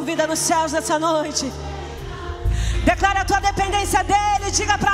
vida 0.00 0.26
nos 0.26 0.38
céus 0.38 0.72
nessa 0.72 0.98
noite. 0.98 1.52
Declara 2.84 3.20
a 3.20 3.24
tua 3.24 3.40
dependência 3.40 4.02
dele. 4.02 4.50
Diga 4.50 4.78
para 4.78 4.89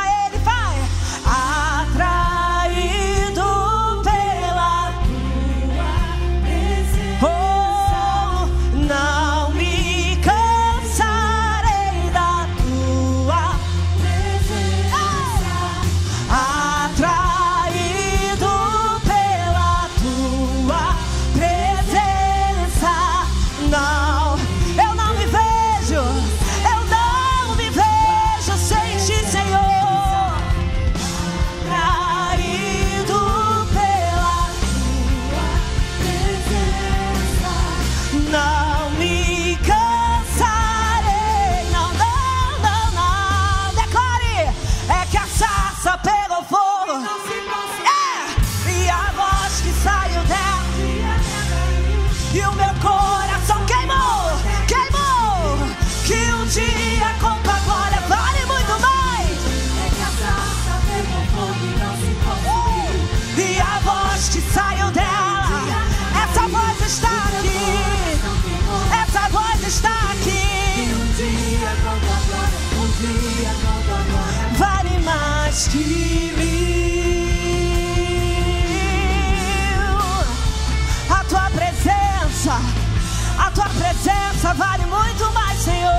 graça 84.46 84.54
vale 84.54 84.86
muito 84.86 85.32
mais, 85.32 85.58
Senhor. 85.58 85.90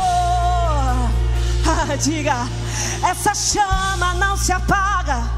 Ah, 1.70 1.96
diga, 2.00 2.48
essa 3.04 3.34
chama 3.36 4.14
não 4.14 4.38
se 4.38 4.52
apaga. 4.52 5.16
apaga. 5.16 5.38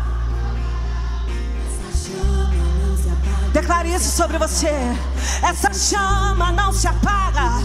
Declare 3.54 3.94
isso 3.94 4.12
sobre 4.16 4.38
você. 4.38 4.74
Essa 5.42 5.74
chama 5.74 6.52
não 6.52 6.72
se 6.72 6.88
apaga. 6.88 7.62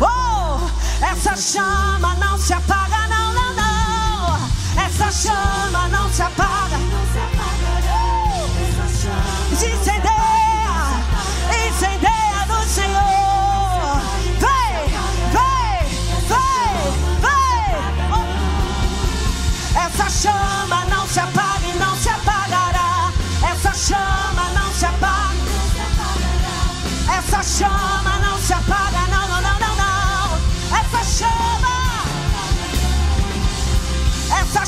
Oh, 0.00 1.04
essa 1.04 1.36
chama 1.36 2.14
não 2.14 2.38
se 2.38 2.52
apaga, 2.54 3.06
não, 3.08 3.32
não, 3.34 3.54
não. 3.54 4.84
Essa 4.84 5.10
chama 5.12 5.88
não 5.88 6.10
se 6.10 6.22
apaga. 6.22 6.95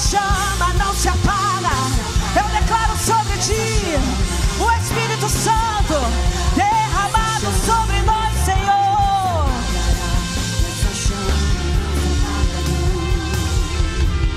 chama 0.08 0.72
não 0.78 0.94
se 0.94 1.08
apaga. 1.08 1.68
Eu 2.34 2.60
declaro 2.60 2.96
sobre 2.96 3.36
ti 3.38 3.98
o 4.58 4.70
Espírito 4.80 5.28
Santo 5.28 5.94
derramado 6.56 7.52
sobre 7.66 8.00
nós, 8.02 8.32
Senhor. 8.42 9.48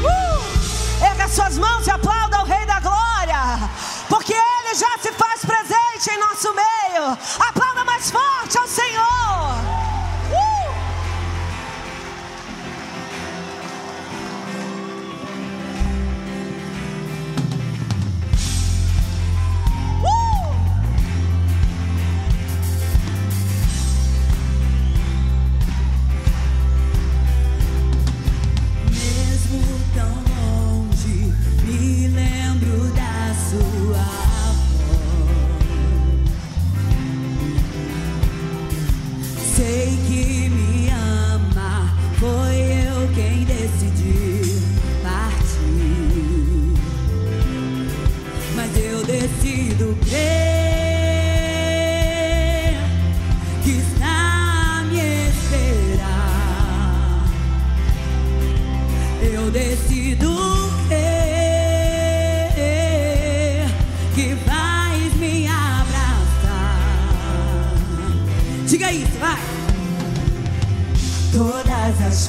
Uh! 0.04 1.06
Erga 1.06 1.28
suas 1.30 1.58
mãos 1.58 1.88
e 1.88 1.92
aplauda 1.92 2.44
Rei 2.44 2.66
da 2.66 2.82
Glória, 2.82 3.70
porque 4.10 4.34
Ele 4.34 4.76
já 4.76 4.98
se 5.02 5.14
faz 5.14 5.46
presente 5.46 6.12
em 6.12 6.20
nosso 6.20 6.54
meio. 6.54 7.18
Aplauda 7.48 7.71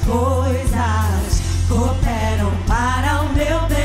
coisas 0.05 1.43
cooperam 1.69 2.53
para 2.67 3.23
o 3.23 3.33
meu 3.33 3.61
bem. 3.69 3.83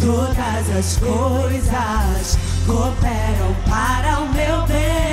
Todas 0.00 0.70
as 0.78 0.96
coisas 0.96 2.38
cooperam 2.66 3.54
para 3.68 4.20
o 4.20 4.32
meu 4.32 4.66
bem. 4.66 5.10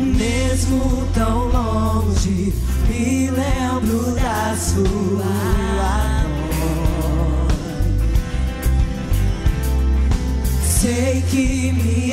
Mesmo 0.00 1.06
tão 1.12 1.48
longe, 1.48 2.52
me 2.88 3.30
lembro 3.30 4.14
da 4.14 4.56
sua 4.56 5.23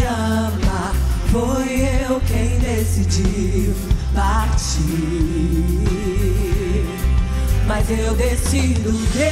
ama. 0.04 0.94
Foi 1.32 1.82
eu 2.10 2.20
quem 2.22 2.60
decidiu 2.60 3.74
partir. 4.14 4.82
Mas 7.68 7.90
eu 7.90 8.14
decido 8.16 8.92
ver 9.14 9.32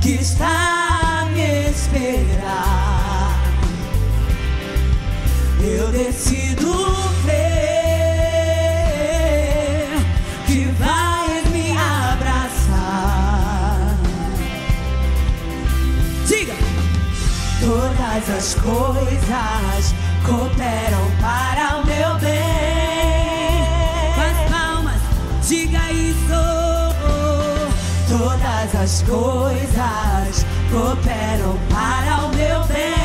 que 0.00 0.12
está 0.12 0.46
a 1.02 1.24
me 1.26 1.70
esperar. 1.70 3.42
Eu 5.60 5.90
decido. 5.90 6.41
Todas 17.72 18.28
as 18.28 18.54
coisas 18.56 19.94
cooperam 20.26 21.10
para 21.22 21.78
o 21.78 21.86
meu 21.86 22.18
bem. 22.18 23.64
Faz 24.14 24.50
palmas, 24.50 25.00
diga 25.48 25.90
isso. 25.90 26.42
Todas 28.10 28.74
as 28.74 29.02
coisas 29.08 30.44
cooperam 30.70 31.58
para 31.70 32.26
o 32.26 32.36
meu 32.36 32.62
bem. 32.64 33.01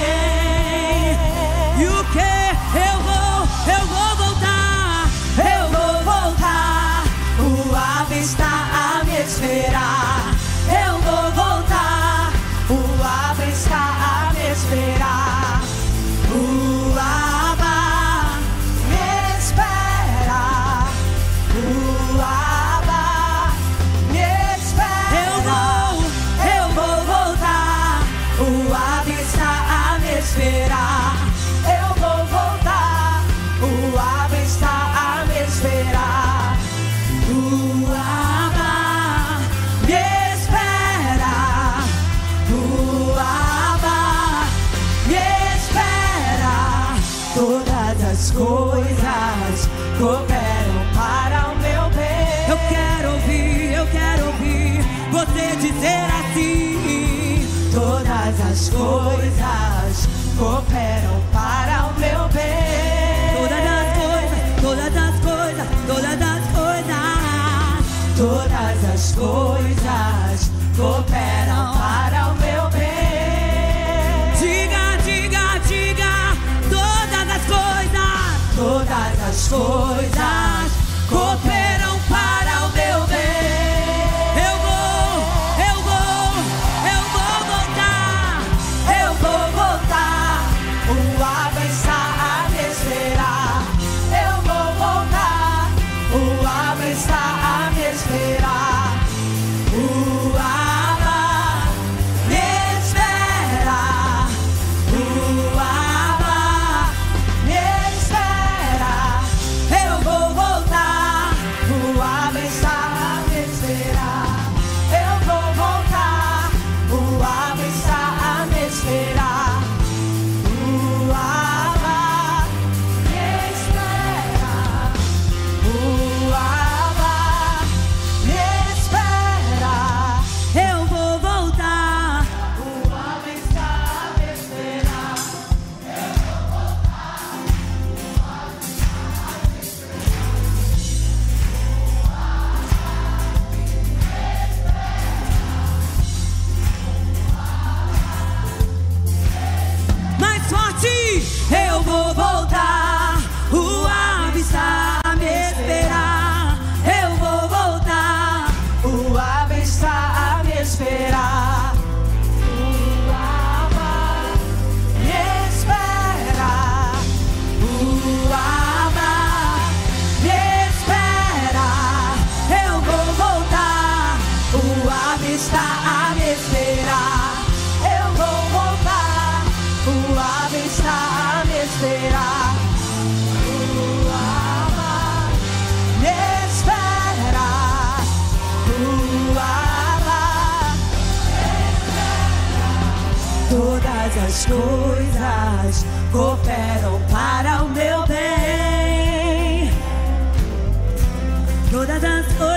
Coisas 58.87 60.07
cooperam 60.37 61.21
para 61.33 61.87
o 61.87 61.99
meu 61.99 62.27
bem. 62.29 63.35
Todas 63.37 63.65
as 63.75 63.89
coisas, 63.97 64.41
todas 64.61 64.95
as 64.95 65.15
coisas, 65.19 65.67
todas 65.87 66.21
as 66.21 66.43
coisas. 66.55 66.67
Todas 68.17 68.83
as 68.93 69.11
coisas 69.13 70.51
cooperam 70.75 71.73
para 71.77 72.31
o 72.31 72.35
meu 72.35 72.69
bem. 72.71 74.31
Diga, 74.39 74.97
diga, 75.05 75.59
diga, 75.67 76.13
todas 76.69 77.27
as 77.35 77.43
coisas. 77.45 77.67
Todas 78.55 79.15
as 79.29 79.47
coisas 79.47 80.16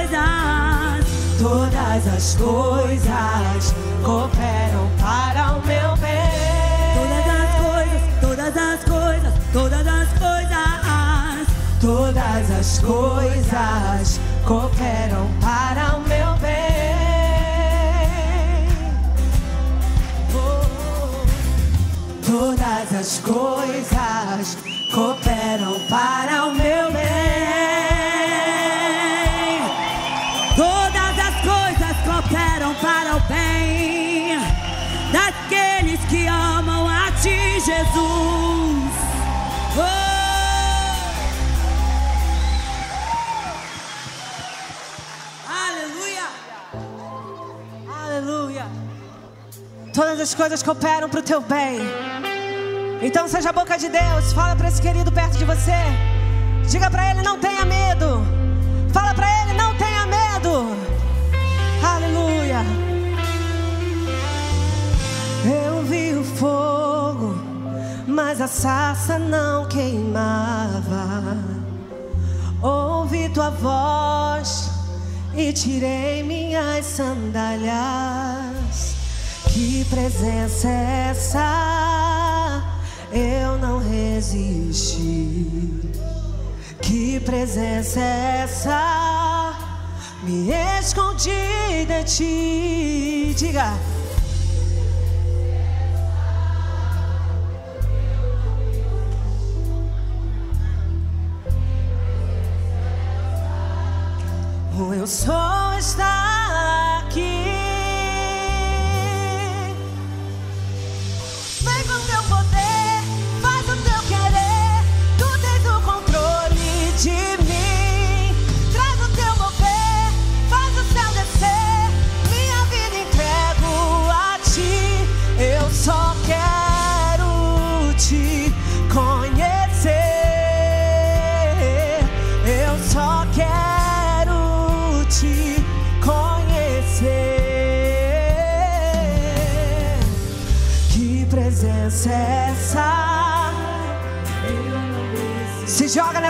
coisas, 0.00 1.04
Todas 1.38 2.07
as 2.07 2.35
coisas 2.35 3.75
cooperam 4.04 4.90
para 5.00 5.52
o 5.52 5.66
meu 5.66 5.97
bem. 5.97 6.21
todas 6.95 7.26
as 7.26 7.50
coisas, 7.57 8.02
todas 8.21 8.57
as 8.57 8.85
coisas, 8.85 9.35
todas 9.52 9.87
as 9.87 10.09
coisas. 10.19 10.30
Todas 11.80 12.50
as 12.50 12.78
coisas 12.80 14.21
cooperam 14.47 15.30
para 15.40 15.97
o 15.97 16.00
meu 16.02 16.37
bem. 16.37 16.59
Oh, 20.35 21.25
Todas 22.26 22.95
as 22.95 23.19
coisas 23.21 24.59
cooperam 24.95 25.80
para 25.88 26.45
o 26.45 26.54
meu 26.54 26.92
bem. 26.92 27.70
Jesus. 37.81 38.93
Oh! 39.77 39.81
Aleluia! 45.49 46.29
Aleluia. 47.89 48.67
Todas 49.95 50.21
as 50.21 50.35
coisas 50.35 50.63
cooperam 50.63 51.09
para 51.09 51.21
o 51.21 51.23
teu 51.23 51.41
bem. 51.41 51.81
Então 53.03 53.27
seja 53.27 53.49
a 53.49 53.53
boca 53.53 53.79
de 53.79 53.89
Deus. 53.89 54.33
Fala 54.35 54.55
para 54.55 54.69
esse 54.69 54.83
querido 54.83 55.11
perto 55.11 55.39
de 55.39 55.45
você. 55.45 55.81
Diga 56.69 56.91
para 56.91 57.11
ele: 57.11 57.23
não 57.23 57.39
tenha 57.39 57.65
medo. 57.65 58.23
Fala 58.93 59.15
para 59.15 59.27
ele: 59.41 59.55
não 59.55 59.75
tenha 59.77 60.07
medo. 60.07 60.77
Aleluia. 61.83 62.61
Eu 65.67 65.83
vi 65.83 66.13
o 66.13 66.23
fogo, 66.23 67.50
mas 68.07 68.40
a 68.40 68.47
sarça 68.47 69.19
não 69.19 69.66
queimava. 69.69 71.37
Ouvi 72.62 73.28
tua 73.30 73.50
voz 73.50 74.71
e 75.35 75.52
tirei 75.52 76.23
minhas 76.23 76.87
sandálias. 76.87 77.75
Que 79.49 79.85
presença 79.87 80.69
é 80.69 81.09
essa? 81.11 82.62
Eu 83.12 83.59
não 83.59 83.78
resisti. 83.78 85.80
Que 86.80 87.19
presença 87.21 88.00
é 88.00 88.42
essa? 88.45 89.52
Me 90.23 90.50
escondi 90.78 91.87
de 91.87 92.04
ti. 92.04 93.35
Diga. 93.37 94.00
Eu 104.94 105.06
sou 105.06 105.73
está 105.78 106.30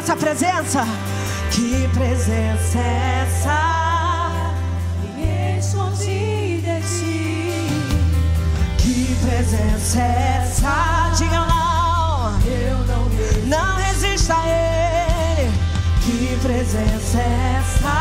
Nessa 0.01 0.17
presença. 0.17 0.87
Que 1.51 1.87
presença 1.89 2.79
é 2.79 3.27
essa? 3.27 4.31
Me 5.15 5.59
escondi 5.59 6.63
de 6.63 6.81
ti. 6.81 7.69
Que 8.79 9.15
presença 9.23 10.01
é 10.01 10.41
essa? 10.43 11.13
Diga 11.19 11.41
não. 11.41 12.41
Eu 12.47 12.79
não 12.87 13.05
me 13.11 13.47
Não 13.47 13.77
resista 13.77 14.37
a 14.37 14.49
ele. 14.49 15.53
Que 16.01 16.39
presença 16.41 17.19
é 17.19 17.59
essa? 17.59 17.95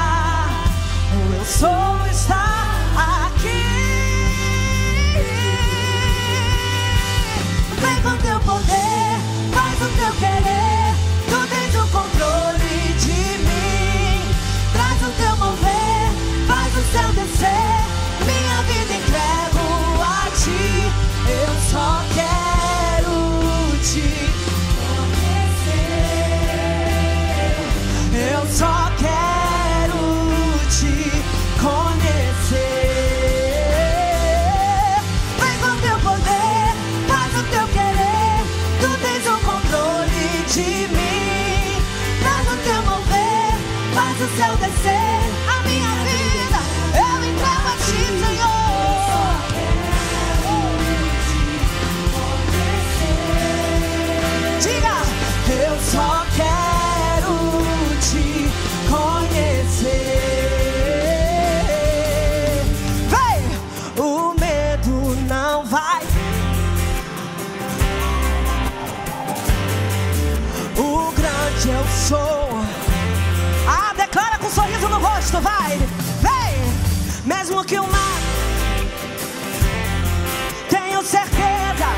O 1.12 1.36
eu 1.36 1.44
sou 1.44 2.08
está 2.10 2.46
aqui. 3.28 3.62
Vem 7.82 8.02
com 8.02 8.18
teu 8.24 8.40
poder, 8.40 9.20
faz 9.52 9.82
o 9.82 9.98
teu 9.98 10.14
querer. 10.14 10.59
Vai. 75.41 75.78
Vem, 76.21 77.25
mesmo 77.25 77.63
que 77.63 77.80
o 77.80 77.88
mar. 77.88 78.19
Tenho 80.69 81.04
certeza. 81.04 81.89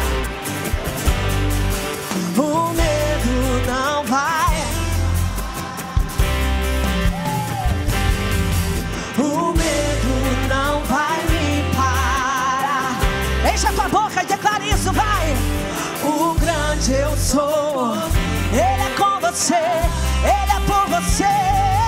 O 2.37 2.69
medo 2.73 3.65
não 3.67 4.03
vai. 4.05 4.55
O 9.17 9.53
medo 9.53 10.13
não 10.47 10.83
vai 10.83 11.21
me 11.29 11.75
parar. 11.75 12.99
Enche 13.53 13.67
a 13.67 13.73
tua 13.73 13.89
boca 13.89 14.23
e 14.23 14.25
declara 14.25 14.63
isso, 14.65 14.91
vai. 14.93 15.35
O 16.03 16.33
grande 16.39 16.93
eu 16.93 17.15
sou. 17.17 17.95
Ele 18.51 18.59
é 18.59 18.95
com 18.97 19.19
você. 19.19 19.55
Ele 19.55 20.51
é 20.51 20.59
por 20.65 20.87
você. 20.89 21.80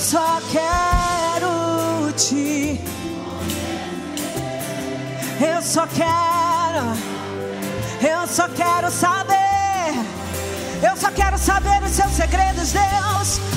Só 0.00 0.40
quero 0.50 2.12
te. 2.16 2.80
Eu 5.40 5.62
só 5.62 5.86
quero. 5.86 6.96
Eu 8.00 8.26
só 8.26 8.48
quero 8.48 8.90
saber. 8.90 9.94
Eu 10.82 10.96
só 10.96 11.10
quero 11.10 11.36
saber 11.36 11.82
os 11.82 11.90
seus 11.90 12.12
segredos, 12.12 12.72
Deus. 12.72 13.49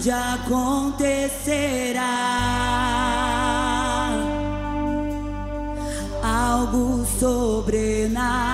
Grande 0.00 0.10
acontecerá. 0.10 2.00
Algo 6.22 7.04
sobrenatural. 7.18 8.49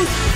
News. 0.00 0.29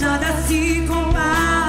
Nada 0.00 0.32
se 0.46 0.86
comparará. 0.86 1.61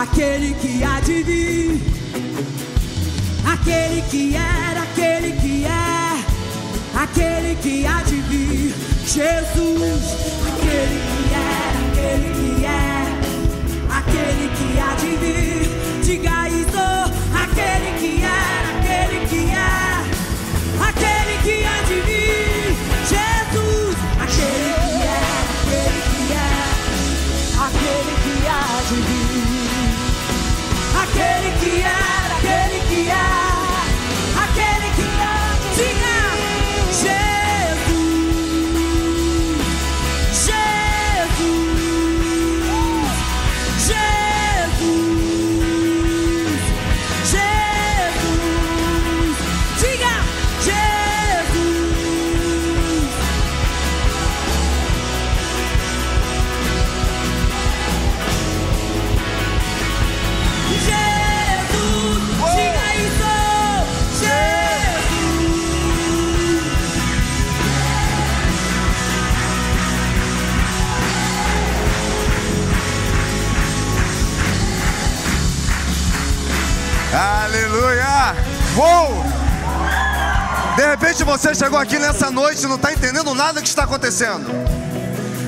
Aquele 0.00 0.54
que 0.54 0.84
há 0.84 1.00
de 1.00 1.22
vir. 1.22 1.80
Aquele 3.46 4.02
que 4.10 4.36
era, 4.36 4.82
aquele 4.82 5.32
que 5.32 5.64
é, 5.64 6.24
aquele 7.02 7.54
que 7.56 7.86
há 7.86 8.02
de 8.02 8.16
vir. 8.28 8.74
Jesus, 9.06 10.04
aquele 10.48 10.98
que 11.08 11.34
era, 11.34 11.78
aquele 11.88 12.28
que 12.34 12.64
é, 12.64 12.76
aquele 13.98 14.48
que 14.56 14.80
há 14.80 14.94
de 14.96 15.16
vir. 15.16 15.85
Uou! 78.76 79.24
De 80.76 80.86
repente 80.86 81.24
você 81.24 81.54
chegou 81.54 81.78
aqui 81.78 81.98
nessa 81.98 82.30
noite 82.30 82.62
e 82.62 82.66
não 82.66 82.76
está 82.76 82.92
entendendo 82.92 83.34
nada 83.34 83.62
que 83.62 83.68
está 83.68 83.84
acontecendo. 83.84 84.46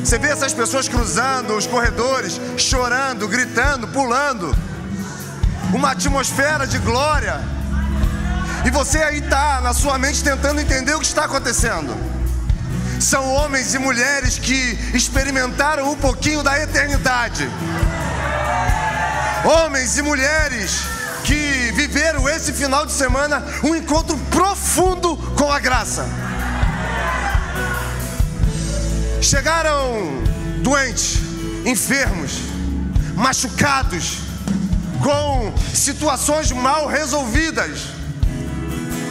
Você 0.03 0.17
vê 0.19 0.29
essas 0.29 0.55
pessoas 0.55 0.89
cruzando 0.89 1.55
os 1.55 1.67
corredores, 1.67 2.41
chorando, 2.57 3.29
gritando, 3.29 3.87
pulando. 3.89 4.57
Uma 5.75 5.91
atmosfera 5.91 6.67
de 6.67 6.79
glória. 6.79 7.39
E 8.65 8.71
você 8.71 9.03
aí 9.03 9.19
está 9.19 9.61
na 9.61 9.75
sua 9.75 9.99
mente 9.99 10.25
tentando 10.25 10.63
entender 10.63 10.95
o 10.95 11.01
que 11.01 11.07
está 11.07 11.27
acontecendo. 11.27 11.95
São 12.99 13.31
homens 13.35 13.75
e 13.75 13.79
mulheres 13.79 14.39
que 14.39 14.79
experimentaram 14.95 15.93
um 15.93 15.97
pouquinho 15.97 16.43
da 16.43 16.59
eternidade. 16.59 17.47
Homens 19.45 19.99
e 19.99 20.03
mulheres 20.03 20.81
que 21.23 21.35
viveram 21.79 22.29
esse 22.29 22.53
final 22.53 22.85
de 22.85 22.91
semana 22.91 23.41
um 23.63 23.73
encontro 23.73 24.19
profundo 24.31 25.17
com 25.37 25.51
a 25.53 25.61
graça. 25.61 26.05
Chegaram 29.23 29.79
doentes, 30.61 31.19
enfermos, 31.65 32.33
machucados, 33.15 34.19
com 35.01 35.55
situações 35.73 36.51
mal 36.51 36.89
resolvidas. 36.89 37.79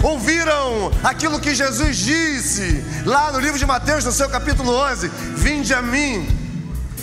Ouviram 0.03 0.91
aquilo 1.05 1.39
que 1.39 1.55
Jesus 1.55 1.95
disse 1.95 2.84
lá 3.05 3.32
no 3.32 3.39
livro 3.39 3.57
de 3.57 3.65
Mateus, 3.65 4.03
no 4.03 4.11
seu 4.11 4.30
capítulo 4.30 4.74
11: 4.74 5.07
Vinde 5.38 5.74
a 5.74 5.82
mim, 5.82 6.28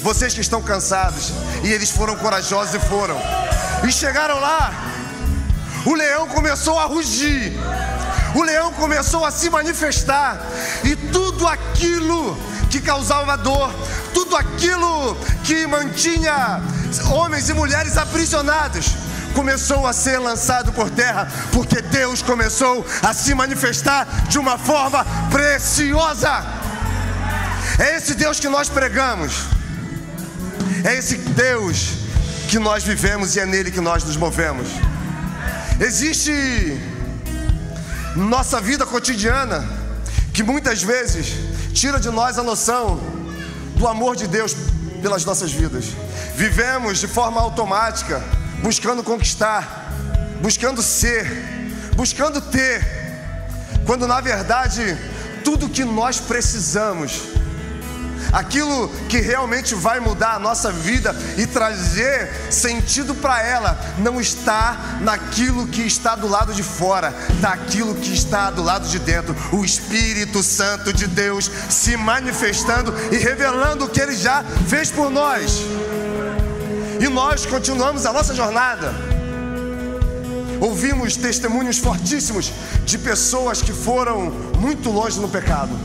vocês 0.02 0.34
que 0.34 0.42
estão 0.42 0.60
cansados. 0.60 1.32
E 1.62 1.72
eles 1.72 1.88
foram 1.88 2.16
corajosos 2.16 2.74
e 2.74 2.78
foram. 2.80 3.16
E 3.82 3.90
chegaram 3.90 4.38
lá, 4.38 4.93
o 5.85 5.95
leão 5.95 6.26
começou 6.28 6.78
a 6.78 6.85
rugir, 6.85 7.53
o 8.35 8.43
leão 8.43 8.72
começou 8.72 9.24
a 9.24 9.30
se 9.30 9.51
manifestar, 9.51 10.41
e 10.82 10.97
tudo 10.97 11.47
aquilo 11.47 12.37
que 12.70 12.80
causava 12.80 13.37
dor, 13.37 13.72
tudo 14.12 14.37
aquilo 14.37 15.16
que 15.45 15.66
mantinha 15.66 16.61
homens 17.12 17.49
e 17.49 17.55
mulheres 17.55 17.97
aprisionados, 17.97 18.97
começou 19.35 19.87
a 19.87 19.93
ser 19.93 20.18
lançado 20.18 20.72
por 20.72 20.89
terra, 20.91 21.28
porque 21.53 21.82
Deus 21.82 22.22
começou 22.22 22.87
a 23.03 23.12
se 23.12 23.35
manifestar 23.35 24.07
de 24.28 24.39
uma 24.39 24.57
forma 24.57 25.05
preciosa. 25.30 26.45
É 27.78 27.97
esse 27.97 28.14
Deus 28.14 28.39
que 28.39 28.49
nós 28.49 28.68
pregamos, 28.68 29.45
é 30.85 30.95
esse 30.97 31.16
Deus 31.16 31.95
que 32.49 32.59
nós 32.59 32.85
vivemos 32.85 33.35
e 33.35 33.41
é 33.41 33.47
nele 33.47 33.70
que 33.70 33.80
nós 33.80 34.05
nos 34.05 34.16
movemos. 34.16 34.68
Existe 35.85 36.80
nossa 38.16 38.59
vida 38.59 38.87
cotidiana 38.87 39.68
que 40.32 40.43
muitas 40.43 40.82
vezes 40.82 41.35
tira 41.74 42.01
de 42.01 42.09
nós 42.09 42.39
a 42.39 42.43
noção 42.43 42.99
do 43.76 43.87
amor 43.87 44.16
de 44.16 44.26
Deus 44.26 44.57
pelas 45.03 45.26
nossas 45.26 45.53
vidas. 45.53 45.85
Vivemos 46.37 47.01
de 47.01 47.07
forma 47.07 47.39
automática, 47.39 48.24
buscando 48.62 49.05
conquistar, 49.05 49.93
buscando 50.41 50.82
ser, 50.82 51.26
buscando 51.95 52.41
ter, 52.41 52.82
quando 53.85 54.07
na 54.07 54.22
verdade 54.22 54.97
tudo 55.45 55.68
que 55.68 55.85
nós 55.85 56.18
precisamos 56.18 57.20
aquilo 58.35 58.89
que 59.09 59.20
realmente 59.20 59.76
vai 59.76 60.01
mudar 60.01 60.35
a 60.35 60.39
nossa 60.41 60.72
vida 60.72 61.14
e 61.39 61.47
trazer 61.47 62.28
sentido 62.51 63.14
para 63.14 63.41
ela, 63.41 63.78
não 63.99 64.20
está 64.20 64.99
naquilo 65.01 65.68
que 65.68 65.82
está 65.82 66.16
do 66.16 66.26
lado 66.26 66.53
de 66.53 66.64
fora, 66.64 67.14
naquilo 67.41 67.95
que 67.95 68.12
está 68.12 68.51
do 68.51 68.62
lado 68.62 68.89
de 68.89 68.99
dentro. 68.99 69.37
O 69.53 69.64
Espírito 69.64 70.43
Santo 70.43 70.93
de 70.93 71.07
Deus 71.07 71.49
se 71.70 71.97
manifestando 71.97 72.93
e 73.12 73.16
revelando 73.16 73.85
o 73.85 73.89
que 73.89 74.01
ele 74.01 74.16
já 74.16 74.43
fez 74.66 74.91
por 74.91 75.09
nós. 75.11 75.61
E 77.01 77.09
nós 77.09 77.47
continuamos 77.47 78.05
a 78.05 78.12
nossa 78.12 78.35
jornada. 78.35 78.93
Ouvimos 80.61 81.16
testemunhos 81.16 81.78
fortíssimos 81.78 82.53
de 82.85 82.99
pessoas 82.99 83.62
que 83.62 83.72
foram 83.72 84.30
muito 84.59 84.91
longe 84.91 85.20
no 85.20 85.28
pecado 85.28 85.78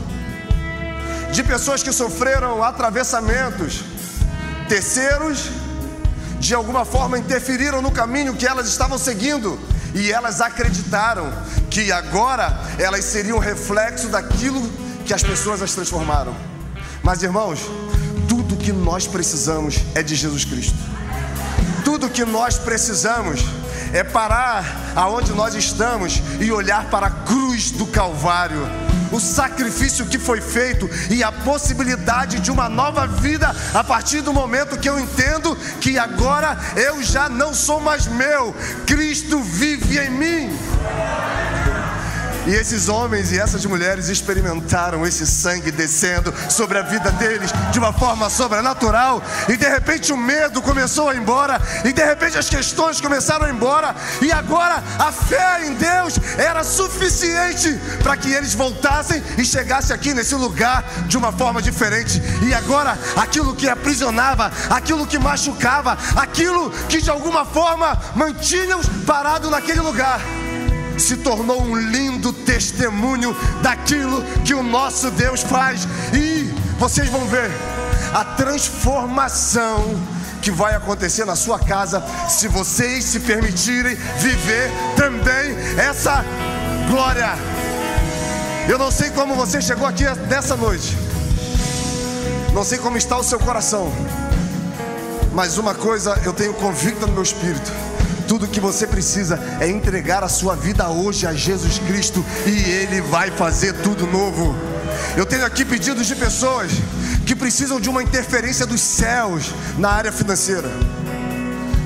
de 1.32 1.42
pessoas 1.44 1.82
que 1.82 1.92
sofreram 1.92 2.62
atravessamentos, 2.62 3.84
terceiros, 4.68 5.50
de 6.38 6.54
alguma 6.54 6.84
forma 6.84 7.18
interferiram 7.18 7.80
no 7.80 7.90
caminho 7.90 8.34
que 8.34 8.46
elas 8.46 8.66
estavam 8.66 8.98
seguindo 8.98 9.58
e 9.94 10.10
elas 10.10 10.40
acreditaram 10.40 11.32
que 11.70 11.92
agora 11.92 12.58
elas 12.78 13.04
seriam 13.04 13.38
reflexo 13.38 14.08
daquilo 14.08 14.60
que 15.04 15.14
as 15.14 15.22
pessoas 15.22 15.62
as 15.62 15.72
transformaram. 15.72 16.34
Mas 17.02 17.22
irmãos, 17.22 17.60
tudo 18.28 18.56
que 18.56 18.72
nós 18.72 19.06
precisamos 19.06 19.80
é 19.94 20.02
de 20.02 20.14
Jesus 20.14 20.44
Cristo. 20.44 20.78
Tudo 21.84 22.08
que 22.08 22.24
nós 22.24 22.58
precisamos 22.58 23.40
é 23.92 24.02
parar 24.02 24.64
aonde 24.94 25.32
nós 25.32 25.54
estamos 25.54 26.20
e 26.40 26.50
olhar 26.50 26.88
para 26.90 27.06
a 27.06 27.10
cruz 27.10 27.70
do 27.70 27.86
Calvário 27.86 28.89
o 29.10 29.20
sacrifício 29.20 30.06
que 30.06 30.18
foi 30.18 30.40
feito 30.40 30.88
e 31.10 31.22
a 31.22 31.32
possibilidade 31.32 32.40
de 32.40 32.50
uma 32.50 32.68
nova 32.68 33.06
vida 33.06 33.54
a 33.74 33.84
partir 33.84 34.20
do 34.20 34.32
momento 34.32 34.78
que 34.78 34.88
eu 34.88 34.98
entendo 34.98 35.56
que 35.80 35.98
agora 35.98 36.58
eu 36.76 37.02
já 37.02 37.28
não 37.28 37.54
sou 37.54 37.80
mais 37.80 38.06
meu, 38.06 38.54
Cristo 38.86 39.40
vive 39.40 39.98
em 39.98 40.10
mim. 40.10 41.69
E 42.46 42.54
esses 42.54 42.88
homens 42.88 43.32
e 43.32 43.38
essas 43.38 43.64
mulheres 43.66 44.08
experimentaram 44.08 45.06
esse 45.06 45.26
sangue 45.26 45.70
descendo 45.70 46.32
sobre 46.48 46.78
a 46.78 46.82
vida 46.82 47.10
deles 47.12 47.50
de 47.70 47.78
uma 47.78 47.92
forma 47.92 48.30
sobrenatural. 48.30 49.22
E 49.48 49.56
de 49.56 49.68
repente 49.68 50.12
o 50.12 50.16
medo 50.16 50.62
começou 50.62 51.08
a 51.08 51.14
ir 51.14 51.18
embora. 51.18 51.60
E 51.84 51.92
de 51.92 52.04
repente 52.04 52.38
as 52.38 52.48
questões 52.48 53.00
começaram 53.00 53.46
a 53.46 53.48
ir 53.48 53.54
embora. 53.54 53.94
E 54.22 54.32
agora 54.32 54.82
a 54.98 55.12
fé 55.12 55.66
em 55.66 55.74
Deus 55.74 56.18
era 56.38 56.64
suficiente 56.64 57.78
para 58.02 58.16
que 58.16 58.32
eles 58.32 58.54
voltassem 58.54 59.22
e 59.36 59.44
chegassem 59.44 59.94
aqui 59.94 60.14
nesse 60.14 60.34
lugar 60.34 60.84
de 61.06 61.18
uma 61.18 61.32
forma 61.32 61.60
diferente. 61.60 62.20
E 62.42 62.54
agora 62.54 62.98
aquilo 63.16 63.54
que 63.54 63.68
aprisionava, 63.68 64.50
aquilo 64.70 65.06
que 65.06 65.18
machucava, 65.18 65.96
aquilo 66.16 66.70
que 66.88 67.00
de 67.00 67.10
alguma 67.10 67.44
forma 67.44 67.98
mantinha-os 68.14 68.86
parados 69.06 69.50
naquele 69.50 69.80
lugar 69.80 70.20
se 71.00 71.16
tornou 71.16 71.62
um 71.62 71.74
lindo 71.74 72.09
testemunho 72.32 73.34
daquilo 73.62 74.22
que 74.44 74.54
o 74.54 74.62
nosso 74.62 75.10
Deus 75.10 75.42
faz. 75.42 75.86
E 76.12 76.52
vocês 76.78 77.08
vão 77.08 77.26
ver 77.26 77.50
a 78.12 78.24
transformação 78.24 79.98
que 80.42 80.50
vai 80.50 80.74
acontecer 80.74 81.24
na 81.24 81.36
sua 81.36 81.58
casa 81.58 82.02
se 82.28 82.48
vocês 82.48 83.04
se 83.04 83.20
permitirem 83.20 83.94
viver 84.18 84.70
também 84.96 85.54
essa 85.78 86.24
glória. 86.88 87.34
Eu 88.68 88.78
não 88.78 88.90
sei 88.90 89.10
como 89.10 89.34
você 89.34 89.60
chegou 89.60 89.86
aqui 89.86 90.04
nessa 90.28 90.56
noite, 90.56 90.96
não 92.54 92.64
sei 92.64 92.78
como 92.78 92.96
está 92.96 93.16
o 93.16 93.24
seu 93.24 93.38
coração, 93.38 93.92
mas 95.32 95.58
uma 95.58 95.74
coisa 95.74 96.18
eu 96.24 96.32
tenho 96.32 96.54
convicta 96.54 97.06
no 97.06 97.12
meu 97.12 97.22
espírito 97.22 97.89
tudo 98.30 98.46
que 98.46 98.60
você 98.60 98.86
precisa 98.86 99.40
é 99.58 99.68
entregar 99.68 100.22
a 100.22 100.28
sua 100.28 100.54
vida 100.54 100.88
hoje 100.88 101.26
a 101.26 101.34
Jesus 101.34 101.80
Cristo 101.80 102.24
e 102.46 102.70
Ele 102.70 103.00
vai 103.00 103.28
fazer 103.28 103.72
tudo 103.82 104.06
novo. 104.06 104.54
Eu 105.16 105.26
tenho 105.26 105.44
aqui 105.44 105.64
pedidos 105.64 106.06
de 106.06 106.14
pessoas 106.14 106.70
que 107.26 107.34
precisam 107.34 107.80
de 107.80 107.88
uma 107.88 108.04
interferência 108.04 108.64
dos 108.64 108.80
céus 108.80 109.52
na 109.76 109.90
área 109.90 110.12
financeira. 110.12 110.70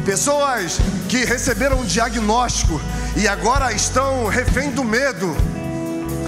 Pessoas 0.05 0.79
que 1.09 1.25
receberam 1.25 1.81
um 1.81 1.85
diagnóstico 1.87 2.79
e 3.17 3.27
agora 3.27 3.73
estão 3.73 4.27
refém 4.27 4.71
do 4.71 4.85
medo, 4.85 5.35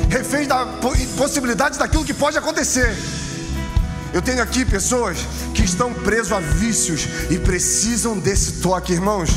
refém 0.09 0.47
da 0.47 0.65
possibilidade 1.19 1.79
daquilo 1.79 2.07
que 2.07 2.15
pode 2.15 2.39
acontecer. 2.39 2.97
Eu 4.15 4.23
tenho 4.23 4.43
aqui 4.43 4.65
pessoas 4.65 5.19
que 5.55 5.63
estão 5.63 5.93
presos 5.93 6.33
a 6.33 6.41
vícios 6.41 7.07
e 7.29 7.39
precisam 7.39 8.19
desse 8.19 8.63
toque, 8.63 8.95
irmãos. 8.95 9.29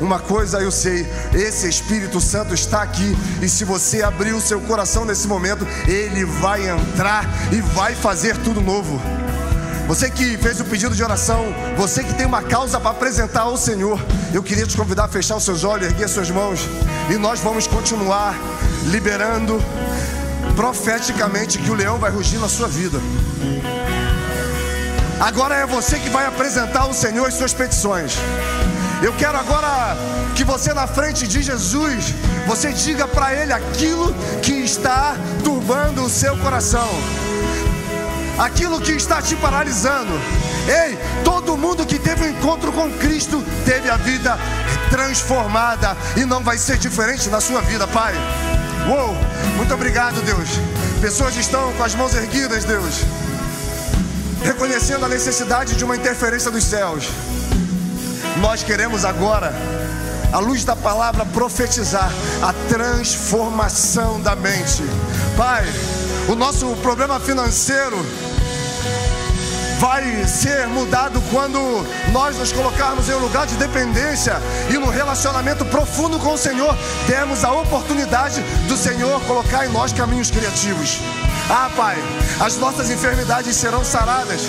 Uma 0.00 0.18
coisa 0.18 0.60
eu 0.60 0.70
sei, 0.70 1.06
esse 1.32 1.68
Espírito 1.68 2.20
Santo 2.20 2.52
está 2.52 2.82
aqui, 2.82 3.16
e 3.40 3.48
se 3.48 3.64
você 3.64 4.02
abrir 4.02 4.32
o 4.32 4.40
seu 4.40 4.60
coração 4.60 5.04
nesse 5.04 5.26
momento, 5.26 5.66
ele 5.88 6.24
vai 6.24 6.68
entrar 6.68 7.24
e 7.50 7.60
vai 7.60 7.94
fazer 7.94 8.36
tudo 8.38 8.60
novo. 8.60 9.00
Você 9.88 10.10
que 10.10 10.36
fez 10.36 10.60
o 10.60 10.64
pedido 10.64 10.94
de 10.94 11.02
oração, 11.02 11.46
você 11.76 12.02
que 12.02 12.12
tem 12.12 12.26
uma 12.26 12.42
causa 12.42 12.78
para 12.78 12.90
apresentar 12.90 13.42
ao 13.42 13.56
Senhor, 13.56 13.98
eu 14.34 14.42
queria 14.42 14.66
te 14.66 14.76
convidar 14.76 15.04
a 15.04 15.08
fechar 15.08 15.36
os 15.36 15.44
seus 15.44 15.64
olhos, 15.64 15.86
erguer 15.86 16.08
suas 16.08 16.30
mãos, 16.30 16.68
e 17.08 17.16
nós 17.16 17.40
vamos 17.40 17.66
continuar 17.66 18.34
liberando 18.86 19.62
profeticamente 20.56 21.58
que 21.58 21.70
o 21.70 21.74
leão 21.74 21.98
vai 21.98 22.10
rugir 22.10 22.38
na 22.38 22.48
sua 22.48 22.68
vida. 22.68 22.98
Agora 25.20 25.54
é 25.54 25.66
você 25.66 25.98
que 25.98 26.10
vai 26.10 26.26
apresentar 26.26 26.80
ao 26.80 26.92
Senhor 26.92 27.26
as 27.26 27.34
suas 27.34 27.54
petições. 27.54 28.16
Eu 29.02 29.12
quero 29.12 29.36
agora 29.36 29.96
que 30.34 30.42
você, 30.42 30.72
na 30.72 30.86
frente 30.86 31.28
de 31.28 31.42
Jesus, 31.42 32.14
você 32.46 32.72
diga 32.72 33.06
para 33.06 33.34
Ele 33.34 33.52
aquilo 33.52 34.14
que 34.42 34.52
está 34.52 35.16
turbando 35.44 36.02
o 36.02 36.08
seu 36.08 36.36
coração, 36.38 36.88
aquilo 38.38 38.80
que 38.80 38.92
está 38.92 39.20
te 39.20 39.36
paralisando. 39.36 40.12
Ei, 40.66 40.98
todo 41.24 41.56
mundo 41.58 41.84
que 41.84 41.98
teve 41.98 42.24
um 42.24 42.30
encontro 42.30 42.72
com 42.72 42.90
Cristo 42.92 43.44
teve 43.64 43.90
a 43.90 43.96
vida 43.96 44.38
transformada 44.90 45.96
e 46.16 46.24
não 46.24 46.42
vai 46.42 46.56
ser 46.56 46.78
diferente 46.78 47.28
na 47.28 47.40
sua 47.40 47.60
vida, 47.60 47.86
Pai. 47.86 48.14
Uou, 48.88 49.14
muito 49.56 49.74
obrigado, 49.74 50.22
Deus. 50.22 50.48
Pessoas 51.02 51.36
estão 51.36 51.72
com 51.74 51.84
as 51.84 51.94
mãos 51.94 52.14
erguidas, 52.14 52.64
Deus, 52.64 53.02
reconhecendo 54.42 55.04
a 55.04 55.08
necessidade 55.08 55.74
de 55.76 55.84
uma 55.84 55.96
interferência 55.96 56.50
dos 56.50 56.64
céus. 56.64 57.10
Nós 58.40 58.62
queremos 58.62 59.04
agora, 59.04 59.52
à 60.32 60.38
luz 60.38 60.64
da 60.64 60.76
palavra, 60.76 61.24
profetizar 61.24 62.10
a 62.42 62.52
transformação 62.68 64.20
da 64.20 64.36
mente. 64.36 64.82
Pai, 65.36 65.64
o 66.28 66.34
nosso 66.34 66.66
problema 66.82 67.18
financeiro 67.18 67.96
vai 69.78 70.24
ser 70.26 70.66
mudado 70.68 71.22
quando 71.30 71.58
nós 72.12 72.36
nos 72.36 72.52
colocarmos 72.52 73.08
em 73.08 73.14
um 73.14 73.18
lugar 73.18 73.46
de 73.46 73.54
dependência 73.56 74.34
e 74.70 74.74
no 74.74 74.88
relacionamento 74.88 75.64
profundo 75.66 76.18
com 76.18 76.32
o 76.32 76.38
Senhor, 76.38 76.76
temos 77.06 77.44
a 77.44 77.52
oportunidade 77.52 78.40
do 78.68 78.76
Senhor 78.76 79.20
colocar 79.22 79.66
em 79.66 79.70
nós 79.70 79.92
caminhos 79.92 80.30
criativos. 80.30 81.00
Ah, 81.48 81.70
Pai, 81.76 81.96
as 82.40 82.56
nossas 82.56 82.90
enfermidades 82.90 83.54
serão 83.54 83.84
saradas 83.84 84.42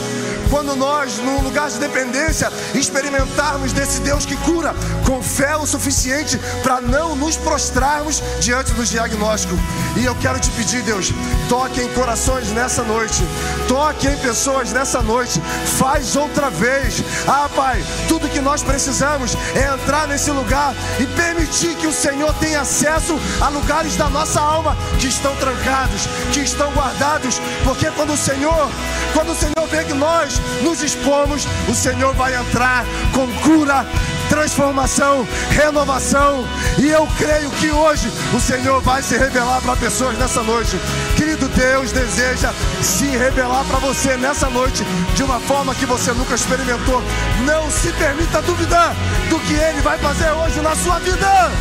quando 0.50 0.76
nós, 0.76 1.18
num 1.20 1.42
lugar 1.42 1.70
de 1.70 1.78
dependência, 1.78 2.52
experimentarmos 2.74 3.72
desse 3.72 4.02
Deus 4.02 4.26
que 4.26 4.36
cura, 4.38 4.74
com 5.06 5.22
fé 5.22 5.56
o 5.56 5.66
suficiente 5.66 6.40
para 6.64 6.82
não 6.82 7.16
nos 7.16 7.38
prostrarmos 7.38 8.24
diante 8.40 8.72
do 8.74 8.84
diagnóstico. 8.84 9.54
E 9.96 10.06
eu 10.06 10.16
quero 10.16 10.40
te 10.40 10.50
pedir, 10.52 10.82
Deus, 10.84 11.12
toque 11.50 11.82
em 11.82 11.94
corações 11.94 12.50
nessa 12.50 12.84
noite, 12.84 13.22
toque 13.68 14.08
em 14.08 14.18
pessoas 14.18 14.72
nessa 14.72 15.02
noite, 15.02 15.42
faz 15.78 16.16
outra 16.16 16.50
vez. 16.50 17.04
Ah, 17.28 17.50
Pai, 17.56 17.84
tudo 18.08 18.30
que 18.30 18.40
nós 18.40 18.64
precisamos 18.64 19.36
é 19.56 19.74
entrar 19.74 20.08
nesse 20.08 20.32
lugar 20.32 20.74
e 21.00 21.06
permitir 21.06 21.76
que 21.76 21.88
o 21.88 21.94
Senhor 21.94 22.34
tenha 22.36 22.62
acesso 22.62 23.20
a 23.42 23.50
lugares 23.50 23.96
da 23.96 24.10
nossa 24.10 24.40
alma 24.40 24.76
que 25.00 25.08
estão 25.08 25.36
trancados, 25.36 26.08
que 26.32 26.40
estão 26.40 26.72
guardados, 26.72 27.40
porque 27.64 27.90
quando 27.92 28.14
o 28.14 28.18
Senhor, 28.18 28.70
quando 29.14 29.32
o 29.32 29.36
Senhor 29.36 29.68
vê 29.70 29.84
que 29.84 29.94
nós 29.94 30.40
nos 30.64 30.82
expomos, 30.82 31.46
o 31.68 31.76
Senhor 31.76 32.14
vai 32.14 32.36
entrar 32.36 32.86
com 33.14 33.28
cura, 33.42 33.86
transformação, 34.30 35.28
renovação. 35.50 36.46
E 36.78 36.88
eu 36.88 37.08
creio 37.18 37.50
que 37.52 37.72
hoje 37.72 38.12
o 38.34 38.40
Senhor 38.40 38.82
vai 38.82 39.02
se 39.02 39.18
revelar 39.18 39.62
para 39.62 39.76
pessoas 39.76 40.18
nessa 40.18 40.42
noite. 40.44 40.80
Querido 41.16 41.48
Deus, 41.50 41.92
deseja 41.92 42.54
se 42.82 43.06
revelar 43.06 43.64
para 43.66 43.80
você 43.80 44.16
nessa 44.18 44.50
noite 44.50 44.84
de 45.16 45.24
uma 45.24 45.40
forma 45.40 45.74
que 45.76 45.86
você 45.86 46.12
nunca 46.14 46.36
experimentou. 46.36 47.02
Não 47.46 47.70
se 47.70 47.92
permita 47.94 48.42
duvidar 48.42 48.96
do 49.30 49.40
que 49.40 49.54
Ele 49.54 49.82
vai 49.82 49.98
fazer 49.98 50.32
hoje 50.32 50.62
na 50.62 50.76
sua 50.76 51.00
vida. 51.00 51.52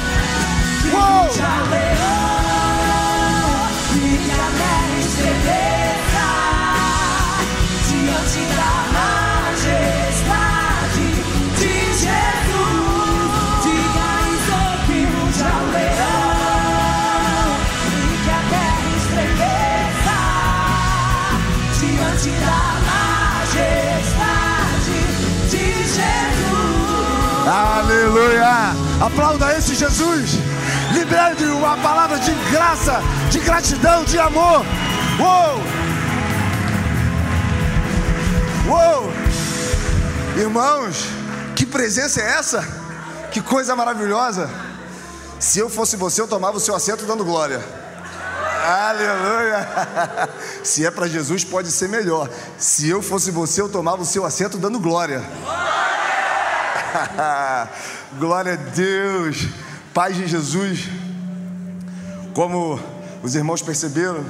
Uou! 0.93 1.31
diante 7.89 8.57
da 8.57 9.26
Aleluia! 27.47 28.75
Aplauda 29.01 29.57
esse 29.57 29.77
Jesus. 29.77 30.33
Libere 30.93 31.45
uma 31.45 31.77
palavra 31.77 32.19
de 32.19 32.33
graça, 32.51 33.01
de 33.31 33.39
gratidão, 33.39 34.03
de 34.03 34.19
amor. 34.19 34.67
Uou! 35.21 35.63
Uou! 38.69 39.13
Irmãos, 40.37 41.05
que 41.55 41.65
presença 41.65 42.21
é 42.21 42.33
essa? 42.33 42.67
Que 43.31 43.41
coisa 43.41 43.77
maravilhosa! 43.77 44.51
Se 45.39 45.61
eu 45.61 45.71
fosse 45.71 45.97
você, 45.97 46.21
eu 46.21 46.27
tomava 46.27 46.57
o 46.57 46.61
seu 46.61 46.75
assento 46.75 47.05
dando 47.05 47.25
glória. 47.25 47.63
Aleluia! 48.67 49.69
Se 50.65 50.85
é 50.85 50.91
para 50.91 51.07
Jesus, 51.07 51.45
pode 51.45 51.71
ser 51.71 51.89
melhor. 51.89 52.29
Se 52.59 52.89
eu 52.89 53.01
fosse 53.01 53.31
você, 53.31 53.61
eu 53.61 53.69
tomava 53.69 54.03
o 54.03 54.07
seu 54.07 54.27
assento 54.27 54.59
dando 54.59 54.81
glória. 54.81 55.23
glória 58.19 58.55
a 58.55 58.57
Deus! 58.57 59.49
Pai 59.93 60.13
de 60.13 60.27
Jesus, 60.27 60.89
como 62.35 62.79
os 63.23 63.35
irmãos 63.35 63.63
perceberam, 63.63 64.25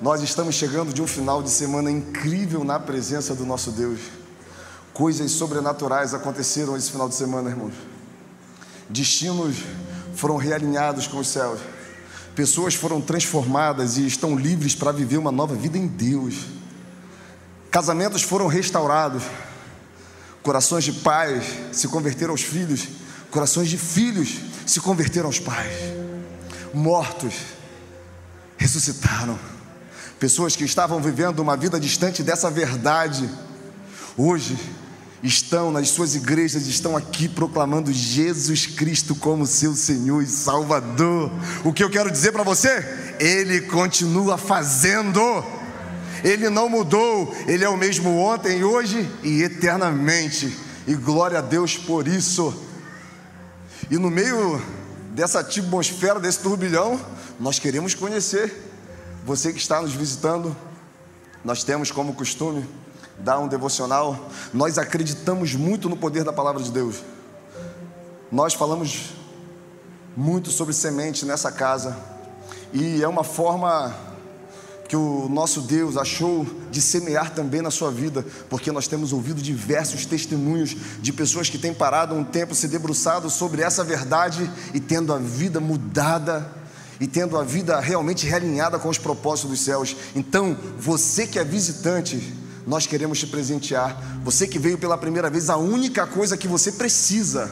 nós 0.00 0.22
estamos 0.22 0.54
chegando 0.54 0.92
de 0.92 1.02
um 1.02 1.06
final 1.06 1.42
de 1.42 1.50
semana 1.50 1.90
incrível 1.90 2.64
na 2.64 2.78
presença 2.78 3.34
do 3.34 3.44
nosso 3.44 3.70
Deus. 3.70 4.00
Coisas 4.92 5.30
sobrenaturais 5.32 6.14
aconteceram 6.14 6.76
esse 6.76 6.90
final 6.90 7.08
de 7.08 7.14
semana, 7.14 7.50
irmãos. 7.50 7.74
Destinos 8.88 9.56
foram 10.14 10.36
realinhados 10.36 11.06
com 11.06 11.18
os 11.18 11.28
céus. 11.28 11.60
Pessoas 12.34 12.74
foram 12.74 13.00
transformadas 13.00 13.96
e 13.96 14.06
estão 14.06 14.36
livres 14.36 14.74
para 14.74 14.92
viver 14.92 15.16
uma 15.16 15.32
nova 15.32 15.54
vida 15.54 15.76
em 15.76 15.86
Deus. 15.86 16.46
Casamentos 17.70 18.22
foram 18.22 18.46
restaurados. 18.46 19.22
Corações 20.46 20.84
de 20.84 20.92
pais 20.92 21.42
se 21.72 21.88
converteram 21.88 22.30
aos 22.30 22.42
filhos. 22.42 22.86
Corações 23.32 23.68
de 23.68 23.76
filhos 23.76 24.36
se 24.64 24.78
converteram 24.78 25.26
aos 25.26 25.40
pais. 25.40 25.72
Mortos 26.72 27.34
ressuscitaram. 28.56 29.36
Pessoas 30.20 30.54
que 30.54 30.62
estavam 30.62 31.02
vivendo 31.02 31.40
uma 31.40 31.56
vida 31.56 31.80
distante 31.80 32.22
dessa 32.22 32.48
verdade, 32.48 33.28
hoje 34.16 34.56
estão 35.20 35.72
nas 35.72 35.88
suas 35.88 36.14
igrejas, 36.14 36.68
estão 36.68 36.96
aqui 36.96 37.28
proclamando 37.28 37.92
Jesus 37.92 38.66
Cristo 38.66 39.16
como 39.16 39.46
seu 39.46 39.74
Senhor 39.74 40.22
e 40.22 40.28
Salvador. 40.28 41.28
O 41.64 41.72
que 41.72 41.82
eu 41.82 41.90
quero 41.90 42.08
dizer 42.08 42.30
para 42.30 42.44
você? 42.44 43.16
Ele 43.18 43.62
continua 43.62 44.38
fazendo. 44.38 45.20
Ele 46.24 46.48
não 46.48 46.68
mudou, 46.68 47.34
ele 47.46 47.64
é 47.64 47.68
o 47.68 47.76
mesmo 47.76 48.18
ontem, 48.18 48.64
hoje 48.64 49.08
e 49.22 49.42
eternamente. 49.42 50.56
E 50.86 50.94
glória 50.94 51.38
a 51.38 51.42
Deus 51.42 51.76
por 51.76 52.06
isso. 52.06 52.54
E 53.90 53.98
no 53.98 54.10
meio 54.10 54.60
dessa 55.10 55.40
atmosfera, 55.40 56.20
desse 56.20 56.40
turbilhão, 56.40 57.00
nós 57.38 57.58
queremos 57.58 57.94
conhecer 57.94 58.52
você 59.24 59.52
que 59.52 59.58
está 59.58 59.80
nos 59.80 59.92
visitando. 59.92 60.56
Nós 61.44 61.64
temos 61.64 61.90
como 61.90 62.14
costume 62.14 62.68
dar 63.18 63.38
um 63.38 63.48
devocional. 63.48 64.28
Nós 64.52 64.78
acreditamos 64.78 65.54
muito 65.54 65.88
no 65.88 65.96
poder 65.96 66.24
da 66.24 66.32
palavra 66.32 66.62
de 66.62 66.70
Deus. 66.70 67.02
Nós 68.30 68.54
falamos 68.54 69.14
muito 70.16 70.50
sobre 70.50 70.72
semente 70.74 71.24
nessa 71.24 71.50
casa. 71.52 71.96
E 72.72 73.02
é 73.02 73.08
uma 73.08 73.24
forma 73.24 73.94
que 74.88 74.96
o 74.96 75.28
nosso 75.28 75.62
Deus 75.62 75.96
achou 75.96 76.46
de 76.70 76.80
semear 76.80 77.34
também 77.34 77.60
na 77.60 77.70
sua 77.70 77.90
vida, 77.90 78.24
porque 78.48 78.70
nós 78.70 78.86
temos 78.86 79.12
ouvido 79.12 79.42
diversos 79.42 80.06
testemunhos 80.06 80.76
de 81.00 81.12
pessoas 81.12 81.48
que 81.48 81.58
têm 81.58 81.74
parado 81.74 82.14
um 82.14 82.24
tempo, 82.24 82.54
se 82.54 82.68
debruçado 82.68 83.28
sobre 83.28 83.62
essa 83.62 83.82
verdade 83.82 84.50
e 84.72 84.80
tendo 84.80 85.12
a 85.12 85.18
vida 85.18 85.60
mudada 85.60 86.50
e 87.00 87.06
tendo 87.06 87.36
a 87.36 87.44
vida 87.44 87.78
realmente 87.80 88.26
realinhada 88.26 88.78
com 88.78 88.88
os 88.88 88.98
propósitos 88.98 89.50
dos 89.50 89.60
céus. 89.60 89.96
Então, 90.14 90.56
você 90.78 91.26
que 91.26 91.38
é 91.38 91.44
visitante, 91.44 92.34
nós 92.66 92.86
queremos 92.86 93.18
te 93.18 93.26
presentear. 93.26 94.20
Você 94.24 94.46
que 94.46 94.58
veio 94.58 94.78
pela 94.78 94.96
primeira 94.96 95.30
vez, 95.30 95.50
a 95.50 95.56
única 95.56 96.06
coisa 96.06 96.36
que 96.36 96.48
você 96.48 96.72
precisa 96.72 97.50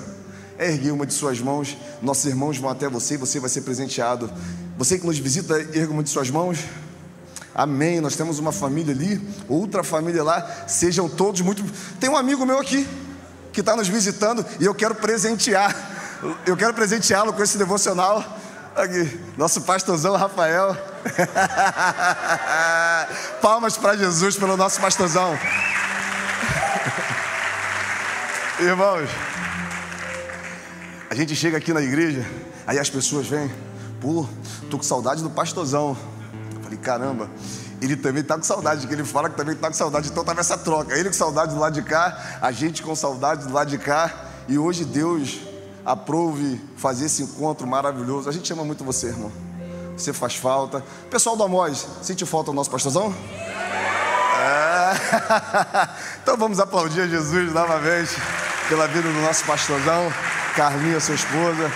é 0.59 0.71
erguer 0.71 0.93
uma 0.93 1.07
de 1.07 1.13
suas 1.13 1.41
mãos. 1.41 1.77
Nossos 2.01 2.25
irmãos 2.25 2.59
vão 2.59 2.71
até 2.71 2.89
você 2.89 3.15
e 3.15 3.19
você 3.19 3.39
vai 3.39 3.51
ser 3.51 3.63
presenteado. 3.63 4.31
Você 4.79 4.99
que 4.99 5.07
nos 5.07 5.19
visita, 5.19 5.55
erga 5.73 5.93
uma 5.93 6.03
de 6.03 6.11
suas 6.11 6.31
mãos. 6.31 6.59
Amém. 7.55 8.01
Nós 8.01 8.17
temos 8.17 8.39
uma 8.39 8.53
família 8.53 8.93
ali, 8.93 9.21
outra 9.49 9.85
família 9.85 10.25
lá. 10.25 10.67
Sejam 10.67 11.09
todos 11.09 11.41
muito. 11.41 11.63
Tem 12.01 12.11
um 12.11 12.17
amigo 12.17 12.45
meu 12.45 12.59
aqui 12.59 12.87
que 13.53 13.61
está 13.61 13.77
nos 13.77 13.87
visitando 13.87 14.45
e 14.59 14.65
eu 14.65 14.75
quero 14.75 14.97
presentear. 14.97 15.73
Eu 16.45 16.57
quero 16.57 16.75
presenteá-lo 16.75 17.33
com 17.33 17.43
esse 17.43 17.57
devocional. 17.57 18.25
Aqui, 18.75 19.21
nosso 19.39 19.63
pastorzão 19.63 20.17
Rafael. 20.17 20.77
Palmas 23.41 23.77
para 23.77 23.97
Jesus 23.97 24.37
pelo 24.37 24.57
nosso 24.57 24.81
pastorzão. 24.81 25.39
Irmãos, 28.59 29.09
a 31.09 31.15
gente 31.15 31.37
chega 31.37 31.59
aqui 31.59 31.73
na 31.73 31.81
igreja, 31.81 32.27
aí 32.67 32.77
as 32.79 32.91
pessoas 32.91 33.29
vêm, 33.29 33.49
pô, 34.01 34.27
tô 34.69 34.77
com 34.77 34.83
saudade 34.83 35.23
do 35.23 35.31
pastorzão. 35.31 35.97
Falei, 36.75 36.77
caramba, 36.79 37.31
ele 37.81 37.97
também 37.97 38.23
tá 38.23 38.37
com 38.37 38.43
saudade, 38.43 38.87
que 38.87 38.93
ele 38.93 39.05
fala 39.05 39.29
que 39.29 39.37
também 39.37 39.55
tá 39.55 39.69
com 39.69 39.75
saudade, 39.75 40.09
então 40.09 40.25
tava 40.25 40.41
essa 40.41 40.59
troca. 40.59 40.97
Ele 40.97 41.09
com 41.09 41.15
saudade 41.15 41.55
do 41.55 41.61
lado 41.61 41.75
de 41.75 41.83
cá, 41.83 42.39
a 42.41 42.51
gente 42.51 42.83
com 42.83 42.95
saudade 42.95 43.47
do 43.47 43.53
lado 43.53 43.69
de 43.69 43.79
cá, 43.79 44.13
e 44.49 44.59
hoje 44.59 44.85
Deus 44.85 45.39
aprove 45.85 46.61
fazer 46.77 47.07
esse 47.07 47.23
encontro 47.23 47.67
maravilhoso. 47.67 48.29
A 48.29 48.33
gente 48.33 48.53
ama 48.53 48.65
muito 48.65 48.85
você, 48.85 49.09
irmão. 49.09 49.31
Você 49.97 50.13
faz 50.13 50.35
falta. 50.35 50.83
Pessoal 51.11 51.37
do 51.37 51.45
Amós, 51.45 51.87
sentiu 52.03 52.27
falta 52.27 52.51
do 52.51 52.55
nosso 52.55 52.71
pastorzão? 52.71 53.15
É. 54.41 54.95
Então 56.23 56.39
vamos 56.39 56.59
aplaudir 56.59 57.03
a 57.03 57.07
Jesus 57.07 57.53
novamente 57.53 58.13
pela 58.69 58.89
vida 58.89 59.07
do 59.07 59.21
nosso 59.21 59.45
pastorzão, 59.45 60.11
Carlinha, 60.57 60.99
sua 60.99 61.15
esposa. 61.15 61.71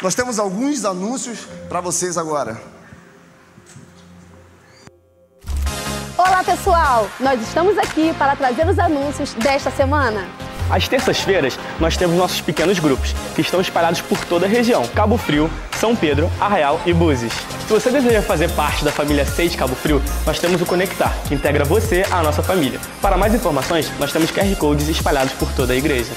Nós 0.00 0.14
temos 0.14 0.38
alguns 0.38 0.84
anúncios 0.84 1.40
para 1.68 1.80
vocês 1.80 2.16
agora. 2.16 2.60
Olá 6.24 6.44
pessoal, 6.44 7.08
nós 7.18 7.42
estamos 7.42 7.76
aqui 7.76 8.14
para 8.14 8.36
trazer 8.36 8.64
os 8.68 8.78
anúncios 8.78 9.34
desta 9.34 9.72
semana. 9.72 10.24
Às 10.70 10.86
terças-feiras, 10.86 11.58
nós 11.80 11.96
temos 11.96 12.16
nossos 12.16 12.40
pequenos 12.40 12.78
grupos, 12.78 13.12
que 13.34 13.40
estão 13.40 13.60
espalhados 13.60 14.00
por 14.00 14.24
toda 14.26 14.46
a 14.46 14.48
região: 14.48 14.86
Cabo 14.94 15.18
Frio, 15.18 15.50
São 15.80 15.96
Pedro, 15.96 16.30
Arraial 16.40 16.80
e 16.86 16.92
Búzios. 16.92 17.32
Se 17.66 17.72
você 17.72 17.90
deseja 17.90 18.22
fazer 18.22 18.48
parte 18.52 18.84
da 18.84 18.92
família 18.92 19.26
6 19.26 19.56
Cabo 19.56 19.74
Frio, 19.74 20.00
nós 20.24 20.38
temos 20.38 20.62
o 20.62 20.64
Conectar, 20.64 21.12
que 21.26 21.34
integra 21.34 21.64
você 21.64 22.06
à 22.08 22.22
nossa 22.22 22.40
família. 22.40 22.78
Para 23.00 23.16
mais 23.16 23.34
informações, 23.34 23.90
nós 23.98 24.12
temos 24.12 24.30
QR 24.30 24.54
Codes 24.56 24.86
espalhados 24.88 25.32
por 25.32 25.50
toda 25.54 25.72
a 25.72 25.76
igreja. 25.76 26.12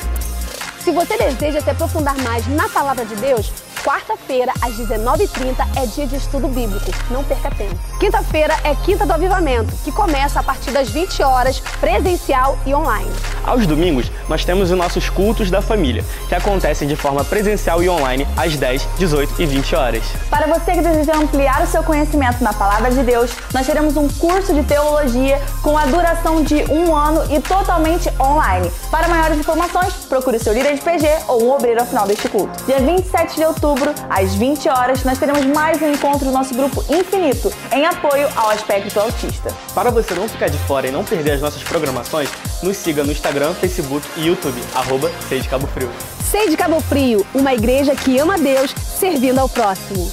Se 0.84 0.92
você 0.92 1.18
deseja 1.18 1.62
se 1.62 1.70
aprofundar 1.72 2.16
mais 2.20 2.46
na 2.50 2.70
palavra 2.70 3.04
de 3.06 3.16
Deus, 3.16 3.52
Quarta-feira, 3.86 4.52
às 4.64 4.74
19h30, 4.78 5.58
é 5.76 5.86
dia 5.86 6.08
de 6.08 6.16
estudo 6.16 6.48
bíblico. 6.48 6.92
Não 7.12 7.24
perca 7.24 7.52
tempo. 7.52 7.76
Quinta-feira 8.00 8.56
é 8.64 8.74
Quinta 8.74 9.06
do 9.06 9.14
Avivamento, 9.14 9.72
que 9.84 9.92
começa 9.92 10.40
a 10.40 10.44
partir 10.44 10.72
das 10.72 10.90
20 10.90 11.22
horas, 11.22 11.60
presencial 11.80 12.58
e 12.66 12.74
online. 12.74 13.12
Aos 13.46 13.68
domingos, 13.68 14.12
nós 14.28 14.44
temos 14.44 14.72
os 14.72 14.78
nossos 14.78 15.08
cultos 15.08 15.52
da 15.52 15.62
família, 15.62 16.04
que 16.28 16.34
acontecem 16.34 16.88
de 16.88 16.96
forma 16.96 17.24
presencial 17.24 17.84
e 17.84 17.88
online 17.88 18.28
às 18.36 18.58
10, 18.58 18.88
18 18.98 19.40
e 19.40 19.46
20 19.46 19.76
horas. 19.76 20.04
Para 20.32 20.48
você 20.48 20.72
que 20.72 20.82
deseja 20.82 21.16
ampliar 21.16 21.62
o 21.62 21.68
seu 21.68 21.84
conhecimento 21.84 22.44
na 22.44 22.54
palavra 22.54 22.90
de 22.90 23.04
Deus, 23.04 23.30
nós 23.54 23.68
teremos 23.68 23.96
um 23.96 24.08
curso 24.08 24.52
de 24.52 24.64
teologia 24.64 25.40
com 25.62 25.78
a 25.78 25.86
duração 25.86 26.42
de 26.42 26.64
um 26.72 26.96
ano 26.96 27.24
e 27.32 27.40
totalmente 27.40 28.10
online. 28.20 28.72
Para 28.90 29.08
maiores 29.08 29.38
informações, 29.38 29.94
procure 30.10 30.38
o 30.38 30.44
seu 30.44 30.54
líder 30.54 30.74
de 30.74 30.82
PG 30.82 31.08
ou 31.28 31.44
um 31.44 31.52
obreiro 31.52 31.82
ao 31.82 31.86
final 31.86 32.08
deste 32.08 32.28
culto. 32.28 32.66
Dia 32.66 32.80
27 32.80 33.36
de 33.36 33.46
outubro, 33.46 33.75
outubro, 33.76 33.94
às 34.10 34.34
20 34.36 34.70
horas, 34.70 35.04
nós 35.04 35.18
teremos 35.18 35.46
mais 35.46 35.82
um 35.82 35.92
encontro 35.92 36.26
do 36.26 36.32
nosso 36.32 36.54
grupo 36.54 36.84
Infinito, 36.90 37.52
em 37.72 37.86
apoio 37.86 38.28
ao 38.36 38.50
aspecto 38.50 39.00
autista. 39.00 39.54
Para 39.74 39.92
você 39.92 40.14
não 40.14 40.28
ficar 40.28 40.50
de 40.50 40.58
fora 40.60 40.88
e 40.88 40.92
não 40.92 41.04
perder 41.04 41.32
as 41.32 41.42
nossas 41.42 41.62
programações, 41.64 42.30
nos 42.64 42.78
siga 42.78 43.04
no 43.04 43.12
Instagram, 43.12 43.54
Facebook 43.54 44.08
e 44.18 44.28
YouTube, 44.28 44.62
arroba 44.74 45.12
Cabo 45.50 45.68
Frio. 45.68 45.90
Sei 46.24 46.50
de 46.50 46.58
Cabo 46.58 46.80
Frio, 46.80 47.26
uma 47.34 47.54
igreja 47.54 47.96
que 47.96 48.18
ama 48.18 48.38
Deus 48.38 48.74
servindo 48.98 49.40
ao 49.40 49.50
próximo. 49.50 50.10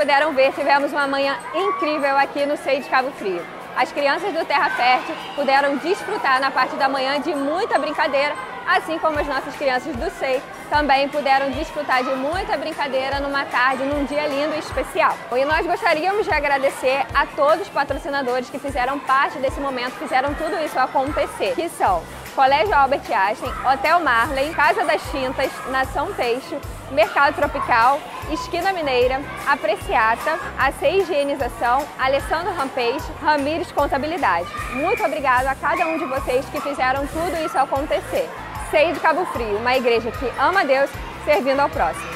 Puderam 0.00 0.32
ver, 0.32 0.50
tivemos 0.54 0.92
uma 0.92 1.06
manhã 1.06 1.36
incrível 1.54 2.16
aqui 2.16 2.46
no 2.46 2.56
SEI 2.56 2.80
de 2.80 2.88
Cabo 2.88 3.10
Frio. 3.10 3.44
As 3.76 3.92
crianças 3.92 4.32
do 4.32 4.42
Terra 4.46 4.70
Fértil 4.70 5.14
puderam 5.34 5.76
desfrutar 5.76 6.40
na 6.40 6.50
parte 6.50 6.74
da 6.76 6.88
manhã 6.88 7.20
de 7.20 7.34
muita 7.34 7.78
brincadeira, 7.78 8.34
assim 8.66 8.98
como 8.98 9.18
as 9.18 9.26
nossas 9.26 9.54
crianças 9.56 9.94
do 9.94 10.10
SEI 10.12 10.42
também 10.70 11.06
puderam 11.10 11.50
desfrutar 11.50 12.02
de 12.02 12.14
muita 12.14 12.56
brincadeira 12.56 13.20
numa 13.20 13.44
tarde, 13.44 13.84
num 13.84 14.06
dia 14.06 14.26
lindo 14.26 14.54
e 14.54 14.58
especial. 14.60 15.14
E 15.36 15.44
nós 15.44 15.66
gostaríamos 15.66 16.24
de 16.24 16.32
agradecer 16.32 17.04
a 17.12 17.26
todos 17.26 17.66
os 17.66 17.68
patrocinadores 17.68 18.48
que 18.48 18.58
fizeram 18.58 18.98
parte 19.00 19.38
desse 19.38 19.60
momento, 19.60 19.92
fizeram 19.98 20.32
tudo 20.32 20.56
isso 20.64 20.78
acontecer, 20.78 21.54
que 21.54 21.68
são 21.68 22.02
Colégio 22.34 22.74
Albert 22.74 23.02
Einstein, 23.12 23.52
Hotel 23.70 24.00
Marley, 24.00 24.54
Casa 24.54 24.82
das 24.82 25.02
Tintas, 25.10 25.50
Nação 25.68 26.10
Peixe, 26.14 26.58
Mercado 26.90 27.36
Tropical, 27.36 28.00
Esquina 28.30 28.72
Mineira, 28.72 29.20
Apreciata, 29.46 30.38
AC 30.58 30.82
Higienização, 30.82 31.86
Alessandro 31.98 32.52
Rampeixe, 32.54 33.06
Ramires 33.22 33.70
Contabilidade. 33.72 34.48
Muito 34.72 35.04
obrigado 35.04 35.46
a 35.46 35.54
cada 35.54 35.86
um 35.86 35.98
de 35.98 36.04
vocês 36.04 36.44
que 36.46 36.60
fizeram 36.60 37.06
tudo 37.06 37.44
isso 37.44 37.56
acontecer. 37.56 38.28
Sei 38.70 38.92
de 38.92 39.00
Cabo 39.00 39.24
Frio, 39.26 39.56
uma 39.56 39.76
igreja 39.76 40.10
que 40.10 40.26
ama 40.38 40.64
Deus, 40.64 40.90
servindo 41.24 41.60
ao 41.60 41.68
próximo. 41.68 42.10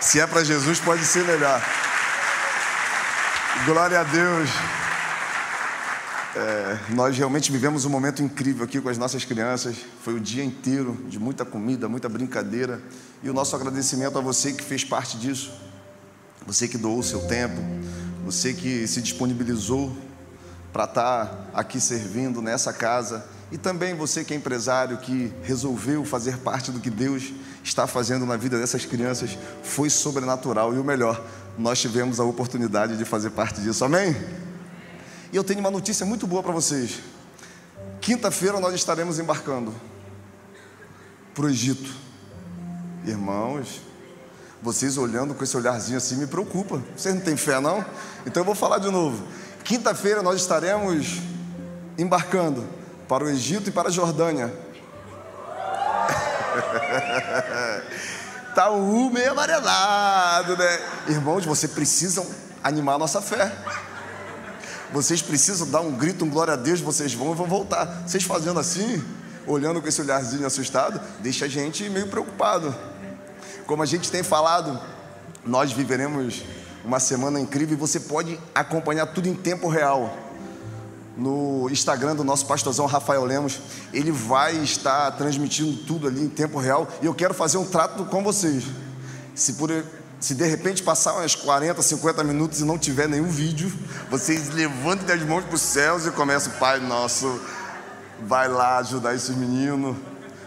Se 0.00 0.20
é 0.20 0.26
para 0.26 0.42
Jesus, 0.42 0.80
pode 0.80 1.04
ser 1.04 1.24
melhor. 1.24 1.60
Glória 3.66 4.00
a 4.00 4.04
Deus. 4.04 4.79
É, 6.34 6.78
nós 6.90 7.16
realmente 7.18 7.50
vivemos 7.50 7.84
um 7.84 7.88
momento 7.88 8.22
incrível 8.22 8.64
aqui 8.64 8.80
com 8.80 8.88
as 8.88 8.96
nossas 8.96 9.24
crianças. 9.24 9.76
Foi 10.02 10.14
o 10.14 10.20
dia 10.20 10.44
inteiro 10.44 10.96
de 11.08 11.18
muita 11.18 11.44
comida, 11.44 11.88
muita 11.88 12.08
brincadeira. 12.08 12.80
E 13.22 13.28
o 13.28 13.34
nosso 13.34 13.56
agradecimento 13.56 14.16
a 14.16 14.20
você 14.20 14.52
que 14.52 14.62
fez 14.62 14.84
parte 14.84 15.18
disso. 15.18 15.52
Você 16.46 16.68
que 16.68 16.78
doou 16.78 17.00
o 17.00 17.02
seu 17.02 17.20
tempo, 17.26 17.60
você 18.24 18.54
que 18.54 18.86
se 18.86 19.02
disponibilizou 19.02 19.94
para 20.72 20.84
estar 20.84 21.50
aqui 21.52 21.80
servindo 21.80 22.40
nessa 22.40 22.72
casa 22.72 23.26
e 23.50 23.58
também 23.58 23.94
você 23.94 24.24
que 24.24 24.32
é 24.32 24.36
empresário, 24.36 24.98
que 24.98 25.32
resolveu 25.42 26.04
fazer 26.04 26.38
parte 26.38 26.70
do 26.70 26.78
que 26.78 26.88
Deus 26.88 27.32
está 27.64 27.86
fazendo 27.86 28.24
na 28.24 28.36
vida 28.36 28.58
dessas 28.58 28.84
crianças, 28.86 29.36
foi 29.64 29.90
sobrenatural. 29.90 30.72
E 30.72 30.78
o 30.78 30.84
melhor, 30.84 31.20
nós 31.58 31.80
tivemos 31.80 32.20
a 32.20 32.24
oportunidade 32.24 32.96
de 32.96 33.04
fazer 33.04 33.30
parte 33.30 33.60
disso. 33.60 33.84
Amém? 33.84 34.14
E 35.32 35.36
eu 35.36 35.44
tenho 35.44 35.60
uma 35.60 35.70
notícia 35.70 36.04
muito 36.04 36.26
boa 36.26 36.42
para 36.42 36.52
vocês. 36.52 37.00
Quinta-feira 38.00 38.58
nós 38.58 38.74
estaremos 38.74 39.18
embarcando 39.18 39.72
para 41.34 41.44
o 41.44 41.48
Egito. 41.48 41.90
Irmãos, 43.04 43.80
vocês 44.60 44.98
olhando 44.98 45.34
com 45.34 45.44
esse 45.44 45.56
olharzinho 45.56 45.98
assim 45.98 46.16
me 46.16 46.26
preocupa. 46.26 46.82
Vocês 46.96 47.14
não 47.14 47.22
têm 47.22 47.36
fé, 47.36 47.60
não? 47.60 47.84
Então 48.26 48.40
eu 48.40 48.44
vou 48.44 48.54
falar 48.54 48.78
de 48.78 48.90
novo. 48.90 49.22
Quinta-feira 49.62 50.22
nós 50.22 50.40
estaremos 50.40 51.20
embarcando 51.96 52.66
para 53.06 53.24
o 53.24 53.28
Egito 53.28 53.68
e 53.68 53.72
para 53.72 53.88
a 53.88 53.92
Jordânia. 53.92 54.52
Tá 58.54 58.68
o 58.68 59.08
meio 59.10 59.30
amarelado, 59.30 60.56
né? 60.56 60.80
Irmãos, 61.06 61.44
vocês 61.44 61.70
precisam 61.70 62.26
animar 62.64 62.96
a 62.96 62.98
nossa 62.98 63.22
fé. 63.22 63.52
Vocês 64.92 65.22
precisam 65.22 65.70
dar 65.70 65.80
um 65.80 65.92
grito, 65.92 66.24
um 66.24 66.30
glória 66.30 66.54
a 66.54 66.56
Deus, 66.56 66.80
vocês 66.80 67.14
vão 67.14 67.32
e 67.32 67.34
vão 67.34 67.46
voltar. 67.46 68.04
Vocês 68.06 68.24
fazendo 68.24 68.58
assim, 68.58 69.02
olhando 69.46 69.80
com 69.80 69.88
esse 69.88 70.00
olharzinho 70.00 70.46
assustado, 70.46 71.00
deixa 71.20 71.44
a 71.44 71.48
gente 71.48 71.88
meio 71.88 72.08
preocupado. 72.08 72.74
Como 73.66 73.82
a 73.82 73.86
gente 73.86 74.10
tem 74.10 74.22
falado, 74.22 74.80
nós 75.46 75.72
viveremos 75.72 76.42
uma 76.84 76.98
semana 76.98 77.38
incrível 77.38 77.76
e 77.76 77.80
você 77.80 78.00
pode 78.00 78.38
acompanhar 78.54 79.06
tudo 79.06 79.28
em 79.28 79.34
tempo 79.34 79.68
real 79.68 80.16
no 81.16 81.68
Instagram 81.70 82.16
do 82.16 82.24
nosso 82.24 82.46
pastorzão 82.46 82.86
Rafael 82.86 83.24
Lemos. 83.24 83.60
Ele 83.92 84.10
vai 84.10 84.56
estar 84.56 85.10
transmitindo 85.12 85.84
tudo 85.84 86.08
ali 86.08 86.22
em 86.22 86.28
tempo 86.28 86.58
real. 86.58 86.88
E 87.02 87.06
eu 87.06 87.14
quero 87.14 87.34
fazer 87.34 87.58
um 87.58 87.64
trato 87.64 88.04
com 88.06 88.24
vocês. 88.24 88.64
Se, 89.34 89.52
por, 89.52 89.70
se 90.20 90.34
de 90.34 90.44
repente 90.44 90.82
passar 90.82 91.14
umas 91.14 91.34
40, 91.34 91.80
50 91.80 92.22
minutos 92.22 92.60
e 92.60 92.64
não 92.64 92.78
tiver 92.78 93.08
nenhum 93.08 93.28
vídeo, 93.28 93.72
vocês 94.10 94.50
levantem 94.50 95.14
as 95.14 95.22
mãos 95.22 95.44
para 95.44 95.54
os 95.54 95.62
céus 95.62 96.06
e 96.06 96.10
começam, 96.10 96.52
Pai 96.54 96.78
Nosso, 96.78 97.40
vai 98.22 98.48
lá 98.48 98.78
ajudar 98.78 99.14
esses 99.14 99.34
meninos. 99.34 99.96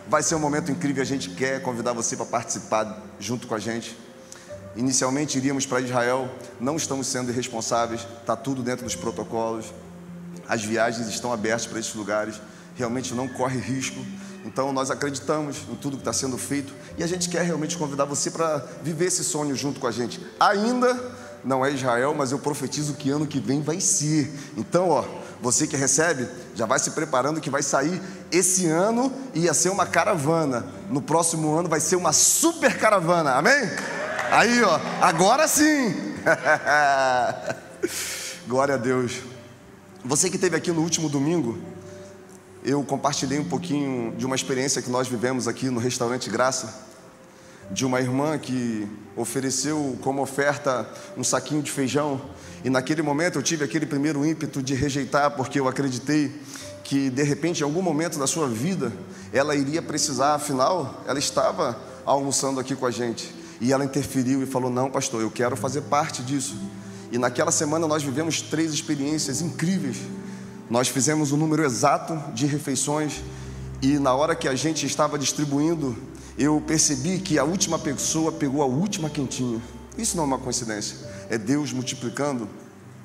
Vai 0.07 0.21
ser 0.21 0.35
um 0.35 0.39
momento 0.39 0.71
incrível. 0.71 1.01
A 1.01 1.05
gente 1.05 1.29
quer 1.31 1.61
convidar 1.61 1.93
você 1.93 2.15
para 2.15 2.25
participar 2.25 3.01
junto 3.19 3.47
com 3.47 3.55
a 3.55 3.59
gente. 3.59 3.97
Inicialmente 4.75 5.37
iríamos 5.37 5.65
para 5.65 5.81
Israel, 5.81 6.29
não 6.59 6.75
estamos 6.75 7.07
sendo 7.07 7.31
irresponsáveis, 7.31 8.05
está 8.21 8.35
tudo 8.35 8.63
dentro 8.63 8.85
dos 8.85 8.95
protocolos 8.95 9.65
as 10.47 10.63
viagens 10.63 11.07
estão 11.07 11.31
abertas 11.31 11.65
para 11.65 11.79
esses 11.79 11.93
lugares, 11.93 12.39
realmente 12.75 13.13
não 13.13 13.27
corre 13.27 13.59
risco. 13.59 14.05
Então 14.45 14.73
nós 14.73 14.91
acreditamos 14.91 15.57
em 15.71 15.75
tudo 15.75 15.95
que 15.95 16.01
está 16.01 16.13
sendo 16.13 16.37
feito 16.37 16.73
e 16.97 17.03
a 17.03 17.07
gente 17.07 17.29
quer 17.29 17.43
realmente 17.43 17.77
convidar 17.77 18.05
você 18.05 18.29
para 18.29 18.57
viver 18.81 19.05
esse 19.05 19.23
sonho 19.23 19.55
junto 19.55 19.79
com 19.79 19.87
a 19.87 19.91
gente. 19.91 20.19
Ainda 20.39 20.99
não 21.43 21.65
é 21.65 21.71
Israel, 21.71 22.13
mas 22.13 22.31
eu 22.31 22.39
profetizo 22.39 22.93
que 22.93 23.09
ano 23.09 23.27
que 23.27 23.39
vem 23.39 23.61
vai 23.61 23.79
ser. 23.79 24.31
Então, 24.57 24.89
ó, 24.89 25.03
você 25.41 25.67
que 25.67 25.75
recebe, 25.75 26.27
já 26.55 26.65
vai 26.65 26.79
se 26.79 26.91
preparando 26.91 27.41
que 27.41 27.49
vai 27.49 27.61
sair 27.61 28.01
esse 28.31 28.67
ano 28.67 29.11
ia 29.33 29.53
ser 29.53 29.69
uma 29.69 29.85
caravana. 29.85 30.65
No 30.89 31.01
próximo 31.01 31.53
ano 31.53 31.67
vai 31.67 31.79
ser 31.79 31.95
uma 31.95 32.13
super 32.13 32.77
caravana. 32.77 33.33
Amém? 33.33 33.69
Aí, 34.31 34.63
ó, 34.63 34.79
agora 35.01 35.47
sim. 35.47 36.13
Glória 38.47 38.75
a 38.75 38.77
Deus. 38.77 39.19
Você 40.05 40.29
que 40.29 40.35
esteve 40.35 40.55
aqui 40.55 40.71
no 40.71 40.81
último 40.81 41.09
domingo, 41.09 41.57
eu 42.63 42.81
compartilhei 42.83 43.39
um 43.39 43.43
pouquinho 43.43 44.15
de 44.15 44.25
uma 44.25 44.35
experiência 44.35 44.81
que 44.81 44.89
nós 44.89 45.07
vivemos 45.07 45.47
aqui 45.49 45.69
no 45.69 45.81
restaurante 45.81 46.29
Graça, 46.29 46.73
de 47.69 47.85
uma 47.85 47.99
irmã 47.99 48.37
que 48.37 48.87
ofereceu 49.17 49.97
como 50.01 50.21
oferta 50.21 50.87
um 51.17 51.23
saquinho 51.23 51.61
de 51.61 51.69
feijão, 51.69 52.21
e 52.63 52.69
naquele 52.69 53.01
momento 53.01 53.37
eu 53.37 53.43
tive 53.43 53.65
aquele 53.65 53.85
primeiro 53.85 54.25
ímpeto 54.25 54.63
de 54.63 54.73
rejeitar, 54.73 55.31
porque 55.31 55.59
eu 55.59 55.67
acreditei 55.67 56.31
que 56.85 57.09
de 57.09 57.23
repente, 57.23 57.61
em 57.61 57.63
algum 57.63 57.81
momento 57.81 58.17
da 58.17 58.27
sua 58.27 58.47
vida, 58.47 58.93
ela 59.33 59.55
iria 59.55 59.81
precisar, 59.81 60.35
afinal, 60.35 61.03
ela 61.05 61.19
estava 61.19 61.77
almoçando 62.05 62.61
aqui 62.61 62.75
com 62.75 62.85
a 62.85 62.91
gente, 62.91 63.33
e 63.59 63.73
ela 63.73 63.83
interferiu 63.83 64.41
e 64.41 64.45
falou: 64.45 64.69
Não, 64.69 64.89
pastor, 64.89 65.21
eu 65.21 65.31
quero 65.31 65.57
fazer 65.57 65.81
parte 65.81 66.21
disso. 66.21 66.55
E 67.11 67.17
naquela 67.17 67.51
semana 67.51 67.87
nós 67.87 68.03
vivemos 68.03 68.41
três 68.41 68.73
experiências 68.73 69.41
incríveis. 69.41 69.97
Nós 70.69 70.87
fizemos 70.87 71.31
o 71.31 71.37
número 71.37 71.63
exato 71.63 72.17
de 72.33 72.45
refeições 72.45 73.21
e 73.81 73.99
na 73.99 74.13
hora 74.13 74.33
que 74.33 74.47
a 74.47 74.55
gente 74.55 74.85
estava 74.85 75.19
distribuindo, 75.19 75.95
eu 76.37 76.63
percebi 76.65 77.19
que 77.19 77.37
a 77.37 77.43
última 77.43 77.77
pessoa 77.77 78.31
pegou 78.31 78.63
a 78.63 78.65
última 78.65 79.09
quentinha. 79.09 79.61
Isso 79.97 80.15
não 80.15 80.23
é 80.23 80.27
uma 80.27 80.39
coincidência, 80.39 80.97
é 81.29 81.37
Deus 81.37 81.73
multiplicando, 81.73 82.47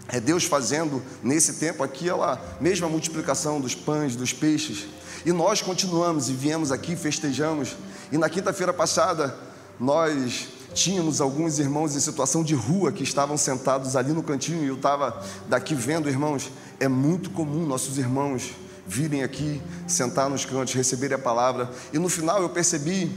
é 0.07 0.21
Deus 0.21 0.45
fazendo 0.45 1.03
nesse 1.23 1.55
tempo 1.55 1.83
aquela 1.83 2.41
mesma 2.61 2.89
multiplicação 2.89 3.61
dos 3.61 3.75
pães, 3.75 4.15
dos 4.15 4.33
peixes. 4.33 4.87
E 5.27 5.33
nós 5.33 5.61
continuamos 5.61 6.31
e 6.31 6.33
viemos 6.33 6.71
aqui, 6.71 6.95
festejamos. 6.95 7.77
E 8.13 8.17
na 8.17 8.31
quinta-feira 8.31 8.73
passada, 8.73 9.37
nós 9.79 10.49
tínhamos 10.73 11.21
alguns 11.21 11.59
irmãos 11.59 11.97
em 11.97 12.01
situação 12.01 12.45
de 12.45 12.55
rua 12.55 12.93
que 12.93 13.03
estavam 13.03 13.37
sentados 13.37 13.97
ali 13.97 14.13
no 14.13 14.23
cantinho 14.23 14.65
e 14.65 14.69
eu 14.69 14.77
estava 14.77 15.21
daqui 15.49 15.75
vendo, 15.75 16.09
irmãos, 16.09 16.51
é 16.81 16.89
muito 16.89 17.31
comum 17.31 17.67
nossos 17.67 17.99
irmãos 17.99 18.53
virem 18.87 19.23
aqui, 19.23 19.61
sentar 19.87 20.31
nos 20.31 20.45
cantos, 20.45 20.75
receberem 20.75 21.17
a 21.17 21.19
palavra. 21.19 21.71
E 21.93 21.99
no 21.99 22.09
final 22.09 22.41
eu 22.41 22.49
percebi 22.49 23.11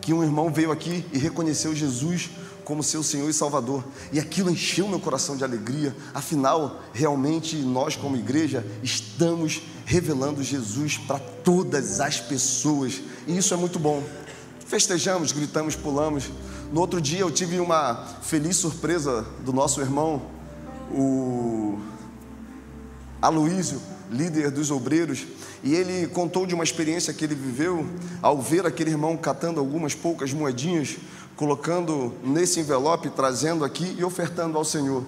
que 0.00 0.14
um 0.14 0.22
irmão 0.22 0.50
veio 0.50 0.72
aqui 0.72 1.04
e 1.12 1.18
reconheceu 1.18 1.74
Jesus 1.74 2.30
como 2.64 2.82
seu 2.82 3.02
Senhor 3.02 3.28
e 3.28 3.32
Salvador. 3.32 3.84
E 4.12 4.18
aquilo 4.18 4.50
encheu 4.50 4.88
meu 4.88 5.00
coração 5.00 5.36
de 5.36 5.44
alegria. 5.44 5.94
Afinal, 6.14 6.82
realmente 6.92 7.56
nós, 7.56 7.96
como 7.96 8.16
igreja, 8.16 8.64
estamos 8.82 9.62
revelando 9.84 10.42
Jesus 10.42 10.98
para 10.98 11.18
todas 11.18 12.00
as 12.00 12.20
pessoas. 12.20 13.00
E 13.26 13.36
isso 13.36 13.52
é 13.52 13.56
muito 13.56 13.78
bom. 13.78 14.02
Festejamos, 14.66 15.32
gritamos, 15.32 15.76
pulamos. 15.76 16.30
No 16.72 16.80
outro 16.80 17.00
dia 17.00 17.20
eu 17.20 17.30
tive 17.30 17.58
uma 17.58 18.06
feliz 18.22 18.56
surpresa 18.56 19.26
do 19.44 19.52
nosso 19.52 19.80
irmão, 19.80 20.22
o 20.90 21.78
Aloísio, 23.20 23.80
líder 24.10 24.50
dos 24.50 24.70
obreiros, 24.70 25.26
e 25.62 25.74
ele 25.74 26.06
contou 26.06 26.46
de 26.46 26.54
uma 26.54 26.64
experiência 26.64 27.12
que 27.12 27.24
ele 27.24 27.34
viveu 27.34 27.86
ao 28.22 28.40
ver 28.40 28.64
aquele 28.66 28.90
irmão 28.90 29.16
catando 29.16 29.58
algumas 29.58 29.94
poucas 29.94 30.32
moedinhas, 30.32 30.96
colocando 31.36 32.14
nesse 32.22 32.60
envelope, 32.60 33.10
trazendo 33.10 33.64
aqui 33.64 33.96
e 33.98 34.04
ofertando 34.04 34.56
ao 34.56 34.64
Senhor. 34.64 35.04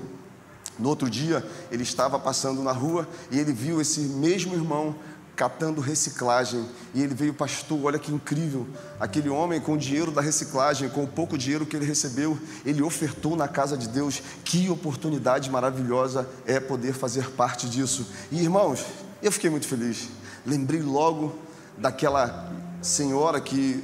No 0.78 0.88
outro 0.88 1.10
dia, 1.10 1.46
ele 1.70 1.82
estava 1.82 2.18
passando 2.18 2.62
na 2.62 2.72
rua 2.72 3.06
e 3.30 3.38
ele 3.38 3.52
viu 3.52 3.80
esse 3.80 4.00
mesmo 4.00 4.54
irmão 4.54 4.94
catando 5.40 5.80
reciclagem. 5.80 6.68
E 6.92 7.02
ele 7.02 7.14
veio, 7.14 7.32
pastor, 7.32 7.82
olha 7.84 7.98
que 7.98 8.12
incrível. 8.12 8.68
Aquele 9.00 9.30
homem 9.30 9.58
com 9.58 9.72
o 9.72 9.78
dinheiro 9.78 10.12
da 10.12 10.20
reciclagem, 10.20 10.90
com 10.90 11.04
o 11.04 11.08
pouco 11.08 11.38
dinheiro 11.38 11.64
que 11.64 11.74
ele 11.74 11.86
recebeu, 11.86 12.38
ele 12.62 12.82
ofertou 12.82 13.34
na 13.34 13.48
casa 13.48 13.74
de 13.74 13.88
Deus. 13.88 14.20
Que 14.44 14.68
oportunidade 14.68 15.48
maravilhosa 15.48 16.28
é 16.44 16.60
poder 16.60 16.92
fazer 16.92 17.30
parte 17.30 17.70
disso. 17.70 18.06
E 18.30 18.38
irmãos, 18.38 18.84
eu 19.22 19.32
fiquei 19.32 19.48
muito 19.48 19.66
feliz. 19.66 20.10
Lembrei 20.44 20.82
logo 20.82 21.34
daquela 21.78 22.52
senhora 22.82 23.40
que 23.40 23.82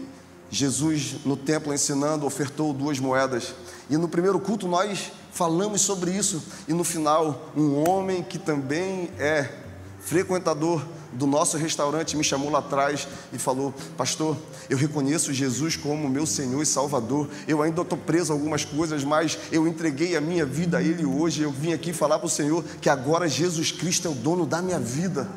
Jesus 0.51 1.25
no 1.25 1.39
templo 1.39 1.73
ensinando 1.73 2.27
ofertou 2.27 2.75
duas 2.75 2.99
moedas. 2.99 3.55
E 3.89 3.97
no 3.97 4.11
primeiro 4.11 4.39
culto 4.39 4.69
nós 4.69 5.11
falamos 5.33 5.81
sobre 5.81 6.11
isso. 6.11 6.43
E 6.69 6.75
no 6.75 6.85
final, 6.85 7.51
um 7.57 7.89
homem 7.89 8.23
que 8.23 8.39
também 8.39 9.09
é 9.19 9.51
frequentador 10.01 10.85
do 11.13 11.27
nosso 11.27 11.57
restaurante 11.57 12.17
me 12.17 12.25
chamou 12.25 12.51
lá 12.51 12.59
atrás 12.59 13.07
e 13.33 13.39
falou: 13.39 13.75
Pastor, 13.97 14.37
eu 14.69 14.77
reconheço 14.77 15.33
Jesus 15.33 15.77
como 15.77 16.09
meu 16.09 16.27
Senhor 16.27 16.63
e 16.63 16.67
Salvador. 16.67 17.29
Eu 17.47 17.63
ainda 17.63 17.83
estou 17.83 17.99
preso 17.99 18.33
a 18.33 18.37
algumas 18.37 18.65
coisas, 18.65 19.05
mas 19.05 19.39
eu 19.51 19.67
entreguei 19.67 20.17
a 20.17 20.21
minha 20.21 20.45
vida 20.45 20.79
a 20.79 20.83
Ele 20.83 21.05
hoje. 21.05 21.43
Eu 21.43 21.51
vim 21.51 21.73
aqui 21.73 21.93
falar 21.93 22.19
para 22.19 22.27
o 22.27 22.31
Senhor 22.31 22.65
que 22.81 22.89
agora 22.89 23.29
Jesus 23.29 23.73
Cristo 23.73 24.09
é 24.09 24.11
o 24.11 24.15
dono 24.15 24.47
da 24.47 24.61
minha 24.61 24.79
vida. 24.79 25.29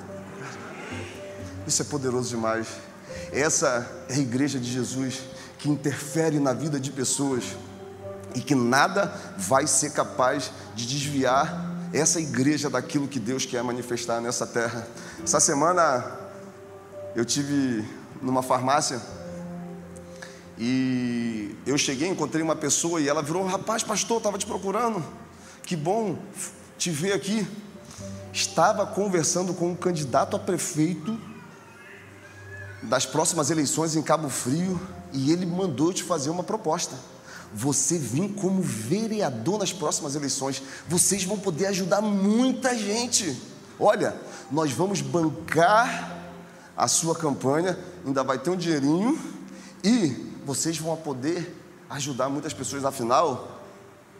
Isso 1.65 1.81
é 1.81 1.85
poderoso 1.85 2.29
demais. 2.29 2.67
Essa 3.31 4.05
é 4.09 4.15
a 4.15 4.19
igreja 4.19 4.59
de 4.59 4.71
Jesus 4.71 5.21
que 5.59 5.69
interfere 5.69 6.39
na 6.39 6.53
vida 6.53 6.79
de 6.79 6.91
pessoas 6.91 7.43
e 8.33 8.41
que 8.41 8.55
nada 8.55 9.13
vai 9.37 9.67
ser 9.67 9.91
capaz 9.91 10.51
de 10.75 10.85
desviar 10.85 11.78
essa 11.93 12.19
igreja 12.19 12.69
daquilo 12.69 13.07
que 13.07 13.19
Deus 13.19 13.45
quer 13.45 13.63
manifestar 13.63 14.21
nessa 14.21 14.45
terra. 14.45 14.87
Essa 15.23 15.39
semana 15.39 16.05
eu 17.15 17.25
tive 17.25 17.85
numa 18.21 18.43
farmácia 18.43 19.01
e 20.57 21.55
eu 21.65 21.77
cheguei, 21.77 22.09
encontrei 22.09 22.43
uma 22.43 22.55
pessoa 22.55 22.99
e 22.99 23.07
ela 23.07 23.23
virou, 23.23 23.45
rapaz, 23.45 23.81
pastor, 23.81 24.17
estava 24.17 24.37
te 24.37 24.45
procurando. 24.45 25.03
Que 25.63 25.75
bom 25.75 26.19
te 26.77 26.91
ver 26.91 27.13
aqui. 27.13 27.47
Estava 28.31 28.85
conversando 28.85 29.53
com 29.53 29.69
um 29.69 29.75
candidato 29.75 30.35
a 30.35 30.39
prefeito 30.39 31.19
das 32.83 33.05
próximas 33.05 33.49
eleições 33.49 33.95
em 33.95 34.01
Cabo 34.01 34.29
Frio 34.29 34.79
e 35.11 35.31
ele 35.31 35.45
mandou 35.45 35.91
te 35.91 36.03
fazer 36.03 36.29
uma 36.29 36.43
proposta. 36.43 36.95
Você 37.53 37.97
vir 37.97 38.29
como 38.35 38.61
vereador 38.61 39.59
nas 39.59 39.73
próximas 39.73 40.15
eleições, 40.15 40.61
vocês 40.87 41.23
vão 41.23 41.39
poder 41.39 41.67
ajudar 41.67 42.01
muita 42.01 42.77
gente. 42.77 43.39
Olha, 43.79 44.15
nós 44.51 44.71
vamos 44.71 45.01
bancar 45.01 46.17
a 46.77 46.87
sua 46.87 47.15
campanha, 47.15 47.77
ainda 48.05 48.23
vai 48.23 48.37
ter 48.37 48.49
um 48.49 48.55
dinheirinho 48.55 49.19
e 49.83 50.33
vocês 50.45 50.77
vão 50.77 50.95
poder 50.95 51.55
ajudar 51.89 52.29
muitas 52.29 52.53
pessoas. 52.53 52.85
Afinal, 52.85 53.59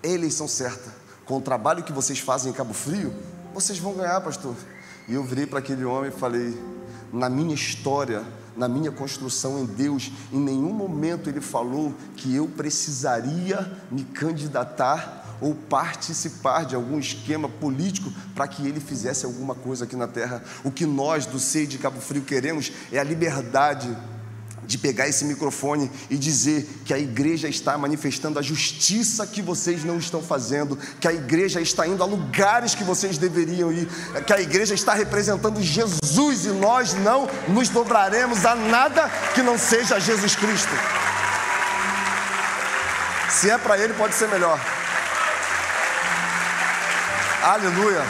é 0.02 0.10
eleição 0.10 0.48
certa. 0.48 0.94
Com 1.26 1.38
o 1.38 1.42
trabalho 1.42 1.84
que 1.84 1.94
vocês 1.94 2.20
fazem 2.20 2.52
em 2.52 2.56
Cabo 2.56 2.74
Frio, 2.74 3.14
vocês 3.54 3.78
vão 3.78 3.94
ganhar, 3.94 4.20
pastor. 4.22 4.56
E 5.08 5.14
eu 5.14 5.24
virei 5.24 5.46
para 5.46 5.60
aquele 5.60 5.86
homem 5.86 6.10
e 6.10 6.14
falei: 6.14 6.58
na 7.12 7.30
minha 7.30 7.54
história, 7.54 8.24
na 8.60 8.68
minha 8.68 8.92
construção 8.92 9.58
em 9.58 9.66
Deus, 9.66 10.12
em 10.34 10.38
nenhum 10.38 10.74
momento 10.74 11.30
ele 11.30 11.40
falou 11.40 11.94
que 12.18 12.36
eu 12.36 12.46
precisaria 12.46 13.72
me 13.90 14.04
candidatar 14.04 15.38
ou 15.40 15.56
participar 15.56 16.66
de 16.66 16.76
algum 16.76 17.00
esquema 17.00 17.48
político 17.48 18.12
para 18.36 18.50
que 18.50 18.68
ele 18.68 18.82
fizesse 18.82 19.26
alguma 19.26 19.56
coisa 19.56 19.86
aqui 19.86 19.96
na 19.96 20.08
terra. 20.08 20.44
O 20.66 20.72
que 20.72 20.86
nós 20.86 21.26
do 21.26 21.40
SEI 21.40 21.66
de 21.68 21.78
Cabo 21.78 22.02
Frio 22.02 22.24
queremos 22.24 22.74
é 22.92 23.00
a 23.00 23.04
liberdade 23.04 23.96
de 24.70 24.78
pegar 24.78 25.08
esse 25.08 25.26
microfone 25.26 25.90
e 26.12 26.16
dizer 26.16 26.70
que 26.86 26.94
a 26.94 27.00
igreja 27.00 27.50
está 27.50 27.76
manifestando 27.76 28.38
a 28.38 28.42
justiça 28.44 29.26
que 29.26 29.42
vocês 29.42 29.84
não 29.84 29.98
estão 29.98 30.22
fazendo, 30.22 30.78
que 31.02 31.08
a 31.08 31.12
igreja 31.12 31.60
está 31.60 31.88
indo 31.88 32.04
a 32.04 32.06
lugares 32.06 32.76
que 32.76 32.84
vocês 32.84 33.18
deveriam 33.18 33.74
ir, 33.74 33.90
que 34.28 34.32
a 34.32 34.40
igreja 34.40 34.76
está 34.76 34.94
representando 34.94 35.60
Jesus 35.60 36.46
e 36.46 36.50
nós 36.50 36.94
não 36.94 37.28
nos 37.48 37.70
dobraremos 37.70 38.46
a 38.46 38.54
nada 38.54 39.10
que 39.34 39.42
não 39.42 39.58
seja 39.58 40.00
Jesus 40.00 40.36
Cristo. 40.36 40.70
Se 43.28 43.50
é 43.50 43.58
para 43.58 43.76
Ele, 43.76 43.96
pode 43.96 44.14
ser 44.14 44.28
melhor. 44.28 44.60
Aleluia. 47.42 48.04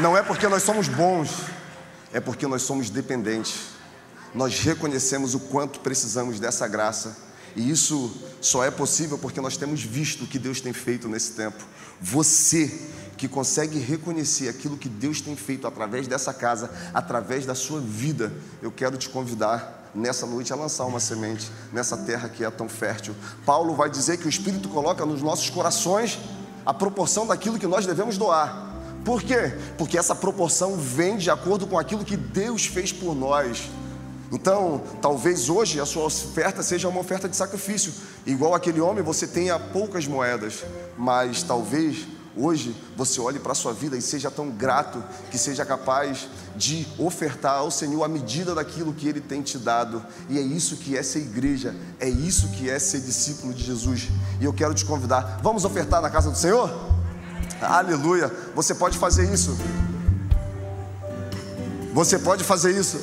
Não 0.00 0.14
é 0.14 0.22
porque 0.22 0.46
nós 0.48 0.62
somos 0.62 0.86
bons, 0.86 1.30
é 2.12 2.20
porque 2.20 2.46
nós 2.46 2.62
somos 2.62 2.90
dependentes. 2.90 3.70
Nós 4.34 4.60
reconhecemos 4.60 5.34
o 5.34 5.40
quanto 5.40 5.80
precisamos 5.80 6.38
dessa 6.38 6.66
graça. 6.68 7.16
E 7.56 7.68
isso 7.68 8.12
só 8.40 8.64
é 8.64 8.70
possível 8.70 9.18
porque 9.18 9.40
nós 9.40 9.56
temos 9.56 9.82
visto 9.82 10.24
o 10.24 10.26
que 10.26 10.38
Deus 10.38 10.60
tem 10.60 10.72
feito 10.72 11.08
nesse 11.08 11.32
tempo. 11.32 11.64
Você 12.00 12.88
que 13.16 13.28
consegue 13.28 13.78
reconhecer 13.78 14.48
aquilo 14.48 14.78
que 14.78 14.88
Deus 14.88 15.20
tem 15.20 15.36
feito 15.36 15.66
através 15.66 16.06
dessa 16.06 16.32
casa, 16.32 16.70
através 16.94 17.44
da 17.44 17.54
sua 17.54 17.78
vida, 17.78 18.32
eu 18.62 18.72
quero 18.72 18.96
te 18.96 19.10
convidar 19.10 19.90
nessa 19.94 20.24
noite 20.26 20.52
a 20.52 20.56
lançar 20.56 20.86
uma 20.86 21.00
semente 21.00 21.50
nessa 21.72 21.96
terra 21.98 22.28
que 22.28 22.44
é 22.44 22.50
tão 22.50 22.68
fértil. 22.68 23.14
Paulo 23.44 23.74
vai 23.74 23.90
dizer 23.90 24.16
que 24.16 24.26
o 24.26 24.28
Espírito 24.28 24.68
coloca 24.68 25.04
nos 25.04 25.20
nossos 25.20 25.50
corações 25.50 26.18
a 26.64 26.72
proporção 26.72 27.26
daquilo 27.26 27.58
que 27.58 27.66
nós 27.66 27.84
devemos 27.84 28.16
doar. 28.16 28.69
Por 29.04 29.22
quê? 29.22 29.54
Porque 29.78 29.96
essa 29.96 30.14
proporção 30.14 30.76
vem 30.76 31.16
de 31.16 31.30
acordo 31.30 31.66
com 31.66 31.78
aquilo 31.78 32.04
que 32.04 32.16
Deus 32.16 32.66
fez 32.66 32.92
por 32.92 33.14
nós. 33.14 33.70
Então, 34.32 34.82
talvez 35.02 35.48
hoje 35.48 35.80
a 35.80 35.86
sua 35.86 36.04
oferta 36.04 36.62
seja 36.62 36.88
uma 36.88 37.00
oferta 37.00 37.28
de 37.28 37.34
sacrifício. 37.36 37.92
Igual 38.24 38.54
aquele 38.54 38.80
homem, 38.80 39.02
você 39.02 39.26
tenha 39.26 39.58
poucas 39.58 40.06
moedas, 40.06 40.64
mas 40.96 41.42
talvez 41.42 42.06
hoje 42.36 42.76
você 42.96 43.20
olhe 43.20 43.40
para 43.40 43.52
a 43.52 43.56
sua 43.56 43.72
vida 43.72 43.96
e 43.96 44.02
seja 44.02 44.30
tão 44.30 44.50
grato 44.50 45.02
que 45.30 45.38
seja 45.38 45.64
capaz 45.64 46.28
de 46.54 46.86
ofertar 46.96 47.56
ao 47.56 47.72
Senhor 47.72 48.04
a 48.04 48.08
medida 48.08 48.54
daquilo 48.54 48.92
que 48.92 49.08
Ele 49.08 49.20
tem 49.20 49.42
te 49.42 49.58
dado. 49.58 50.04
E 50.28 50.38
é 50.38 50.42
isso 50.42 50.76
que 50.76 50.96
é 50.96 51.02
ser 51.02 51.20
igreja, 51.20 51.74
é 51.98 52.08
isso 52.08 52.48
que 52.50 52.70
é 52.70 52.78
ser 52.78 53.00
discípulo 53.00 53.52
de 53.52 53.64
Jesus. 53.64 54.08
E 54.40 54.44
eu 54.44 54.52
quero 54.52 54.74
te 54.74 54.84
convidar, 54.84 55.40
vamos 55.42 55.64
ofertar 55.64 56.00
na 56.00 56.10
casa 56.10 56.30
do 56.30 56.36
Senhor? 56.36 56.89
Aleluia. 57.60 58.32
Você 58.54 58.74
pode 58.74 58.98
fazer 58.98 59.32
isso. 59.32 59.56
Você 61.92 62.18
pode 62.18 62.44
fazer 62.44 62.72
isso. 62.72 63.00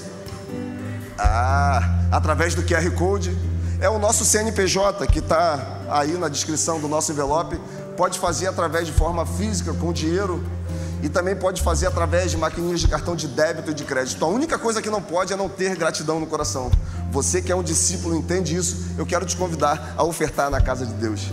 Ah, 1.18 2.08
através 2.12 2.56
do 2.56 2.64
QR 2.64 2.90
Code. 2.92 3.38
É 3.80 3.88
o 3.88 4.00
nosso 4.00 4.26
CNPJ 4.26 5.06
que 5.06 5.20
está 5.20 5.84
aí 5.90 6.18
na 6.18 6.28
descrição 6.28 6.80
do 6.80 6.88
nosso 6.88 7.12
envelope. 7.12 7.60
Pode 7.96 8.18
fazer 8.18 8.48
através 8.48 8.88
de 8.88 8.94
forma 8.94 9.26
física, 9.26 9.74
com 9.74 9.94
dinheiro. 9.94 10.44
E 11.04 11.10
também 11.10 11.36
pode 11.36 11.62
fazer 11.62 11.86
através 11.86 12.32
de 12.32 12.38
maquininhas 12.38 12.80
de 12.80 12.88
cartão 12.88 13.16
de 13.16 13.28
débito 13.28 13.70
e 13.70 13.74
de 13.74 13.84
crédito. 13.84 14.24
A 14.26 14.28
única 14.28 14.58
coisa 14.58 14.82
que 14.82 14.90
não 14.90 15.02
pode 15.02 15.32
é 15.32 15.36
não 15.36 15.48
ter 15.48 15.76
gratidão 15.76 16.20
no 16.20 16.26
coração. 16.26 16.72
Você 17.12 17.40
que 17.40 17.52
é 17.52 17.56
um 17.56 17.62
discípulo 17.62 18.16
entende 18.16 18.56
isso. 18.56 18.96
Eu 18.98 19.06
quero 19.06 19.26
te 19.26 19.38
convidar 19.38 19.94
a 19.96 20.04
ofertar 20.04 20.50
na 20.50 20.60
casa 20.60 20.86
de 20.86 20.94
Deus. 20.94 21.28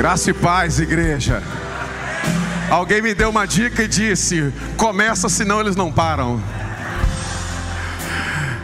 Graça 0.00 0.30
e 0.30 0.32
paz, 0.32 0.80
igreja. 0.80 1.42
Alguém 2.70 3.02
me 3.02 3.12
deu 3.12 3.28
uma 3.28 3.44
dica 3.44 3.82
e 3.82 3.86
disse: 3.86 4.50
começa, 4.74 5.28
senão 5.28 5.60
eles 5.60 5.76
não 5.76 5.92
param. 5.92 6.42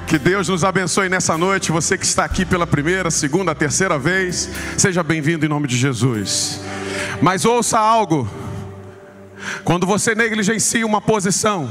Que 0.06 0.18
Deus 0.18 0.48
nos 0.48 0.64
abençoe 0.64 1.10
nessa 1.10 1.36
noite. 1.36 1.70
Você 1.70 1.98
que 1.98 2.06
está 2.06 2.24
aqui 2.24 2.46
pela 2.46 2.66
primeira, 2.66 3.10
segunda, 3.10 3.54
terceira 3.54 3.98
vez, 3.98 4.48
seja 4.78 5.02
bem-vindo 5.02 5.44
em 5.44 5.48
nome 5.50 5.68
de 5.68 5.76
Jesus. 5.76 6.58
Mas 7.20 7.44
ouça 7.44 7.78
algo: 7.78 8.26
quando 9.62 9.86
você 9.86 10.14
negligencia 10.14 10.86
uma 10.86 11.02
posição, 11.02 11.70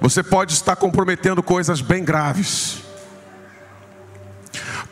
você 0.00 0.22
pode 0.22 0.52
estar 0.52 0.76
comprometendo 0.76 1.42
coisas 1.42 1.80
bem 1.80 2.04
graves. 2.04 2.84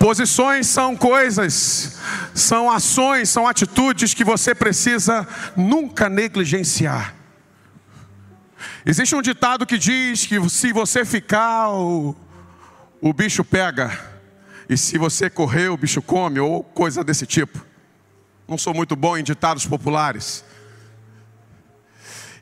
Posições 0.03 0.67
são 0.67 0.97
coisas, 0.97 1.97
são 2.35 2.69
ações, 2.69 3.29
são 3.29 3.47
atitudes 3.47 4.13
que 4.13 4.25
você 4.25 4.53
precisa 4.53 5.25
nunca 5.57 6.09
negligenciar. 6.09 7.15
Existe 8.85 9.15
um 9.15 9.23
ditado 9.23 9.65
que 9.65 9.79
diz 9.79 10.27
que 10.27 10.41
se 10.51 10.73
você 10.73 11.05
ficar, 11.05 11.71
o, 11.71 12.17
o 13.01 13.13
bicho 13.13 13.45
pega, 13.45 13.97
e 14.69 14.77
se 14.77 14.99
você 14.99 15.31
correr, 15.31 15.69
o 15.69 15.77
bicho 15.77 16.03
come, 16.03 16.41
ou 16.41 16.65
coisa 16.65 17.05
desse 17.05 17.25
tipo. 17.25 17.65
Não 18.49 18.59
sou 18.59 18.75
muito 18.75 18.97
bom 18.97 19.17
em 19.17 19.23
ditados 19.23 19.65
populares. 19.67 20.45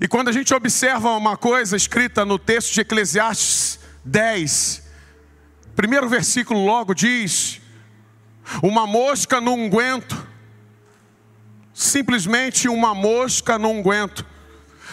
E 0.00 0.08
quando 0.08 0.28
a 0.28 0.32
gente 0.32 0.54
observa 0.54 1.10
uma 1.10 1.36
coisa 1.36 1.76
escrita 1.76 2.24
no 2.24 2.38
texto 2.38 2.72
de 2.72 2.80
Eclesiastes 2.80 3.78
10, 4.02 4.89
primeiro 5.80 6.10
versículo 6.10 6.62
logo 6.62 6.92
diz: 6.92 7.58
Uma 8.62 8.86
mosca 8.86 9.40
no 9.40 9.54
unguento, 9.54 10.28
simplesmente 11.72 12.68
uma 12.68 12.94
mosca 12.94 13.58
no 13.58 13.70
unguento, 13.70 14.26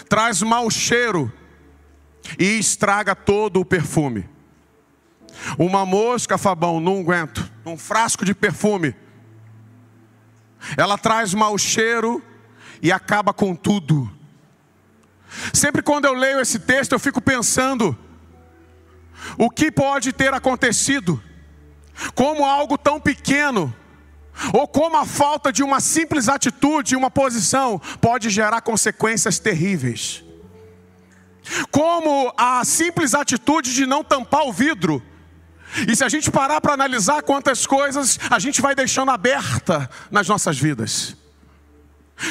traz 0.07 0.41
mau 0.41 0.71
cheiro 0.71 1.29
e 2.39 2.57
estraga 2.57 3.13
todo 3.13 3.59
o 3.59 3.65
perfume. 3.65 4.29
Uma 5.59 5.85
mosca, 5.85 6.37
Fabão, 6.37 6.79
no 6.79 6.93
unguento, 6.93 7.51
num 7.65 7.77
frasco 7.77 8.23
de 8.23 8.33
perfume, 8.33 8.95
ela 10.77 10.97
traz 10.97 11.33
mau 11.33 11.57
cheiro 11.57 12.23
e 12.81 12.93
acaba 12.93 13.33
com 13.33 13.53
tudo. 13.53 14.09
Sempre 15.53 15.81
quando 15.81 16.05
eu 16.05 16.13
leio 16.13 16.39
esse 16.39 16.59
texto, 16.59 16.93
eu 16.93 16.99
fico 16.99 17.19
pensando: 17.19 18.06
o 19.37 19.49
que 19.49 19.71
pode 19.71 20.11
ter 20.13 20.33
acontecido? 20.33 21.21
Como 22.13 22.45
algo 22.45 22.77
tão 22.77 22.99
pequeno, 22.99 23.73
ou 24.53 24.67
como 24.67 24.97
a 24.97 25.05
falta 25.05 25.51
de 25.51 25.63
uma 25.63 25.79
simples 25.79 26.29
atitude, 26.29 26.95
uma 26.95 27.09
posição, 27.09 27.79
pode 27.99 28.29
gerar 28.29 28.61
consequências 28.61 29.39
terríveis. 29.39 30.23
Como 31.71 32.33
a 32.37 32.63
simples 32.65 33.13
atitude 33.13 33.73
de 33.73 33.85
não 33.85 34.03
tampar 34.03 34.45
o 34.45 34.53
vidro. 34.53 35.01
E 35.87 35.95
se 35.95 36.03
a 36.03 36.09
gente 36.09 36.29
parar 36.29 36.61
para 36.61 36.73
analisar 36.73 37.23
quantas 37.23 37.65
coisas 37.65 38.19
a 38.29 38.39
gente 38.39 38.61
vai 38.61 38.75
deixando 38.75 39.11
aberta 39.11 39.89
nas 40.11 40.27
nossas 40.27 40.57
vidas. 40.57 41.15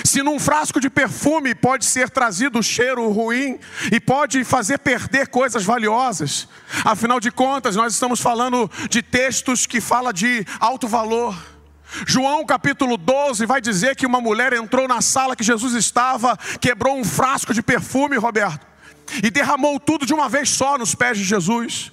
Se 0.04 0.22
num 0.22 0.38
frasco 0.38 0.80
de 0.80 0.90
perfume 0.90 1.54
pode 1.54 1.84
ser 1.84 2.10
trazido 2.10 2.62
cheiro 2.62 3.08
ruim 3.10 3.58
e 3.92 4.00
pode 4.00 4.42
fazer 4.42 4.78
perder 4.78 5.28
coisas 5.28 5.64
valiosas, 5.64 6.48
afinal 6.84 7.20
de 7.20 7.30
contas, 7.30 7.76
nós 7.76 7.92
estamos 7.92 8.20
falando 8.20 8.70
de 8.90 9.00
textos 9.00 9.64
que 9.64 9.80
fala 9.80 10.12
de 10.12 10.44
alto 10.58 10.88
valor. 10.88 11.36
João 12.06 12.44
capítulo 12.44 12.96
12 12.96 13.46
vai 13.46 13.60
dizer 13.60 13.94
que 13.94 14.06
uma 14.06 14.20
mulher 14.20 14.52
entrou 14.52 14.88
na 14.88 15.00
sala 15.00 15.36
que 15.36 15.44
Jesus 15.44 15.74
estava, 15.74 16.36
quebrou 16.60 16.98
um 16.98 17.04
frasco 17.04 17.54
de 17.54 17.62
perfume, 17.62 18.16
Roberto, 18.16 18.66
e 19.22 19.30
derramou 19.30 19.78
tudo 19.78 20.04
de 20.04 20.12
uma 20.12 20.28
vez 20.28 20.50
só 20.50 20.76
nos 20.76 20.96
pés 20.96 21.16
de 21.16 21.22
Jesus. 21.22 21.92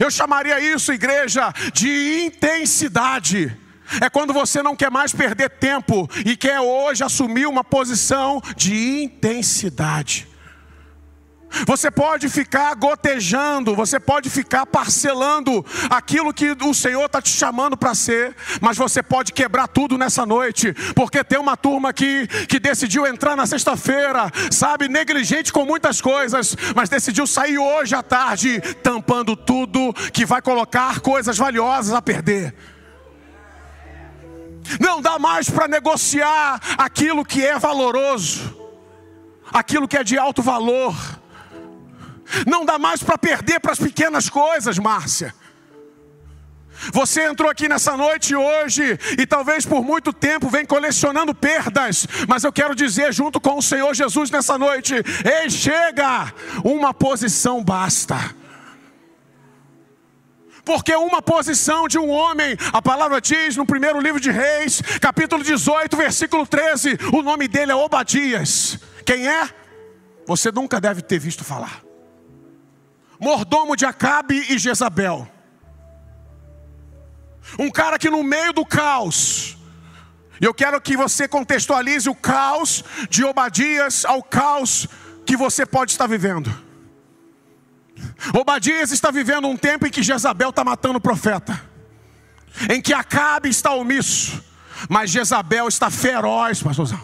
Eu 0.00 0.10
chamaria 0.10 0.60
isso, 0.60 0.92
igreja, 0.92 1.52
de 1.72 2.24
intensidade. 2.24 3.63
É 4.00 4.08
quando 4.10 4.32
você 4.32 4.62
não 4.62 4.76
quer 4.76 4.90
mais 4.90 5.12
perder 5.12 5.50
tempo 5.50 6.08
e 6.24 6.36
quer 6.36 6.60
hoje 6.60 7.04
assumir 7.04 7.46
uma 7.46 7.64
posição 7.64 8.40
de 8.56 9.02
intensidade. 9.02 10.28
Você 11.66 11.90
pode 11.90 12.28
ficar 12.28 12.74
gotejando, 12.74 13.76
você 13.76 14.00
pode 14.00 14.28
ficar 14.28 14.66
parcelando 14.66 15.64
aquilo 15.88 16.34
que 16.34 16.50
o 16.50 16.74
Senhor 16.74 17.04
está 17.04 17.22
te 17.22 17.30
chamando 17.30 17.76
para 17.76 17.94
ser, 17.94 18.34
mas 18.60 18.76
você 18.76 19.02
pode 19.02 19.32
quebrar 19.32 19.68
tudo 19.68 19.96
nessa 19.96 20.26
noite, 20.26 20.72
porque 20.94 21.22
tem 21.22 21.38
uma 21.38 21.56
turma 21.56 21.90
aqui 21.90 22.26
que 22.48 22.58
decidiu 22.58 23.06
entrar 23.06 23.36
na 23.36 23.46
sexta-feira, 23.46 24.30
sabe, 24.50 24.88
negligente 24.88 25.52
com 25.52 25.64
muitas 25.64 26.00
coisas, 26.00 26.56
mas 26.74 26.88
decidiu 26.88 27.26
sair 27.26 27.58
hoje 27.58 27.94
à 27.94 28.02
tarde, 28.02 28.60
tampando 28.82 29.36
tudo 29.36 29.94
que 30.12 30.26
vai 30.26 30.42
colocar 30.42 31.00
coisas 31.00 31.38
valiosas 31.38 31.94
a 31.94 32.02
perder. 32.02 32.73
Não 34.80 35.00
dá 35.00 35.18
mais 35.18 35.48
para 35.48 35.68
negociar 35.68 36.60
aquilo 36.78 37.24
que 37.24 37.44
é 37.44 37.58
valoroso, 37.58 38.56
aquilo 39.52 39.88
que 39.88 39.96
é 39.96 40.04
de 40.04 40.18
alto 40.18 40.42
valor. 40.42 40.94
Não 42.46 42.64
dá 42.64 42.78
mais 42.78 43.02
para 43.02 43.18
perder 43.18 43.60
para 43.60 43.72
as 43.72 43.78
pequenas 43.78 44.28
coisas, 44.28 44.78
Márcia. 44.78 45.34
Você 46.92 47.22
entrou 47.22 47.50
aqui 47.50 47.68
nessa 47.68 47.96
noite 47.96 48.34
hoje 48.34 48.98
e 49.18 49.26
talvez 49.26 49.64
por 49.64 49.84
muito 49.84 50.12
tempo 50.12 50.48
vem 50.48 50.66
colecionando 50.66 51.34
perdas, 51.34 52.06
mas 52.28 52.44
eu 52.44 52.52
quero 52.52 52.74
dizer 52.74 53.12
junto 53.12 53.40
com 53.40 53.58
o 53.58 53.62
Senhor 53.62 53.94
Jesus 53.94 54.30
nessa 54.30 54.58
noite: 54.58 54.94
ei, 54.94 55.48
chega, 55.48 56.32
uma 56.64 56.92
posição 56.92 57.62
basta. 57.62 58.34
Porque 60.64 60.94
uma 60.94 61.20
posição 61.20 61.86
de 61.86 61.98
um 61.98 62.08
homem, 62.08 62.56
a 62.72 62.80
palavra 62.80 63.20
diz 63.20 63.56
no 63.56 63.66
primeiro 63.66 64.00
livro 64.00 64.18
de 64.18 64.30
Reis, 64.30 64.80
capítulo 65.00 65.44
18, 65.44 65.94
versículo 65.96 66.46
13, 66.46 66.98
o 67.12 67.22
nome 67.22 67.46
dele 67.46 67.72
é 67.72 67.74
Obadias. 67.74 68.78
Quem 69.04 69.28
é? 69.28 69.48
Você 70.26 70.50
nunca 70.50 70.80
deve 70.80 71.02
ter 71.02 71.18
visto 71.18 71.44
falar. 71.44 71.82
Mordomo 73.20 73.76
de 73.76 73.84
Acabe 73.84 74.46
e 74.48 74.58
Jezabel. 74.58 75.28
Um 77.58 77.70
cara 77.70 77.98
que 77.98 78.08
no 78.08 78.22
meio 78.22 78.54
do 78.54 78.64
caos, 78.64 79.58
e 80.40 80.44
eu 80.44 80.54
quero 80.54 80.80
que 80.80 80.96
você 80.96 81.28
contextualize 81.28 82.08
o 82.08 82.14
caos 82.14 82.82
de 83.10 83.22
Obadias 83.22 84.04
ao 84.06 84.22
caos 84.22 84.88
que 85.26 85.36
você 85.36 85.66
pode 85.66 85.92
estar 85.92 86.06
vivendo. 86.06 86.63
Obadias 88.32 88.90
está 88.90 89.10
vivendo 89.10 89.48
um 89.48 89.56
tempo 89.56 89.86
em 89.86 89.90
que 89.90 90.02
Jezabel 90.02 90.50
está 90.50 90.64
matando 90.64 90.98
o 90.98 91.00
profeta, 91.00 91.60
em 92.70 92.80
que 92.80 92.94
Acabe 92.94 93.48
está 93.48 93.72
omisso, 93.72 94.42
mas 94.88 95.10
Jezabel 95.10 95.68
está 95.68 95.90
feroz, 95.90 96.62
pastorzão, 96.62 97.00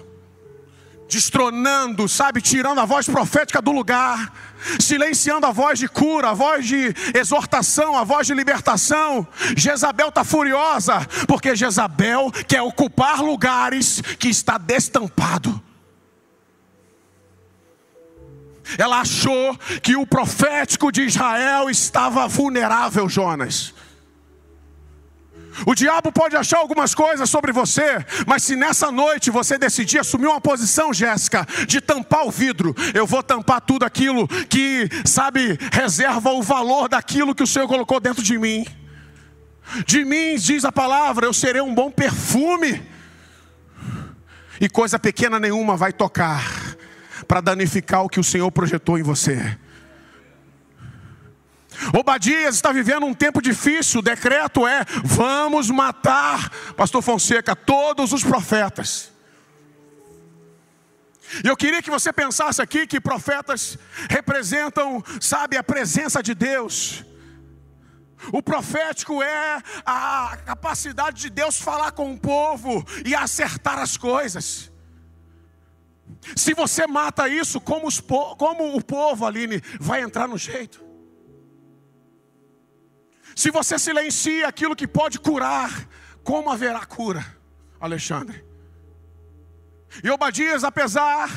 destronando, 1.09 2.09
sabe, 2.09 2.41
tirando 2.41 2.81
a 2.81 2.85
voz 2.85 3.07
profética 3.07 3.61
do 3.61 3.73
lugar, 3.73 4.33
silenciando 4.79 5.47
a 5.47 5.51
voz 5.51 5.79
de 5.79 5.89
cura, 5.89 6.31
a 6.31 6.35
voz 6.35 6.67
de 6.67 6.95
exortação, 7.15 7.97
a 7.97 8.05
voz 8.05 8.27
de 8.27 8.35
libertação. 8.35 9.27
Jezabel 9.57 10.09
está 10.09 10.25
furiosa, 10.25 11.01
porque 11.27 11.57
Jezabel 11.57 12.31
quer 12.47 12.63
ocupar 12.63 13.21
lugares 13.21 14.01
que 14.19 14.29
está 14.29 14.57
destampado. 14.57 15.61
Ela 18.79 19.01
achou 19.01 19.57
que 19.83 19.97
o 19.97 20.07
profético 20.07 20.91
de 20.91 21.03
Israel 21.03 21.69
estava 21.71 22.27
vulnerável, 22.27 23.09
Jonas. 23.09 23.75
O 25.67 25.75
diabo 25.75 26.13
pode 26.13 26.37
achar 26.37 26.59
algumas 26.59 26.95
coisas 26.95 27.29
sobre 27.29 27.53
você, 27.53 28.05
mas 28.27 28.43
se 28.45 28.57
nessa 28.57 28.91
noite 28.91 29.31
você 29.31 29.59
decidir 29.59 29.99
assumir 29.99 30.27
uma 30.27 30.41
posição, 30.41 30.93
Jéssica, 30.93 31.47
de 31.67 31.81
tampar 31.81 32.27
o 32.27 32.31
vidro, 32.31 32.75
eu 32.95 33.07
vou 33.07 33.23
tampar 33.23 33.61
tudo 33.61 33.85
aquilo 33.85 34.27
que, 34.29 34.89
sabe, 35.05 35.59
reserva 35.73 36.31
o 36.31 36.43
valor 36.43 36.89
daquilo 36.89 37.35
que 37.35 37.43
o 37.43 37.47
Senhor 37.47 37.67
colocou 37.67 38.01
dentro 38.01 38.23
de 38.23 38.39
mim. 38.39 38.65
De 39.87 40.05
mim, 40.05 40.37
diz 40.37 40.65
a 40.65 40.73
palavra, 40.73 41.27
eu 41.27 41.33
serei 41.33 41.61
um 41.61 41.75
bom 41.75 41.91
perfume, 41.91 42.83
e 44.61 44.69
coisa 44.69 44.99
pequena 44.99 45.41
nenhuma 45.41 45.77
vai 45.77 45.93
tocar 45.93 46.70
para 47.31 47.41
danificar 47.41 48.03
o 48.03 48.09
que 48.09 48.19
o 48.19 48.25
Senhor 48.25 48.51
projetou 48.51 48.99
em 48.99 49.05
você. 49.05 49.57
Obadias 51.97 52.57
está 52.57 52.73
vivendo 52.73 53.07
um 53.07 53.15
tempo 53.15 53.41
difícil, 53.41 54.01
o 54.01 54.03
decreto 54.03 54.67
é: 54.67 54.85
vamos 55.05 55.71
matar, 55.71 56.51
Pastor 56.77 57.01
Fonseca, 57.01 57.55
todos 57.55 58.13
os 58.13 58.25
profetas. 58.25 59.13
E 61.45 61.47
eu 61.47 61.57
queria 61.57 61.81
que 61.81 61.89
você 61.89 62.13
pensasse 62.13 62.61
aqui 62.61 62.85
que 62.85 63.01
profetas 63.01 63.79
representam, 64.09 65.01
sabe, 65.21 65.57
a 65.57 65.63
presença 65.63 66.21
de 66.21 66.35
Deus. 66.35 67.05
O 68.33 68.43
profético 68.43 69.23
é 69.23 69.63
a 69.87 70.37
capacidade 70.45 71.21
de 71.21 71.31
Deus 71.31 71.61
falar 71.61 71.93
com 71.93 72.13
o 72.13 72.19
povo 72.19 72.85
e 73.07 73.15
acertar 73.15 73.79
as 73.79 73.97
coisas. 73.97 74.71
Se 76.37 76.55
você 76.55 76.87
mata 76.87 77.29
isso, 77.29 77.61
como, 77.61 77.87
os, 77.87 78.01
como 78.01 78.77
o 78.77 78.83
povo, 78.83 79.27
Aline, 79.27 79.63
vai 79.79 80.03
entrar 80.03 80.29
no 80.29 80.39
jeito? 80.39 80.83
Se 83.35 83.51
você 83.51 83.79
silencia 83.79 84.49
aquilo 84.49 84.77
que 84.77 84.87
pode 84.87 85.19
curar, 85.19 85.89
como 86.23 86.51
haverá 86.51 86.85
cura, 86.85 87.25
Alexandre? 87.81 88.45
E 90.05 90.11
Obadias, 90.11 90.63
apesar 90.63 91.29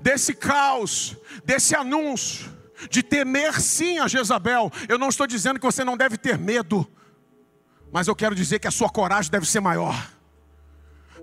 desse 0.00 0.34
caos, 0.34 1.16
desse 1.44 1.74
anúncio, 1.74 2.50
de 2.88 3.02
temer 3.02 3.60
sim 3.60 3.98
a 3.98 4.08
Jezabel, 4.08 4.72
eu 4.88 4.98
não 4.98 5.08
estou 5.08 5.26
dizendo 5.26 5.60
que 5.60 5.66
você 5.66 5.84
não 5.84 5.96
deve 5.96 6.16
ter 6.16 6.38
medo, 6.38 6.90
mas 7.92 8.08
eu 8.08 8.16
quero 8.16 8.34
dizer 8.34 8.58
que 8.58 8.68
a 8.68 8.70
sua 8.70 8.88
coragem 8.88 9.30
deve 9.30 9.46
ser 9.46 9.60
maior, 9.60 10.10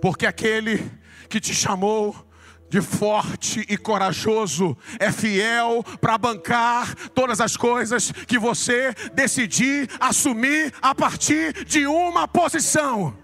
porque 0.01 0.26
aquele 0.26 0.91
que 1.30 1.39
te 1.39 1.53
chamou 1.53 2.26
de 2.70 2.82
forte 2.82 3.65
e 3.70 3.78
corajoso, 3.78 4.78
é 4.99 5.11
fiel 5.11 5.84
para 6.01 6.18
bancar 6.18 6.93
todas 7.09 7.39
as 7.39 7.55
coisas 7.55 8.11
que 8.11 8.38
você 8.38 8.93
decidir 9.13 9.89
assumir 9.99 10.74
a 10.82 10.93
partir 10.93 11.65
de 11.65 11.88
uma 11.88 12.28
posição. 12.28 13.15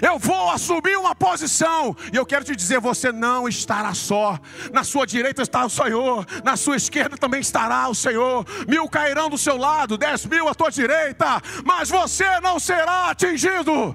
Eu 0.00 0.18
vou 0.18 0.50
assumir 0.50 0.96
uma 0.96 1.14
posição, 1.14 1.94
e 2.12 2.16
eu 2.16 2.24
quero 2.24 2.44
te 2.44 2.56
dizer: 2.56 2.80
você 2.80 3.12
não 3.12 3.46
estará 3.46 3.92
só. 3.92 4.38
Na 4.72 4.82
sua 4.82 5.06
direita 5.06 5.42
está 5.42 5.64
o 5.64 5.68
Senhor, 5.68 6.26
na 6.42 6.56
sua 6.56 6.76
esquerda 6.76 7.18
também 7.18 7.40
estará 7.40 7.88
o 7.88 7.94
Senhor. 7.94 8.46
Mil 8.66 8.88
cairão 8.88 9.28
do 9.28 9.36
seu 9.36 9.56
lado, 9.56 9.98
dez 9.98 10.24
mil 10.24 10.48
à 10.48 10.54
tua 10.54 10.70
direita, 10.70 11.40
mas 11.64 11.90
você 11.90 12.40
não 12.40 12.58
será 12.58 13.10
atingido 13.10 13.94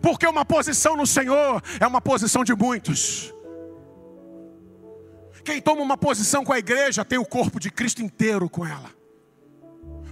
porque 0.00 0.26
uma 0.26 0.44
posição 0.44 0.96
no 0.96 1.06
Senhor 1.06 1.62
é 1.78 1.86
uma 1.86 2.00
posição 2.00 2.44
de 2.44 2.54
muitos. 2.54 3.32
Quem 5.44 5.60
toma 5.60 5.82
uma 5.82 5.96
posição 5.96 6.44
com 6.44 6.52
a 6.52 6.58
igreja 6.58 7.04
tem 7.04 7.18
o 7.18 7.24
corpo 7.24 7.58
de 7.58 7.70
Cristo 7.70 8.02
inteiro 8.02 8.48
com 8.48 8.66
ela. 8.66 8.90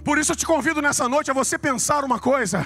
Por 0.03 0.17
isso 0.17 0.31
eu 0.31 0.35
te 0.35 0.45
convido 0.45 0.81
nessa 0.81 1.07
noite 1.07 1.29
a 1.29 1.33
você 1.33 1.57
pensar 1.57 2.03
uma 2.03 2.19
coisa. 2.19 2.65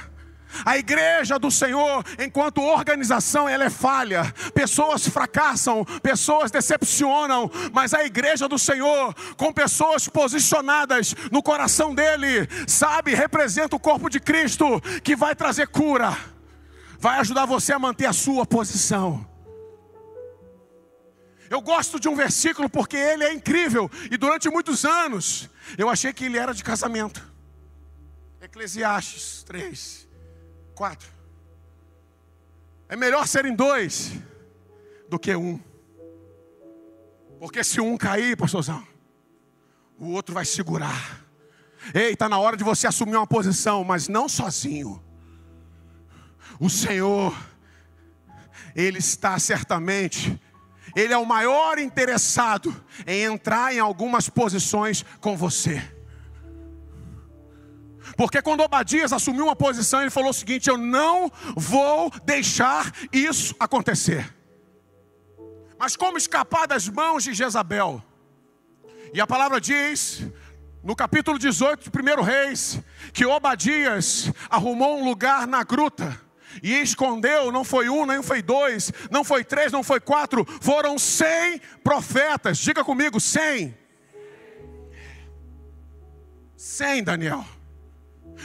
A 0.64 0.78
igreja 0.78 1.40
do 1.40 1.50
Senhor, 1.50 2.06
enquanto 2.20 2.62
organização, 2.62 3.50
ela 3.50 3.66
é 3.66 3.70
falha. 3.70 4.32
Pessoas 4.54 5.08
fracassam, 5.08 5.84
pessoas 6.02 6.52
decepcionam, 6.52 7.50
mas 7.72 7.94
a 7.94 8.06
igreja 8.06 8.48
do 8.48 8.60
Senhor, 8.60 9.16
com 9.36 9.52
pessoas 9.52 10.08
posicionadas 10.08 11.16
no 11.32 11.42
coração 11.42 11.96
dele, 11.96 12.48
sabe, 12.68 13.16
representa 13.16 13.76
o 13.76 13.80
corpo 13.80 14.10
de 14.10 14.20
Cristo 14.20 14.80
que 15.04 15.16
vai 15.16 15.36
trazer 15.36 15.68
cura 15.68 16.33
vai 17.04 17.20
ajudar 17.20 17.46
você 17.46 17.74
a 17.74 17.78
manter 17.78 18.06
a 18.06 18.14
sua 18.14 18.46
posição. 18.46 19.28
Eu 21.50 21.60
gosto 21.60 22.00
de 22.00 22.08
um 22.08 22.16
versículo 22.16 22.70
porque 22.70 22.96
ele 22.96 23.26
é 23.26 23.34
incrível 23.34 23.92
e 24.10 24.16
durante 24.16 24.50
muitos 24.50 24.86
anos 24.86 25.50
eu 25.78 25.90
achei 25.90 26.14
que 26.14 26.24
ele 26.24 26.38
era 26.38 26.54
de 26.54 26.64
casamento. 26.64 27.22
Eclesiastes 28.42 29.44
3, 29.44 30.08
4. 30.74 31.10
É 32.88 32.96
melhor 32.96 33.28
serem 33.28 33.54
dois 33.54 34.14
do 35.10 35.20
que 35.20 35.36
um. 35.36 35.60
Porque 37.38 37.66
se 37.66 37.82
um 37.82 37.98
cair, 37.98 38.38
pastorzão, 38.38 38.82
o 40.00 40.12
outro 40.12 40.34
vai 40.34 40.46
segurar. 40.46 41.22
Ei, 41.94 42.14
está 42.14 42.30
na 42.30 42.40
hora 42.40 42.56
de 42.56 42.64
você 42.64 42.88
assumir 42.88 43.18
uma 43.18 43.28
posição, 43.28 43.84
mas 43.84 44.08
não 44.08 44.30
sozinho. 44.30 45.04
O 46.60 46.70
Senhor, 46.70 47.36
Ele 48.76 49.00
está 49.00 49.38
certamente, 49.40 50.40
Ele 50.96 51.14
é 51.14 51.18
o 51.18 51.26
maior 51.26 51.80
interessado 51.80 52.76
em 53.06 53.24
entrar 53.24 53.74
em 53.74 53.80
algumas 53.80 54.30
posições 54.30 55.04
com 55.20 55.36
você. 55.36 55.82
Porque 58.16 58.42
quando 58.42 58.62
Obadias 58.62 59.14
assumiu 59.14 59.46
uma 59.46 59.56
posição, 59.56 60.02
ele 60.02 60.10
falou 60.10 60.30
o 60.30 60.34
seguinte: 60.34 60.70
Eu 60.70 60.78
não 60.78 61.32
vou 61.56 62.12
deixar 62.26 62.92
isso 63.12 63.56
acontecer. 63.60 64.34
Mas 65.80 65.96
como 65.96 66.18
escapar 66.18 66.68
das 66.68 66.88
mãos 66.88 67.24
de 67.24 67.34
Jezabel? 67.34 68.04
E 69.14 69.20
a 69.20 69.28
palavra 69.28 69.60
diz, 69.60 70.24
no 70.84 70.96
capítulo 70.96 71.38
18 71.38 71.90
de 71.90 72.12
1 72.20 72.22
Reis, 72.22 72.80
que 73.12 73.26
Obadias 73.26 74.32
arrumou 74.50 75.00
um 75.00 75.04
lugar 75.04 75.46
na 75.46 75.64
gruta 75.64 76.20
e 76.62 76.74
escondeu, 76.74 77.52
não 77.52 77.64
foi 77.64 77.90
um, 77.90 78.06
nem 78.06 78.22
foi 78.22 78.42
dois, 78.42 78.92
não 79.10 79.24
foi 79.24 79.44
três, 79.44 79.72
não 79.72 79.84
foi 79.84 80.00
quatro, 80.00 80.46
foram 80.62 80.98
cem 80.98 81.60
profetas. 81.84 82.58
Diga 82.58 82.84
comigo, 82.84 83.20
cem. 83.20 83.78
Cem, 86.56 87.04
Daniel. 87.04 87.46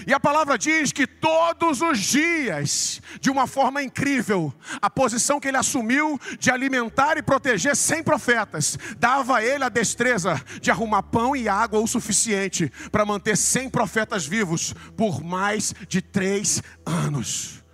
E 0.06 0.12
a 0.12 0.20
palavra 0.20 0.56
diz 0.58 0.92
que 0.92 1.06
todos 1.06 1.80
os 1.80 1.98
dias, 1.98 3.00
de 3.20 3.30
uma 3.30 3.46
forma 3.46 3.82
incrível, 3.82 4.52
a 4.80 4.88
posição 4.88 5.40
que 5.40 5.48
ele 5.48 5.56
assumiu 5.56 6.20
de 6.38 6.50
alimentar 6.50 7.16
e 7.16 7.22
proteger 7.22 7.74
cem 7.74 8.02
profetas, 8.02 8.78
dava 8.98 9.38
a 9.38 9.44
ele 9.44 9.64
a 9.64 9.68
destreza 9.68 10.40
de 10.60 10.70
arrumar 10.70 11.02
pão 11.04 11.34
e 11.34 11.48
água 11.48 11.80
o 11.80 11.86
suficiente 11.86 12.70
para 12.90 13.04
manter 13.04 13.36
cem 13.36 13.68
profetas 13.68 14.26
vivos 14.26 14.74
por 14.96 15.22
mais 15.22 15.74
de 15.88 16.00
três 16.00 16.62
anos. 16.84 17.64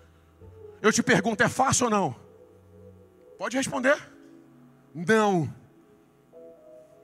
Eu 0.84 0.92
te 0.92 1.02
pergunto, 1.02 1.42
é 1.42 1.48
fácil 1.48 1.86
ou 1.86 1.90
não? 1.90 2.14
Pode 3.38 3.56
responder. 3.56 3.96
Não. 4.94 5.50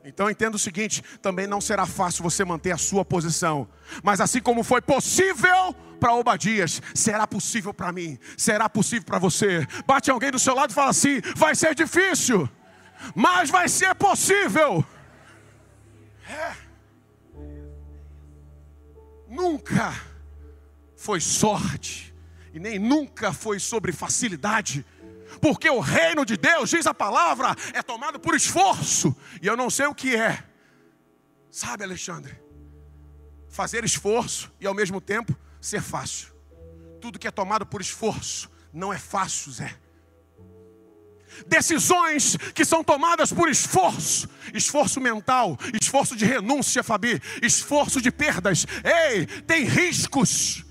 Então 0.05 0.29
entenda 0.29 0.55
o 0.55 0.59
seguinte: 0.59 1.03
também 1.23 1.47
não 1.47 1.63
será 1.63 1.87
fácil 1.87 2.23
você 2.23 2.45
manter 2.45 2.73
a 2.73 2.77
sua 2.77 3.07
posição, 3.07 3.67
mas 4.03 4.21
assim 4.21 4.43
como 4.43 4.63
foi 4.63 4.83
possível 4.83 5.73
para 5.99 6.13
Obadias, 6.13 6.83
será 6.95 7.27
possível 7.27 7.73
para 7.73 7.91
mim, 7.91 8.19
será 8.37 8.69
possível 8.69 9.07
para 9.07 9.19
você. 9.19 9.67
Bate 9.87 10.11
alguém 10.11 10.31
do 10.31 10.39
seu 10.39 10.55
lado 10.55 10.73
e 10.73 10.75
fala 10.75 10.91
assim: 10.91 11.23
vai 11.35 11.55
ser 11.55 11.75
difícil, 11.75 12.47
mas 13.15 13.49
vai 13.49 13.67
ser 13.67 13.95
possível. 13.95 14.85
É. 16.29 16.53
Nunca 19.27 19.95
foi 20.95 21.19
sorte 21.19 22.10
e 22.53 22.59
nem 22.59 22.79
nunca 22.79 23.33
foi 23.33 23.59
sobre 23.59 23.93
facilidade. 23.93 24.85
Porque 25.41 25.71
o 25.71 25.81
reino 25.81 26.25
de 26.25 26.37
Deus, 26.37 26.71
diz 26.71 26.87
a 26.87 26.95
palavra, 26.95 27.55
é 27.73 27.83
tomado 27.83 28.19
por 28.19 28.35
esforço. 28.35 29.15
E 29.41 29.47
eu 29.47 29.57
não 29.57 29.71
sei 29.71 29.87
o 29.87 29.95
que 29.95 30.17
é. 30.17 30.43
Sabe, 31.51 31.85
Alexandre? 31.85 32.41
Fazer 33.49 33.85
esforço 33.85 34.53
e 34.61 34.67
ao 34.67 34.75
mesmo 34.75 35.01
tempo 35.01 35.37
ser 35.61 35.83
fácil. 35.83 36.29
Tudo 37.01 37.19
que 37.19 37.27
é 37.27 37.31
tomado 37.31 37.65
por 37.65 37.81
esforço 37.81 38.51
não 38.73 38.93
é 38.93 38.99
fácil, 38.99 39.53
Zé. 39.53 39.75
Decisões 41.47 42.37
que 42.55 42.65
são 42.65 42.83
tomadas 42.83 43.33
por 43.33 43.49
esforço, 43.49 44.29
esforço 44.53 45.01
mental, 45.01 45.57
esforço 45.81 46.17
de 46.17 46.25
renúncia, 46.25 46.83
Fabi, 46.83 47.23
esforço 47.41 48.01
de 48.01 48.11
perdas. 48.11 48.67
Ei, 48.85 49.27
tem 49.43 49.65
riscos 49.65 50.65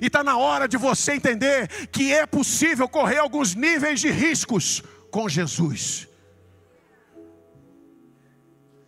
e 0.00 0.06
está 0.06 0.22
na 0.22 0.36
hora 0.36 0.66
de 0.66 0.76
você 0.76 1.12
entender 1.12 1.68
que 1.88 2.12
é 2.12 2.26
possível 2.26 2.88
correr 2.88 3.18
alguns 3.18 3.54
níveis 3.54 4.00
de 4.00 4.10
riscos 4.10 4.82
com 5.10 5.28
Jesus. 5.28 6.08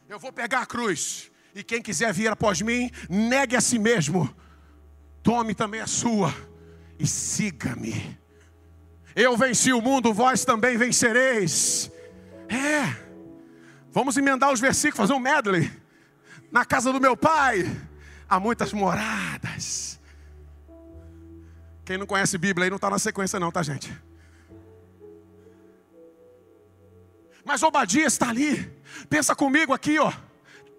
Eu 0.09 0.19
vou 0.19 0.33
pegar 0.33 0.61
a 0.61 0.67
cruz, 0.67 1.31
e 1.55 1.63
quem 1.63 1.83
quiser 1.83 2.13
vir 2.13 2.29
após 2.29 2.63
mim, 2.63 2.91
negue 3.09 3.57
a 3.57 3.61
si 3.61 3.79
mesmo, 3.79 4.35
tome 5.23 5.55
também 5.55 5.81
a 5.81 5.87
sua 5.87 6.35
e 6.99 7.07
siga-me. 7.07 8.19
Eu 9.15 9.37
venci 9.37 9.73
o 9.73 9.81
mundo, 9.81 10.13
vós 10.13 10.45
também 10.45 10.77
vencereis. 10.77 11.91
É, 12.49 12.97
vamos 13.91 14.17
emendar 14.17 14.53
os 14.53 14.61
versículos, 14.61 15.09
fazer 15.09 15.13
um 15.13 15.21
medley. 15.23 15.71
Na 16.51 16.65
casa 16.65 16.93
do 16.93 17.01
meu 17.01 17.17
pai 17.17 17.65
há 18.29 18.39
muitas 18.41 18.73
moradas. 18.73 19.94
Quem 21.85 21.99
não 21.99 22.07
conhece 22.07 22.39
Bíblia 22.39 22.64
aí 22.64 22.70
não 22.70 22.76
está 22.76 22.89
na 22.89 22.99
sequência, 22.99 23.39
não, 23.39 23.53
tá, 23.53 23.62
gente? 23.62 23.93
Mas 27.45 27.62
Obadias 27.62 28.14
está 28.14 28.30
ali. 28.30 28.72
Pensa 29.09 29.35
comigo 29.35 29.72
aqui, 29.72 29.99
ó. 29.99 30.11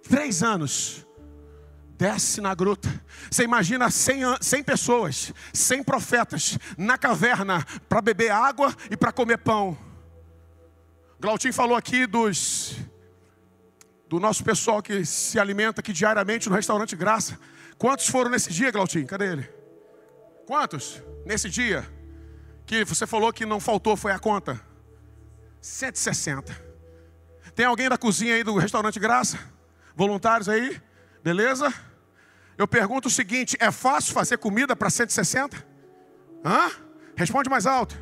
Três 0.09 0.41
anos. 0.41 1.05
Desce 1.97 2.41
na 2.41 2.53
gruta. 2.53 2.89
Você 3.29 3.43
imagina 3.43 3.89
100, 3.89 4.37
100 4.41 4.63
pessoas, 4.63 5.33
100 5.53 5.83
profetas 5.83 6.57
na 6.77 6.97
caverna 6.97 7.65
para 7.87 8.01
beber 8.01 8.31
água 8.31 8.75
e 8.89 8.97
para 8.97 9.11
comer 9.11 9.37
pão. 9.37 9.77
Glautinho 11.19 11.53
falou 11.53 11.77
aqui 11.77 12.05
dos 12.05 12.75
do 14.07 14.19
nosso 14.19 14.43
pessoal 14.43 14.81
que 14.81 15.05
se 15.05 15.39
alimenta 15.39 15.81
aqui 15.81 15.93
diariamente 15.93 16.49
no 16.49 16.55
restaurante 16.55 16.95
Graça. 16.95 17.39
Quantos 17.77 18.07
foram 18.07 18.29
nesse 18.29 18.51
dia, 18.51 18.71
Glautinho? 18.71 19.07
Cadê 19.07 19.31
ele? 19.31 19.64
Quantos? 20.45 21.01
Nesse 21.25 21.49
dia 21.49 21.87
que 22.65 22.83
você 22.85 23.05
falou 23.07 23.33
que 23.33 23.45
não 23.45 23.59
faltou 23.59 23.97
foi 23.97 24.11
a 24.11 24.19
conta? 24.19 24.59
160. 25.61 26.65
Tem 27.55 27.65
alguém 27.65 27.89
da 27.89 27.97
cozinha 27.97 28.35
aí 28.35 28.43
do 28.43 28.57
restaurante 28.57 28.99
Graça? 28.99 29.39
Voluntários 29.95 30.49
aí? 30.49 30.81
Beleza? 31.23 31.73
Eu 32.57 32.67
pergunto 32.67 33.07
o 33.07 33.11
seguinte: 33.11 33.57
é 33.59 33.71
fácil 33.71 34.13
fazer 34.13 34.37
comida 34.37 34.75
para 34.75 34.89
160? 34.89 35.65
Hã? 36.43 36.71
Responde 37.15 37.49
mais 37.49 37.65
alto. 37.65 37.97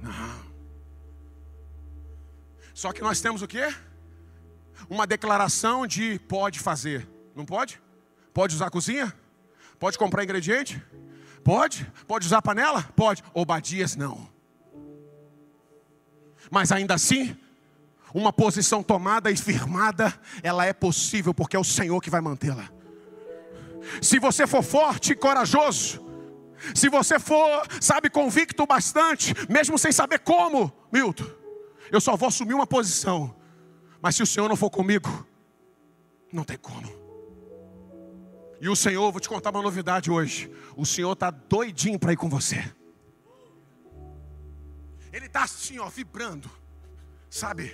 Não. 0.00 0.44
Só 2.74 2.92
que 2.92 3.00
nós 3.00 3.20
temos 3.20 3.40
o 3.40 3.46
quê? 3.46 3.72
Uma 4.90 5.06
declaração 5.06 5.86
de 5.86 6.18
pode 6.18 6.58
fazer. 6.58 7.08
Não 7.34 7.46
pode? 7.46 7.80
Pode 8.34 8.54
usar 8.54 8.66
a 8.66 8.70
cozinha? 8.70 9.14
Pode 9.78 9.96
comprar 9.96 10.24
ingrediente? 10.24 10.82
Pode? 11.44 11.86
Pode 12.06 12.26
usar 12.26 12.40
panela? 12.40 12.82
Pode. 12.96 13.22
Obadias 13.34 13.94
não. 13.94 14.26
Mas 16.50 16.72
ainda 16.72 16.94
assim, 16.94 17.36
uma 18.12 18.32
posição 18.32 18.82
tomada 18.82 19.30
e 19.30 19.36
firmada, 19.36 20.18
ela 20.42 20.64
é 20.64 20.72
possível 20.72 21.34
porque 21.34 21.54
é 21.54 21.58
o 21.58 21.64
Senhor 21.64 22.00
que 22.00 22.10
vai 22.10 22.22
mantê-la. 22.22 22.70
Se 24.00 24.18
você 24.18 24.46
for 24.46 24.62
forte 24.62 25.12
e 25.12 25.16
corajoso, 25.16 26.02
se 26.74 26.88
você 26.88 27.18
for, 27.18 27.66
sabe, 27.80 28.08
convicto 28.08 28.66
bastante, 28.66 29.34
mesmo 29.48 29.78
sem 29.78 29.92
saber 29.92 30.20
como, 30.20 30.72
Milton, 30.90 31.26
eu 31.92 32.00
só 32.00 32.16
vou 32.16 32.28
assumir 32.28 32.54
uma 32.54 32.66
posição. 32.66 33.36
Mas 34.00 34.16
se 34.16 34.22
o 34.22 34.26
Senhor 34.26 34.48
não 34.48 34.56
for 34.56 34.70
comigo, 34.70 35.26
não 36.32 36.44
tem 36.44 36.56
como. 36.56 37.03
E 38.60 38.68
o 38.68 38.76
Senhor, 38.76 39.10
vou 39.10 39.20
te 39.20 39.28
contar 39.28 39.50
uma 39.50 39.62
novidade 39.62 40.10
hoje. 40.10 40.50
O 40.76 40.86
Senhor 40.86 41.12
está 41.12 41.30
doidinho 41.30 41.98
para 41.98 42.12
ir 42.12 42.16
com 42.16 42.28
você. 42.28 42.64
Ele 45.12 45.26
está 45.26 45.44
assim, 45.44 45.78
ó, 45.78 45.88
vibrando. 45.88 46.50
Sabe? 47.30 47.64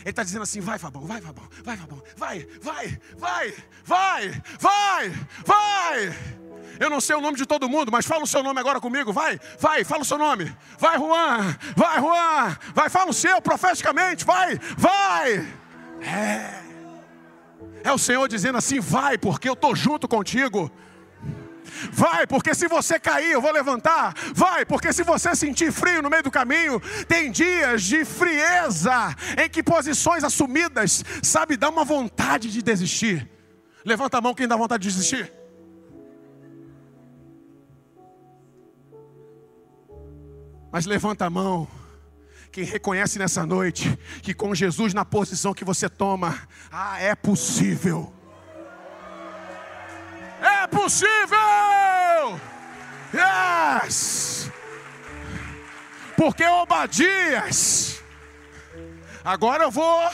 Ele 0.00 0.10
está 0.10 0.22
dizendo 0.22 0.42
assim: 0.42 0.60
vai, 0.60 0.78
Fabão, 0.78 1.06
vai, 1.06 1.20
Fabão, 1.20 1.48
vai, 1.64 1.76
Fabão, 1.76 2.02
vai, 2.16 2.46
vai, 2.60 3.00
vai, 3.16 3.54
vai, 3.84 4.42
vai, 4.58 5.10
vai. 5.44 6.44
Eu 6.78 6.90
não 6.90 7.00
sei 7.00 7.16
o 7.16 7.20
nome 7.20 7.36
de 7.36 7.46
todo 7.46 7.68
mundo, 7.68 7.90
mas 7.90 8.04
fala 8.04 8.24
o 8.24 8.26
seu 8.26 8.42
nome 8.42 8.60
agora 8.60 8.80
comigo. 8.80 9.12
Vai, 9.12 9.40
vai, 9.58 9.84
fala 9.84 10.02
o 10.02 10.04
seu 10.04 10.18
nome. 10.18 10.54
Vai, 10.78 10.98
Juan, 10.98 11.56
vai, 11.76 12.00
Juan. 12.00 12.58
Vai, 12.74 12.90
fala 12.90 13.10
o 13.10 13.14
seu 13.14 13.40
profeticamente. 13.40 14.24
Vai, 14.24 14.58
vai. 14.76 15.46
É. 16.02 16.63
É 17.84 17.92
o 17.92 17.98
Senhor 17.98 18.26
dizendo 18.26 18.56
assim: 18.56 18.80
vai, 18.80 19.18
porque 19.18 19.46
eu 19.46 19.52
estou 19.52 19.76
junto 19.76 20.08
contigo. 20.08 20.72
Vai, 21.92 22.26
porque 22.26 22.54
se 22.54 22.66
você 22.66 22.98
cair, 22.98 23.32
eu 23.32 23.42
vou 23.42 23.52
levantar. 23.52 24.14
Vai, 24.34 24.64
porque 24.64 24.90
se 24.92 25.02
você 25.02 25.34
sentir 25.36 25.70
frio 25.70 26.00
no 26.00 26.08
meio 26.08 26.22
do 26.22 26.30
caminho, 26.30 26.80
tem 27.06 27.30
dias 27.30 27.82
de 27.82 28.04
frieza 28.04 29.14
em 29.42 29.50
que 29.50 29.62
posições 29.62 30.24
assumidas, 30.24 31.04
sabe, 31.22 31.56
dá 31.56 31.68
uma 31.68 31.84
vontade 31.84 32.50
de 32.50 32.62
desistir. 32.62 33.28
Levanta 33.84 34.16
a 34.16 34.20
mão 34.20 34.34
quem 34.34 34.48
dá 34.48 34.56
vontade 34.56 34.82
de 34.82 34.94
desistir. 34.94 35.30
Mas 40.72 40.86
levanta 40.86 41.26
a 41.26 41.30
mão 41.30 41.68
quem 42.54 42.62
reconhece 42.62 43.18
nessa 43.18 43.44
noite 43.44 43.98
que 44.22 44.32
com 44.32 44.54
Jesus 44.54 44.94
na 44.94 45.04
posição 45.04 45.52
que 45.52 45.64
você 45.64 45.88
toma, 45.88 46.38
ah, 46.70 47.02
é 47.02 47.12
possível. 47.12 48.14
É 50.40 50.64
possível! 50.68 51.10
Yes! 53.12 54.52
Porque 56.16 56.44
Obadias, 56.44 58.00
agora 59.24 59.64
eu 59.64 59.70
vou, 59.72 60.08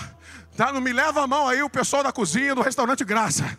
tá, 0.56 0.72
não 0.72 0.80
me 0.80 0.94
leva 0.94 1.24
a 1.24 1.26
mão 1.26 1.46
aí 1.46 1.62
o 1.62 1.68
pessoal 1.68 2.02
da 2.02 2.10
cozinha 2.10 2.54
do 2.54 2.62
restaurante 2.62 3.04
Graça. 3.04 3.58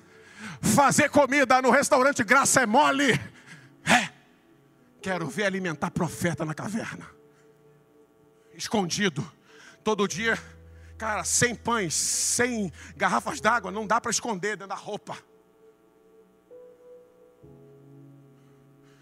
Fazer 0.59 1.07
comida 1.11 1.61
no 1.61 1.69
restaurante 1.69 2.23
Graça 2.23 2.61
é 2.61 2.65
mole. 2.65 3.11
É. 3.85 4.09
Quero 5.03 5.27
ver 5.27 5.43
alimentar 5.43 5.91
profeta 5.91 6.43
na 6.43 6.55
caverna. 6.55 7.20
Escondido. 8.61 9.27
Todo 9.83 10.07
dia, 10.07 10.37
cara, 10.95 11.23
sem 11.23 11.55
pães, 11.55 11.95
sem 11.95 12.71
garrafas 12.95 13.41
d'água, 13.41 13.71
não 13.71 13.87
dá 13.87 13.99
para 13.99 14.11
esconder 14.11 14.51
dentro 14.55 14.67
da 14.67 14.75
roupa. 14.75 15.17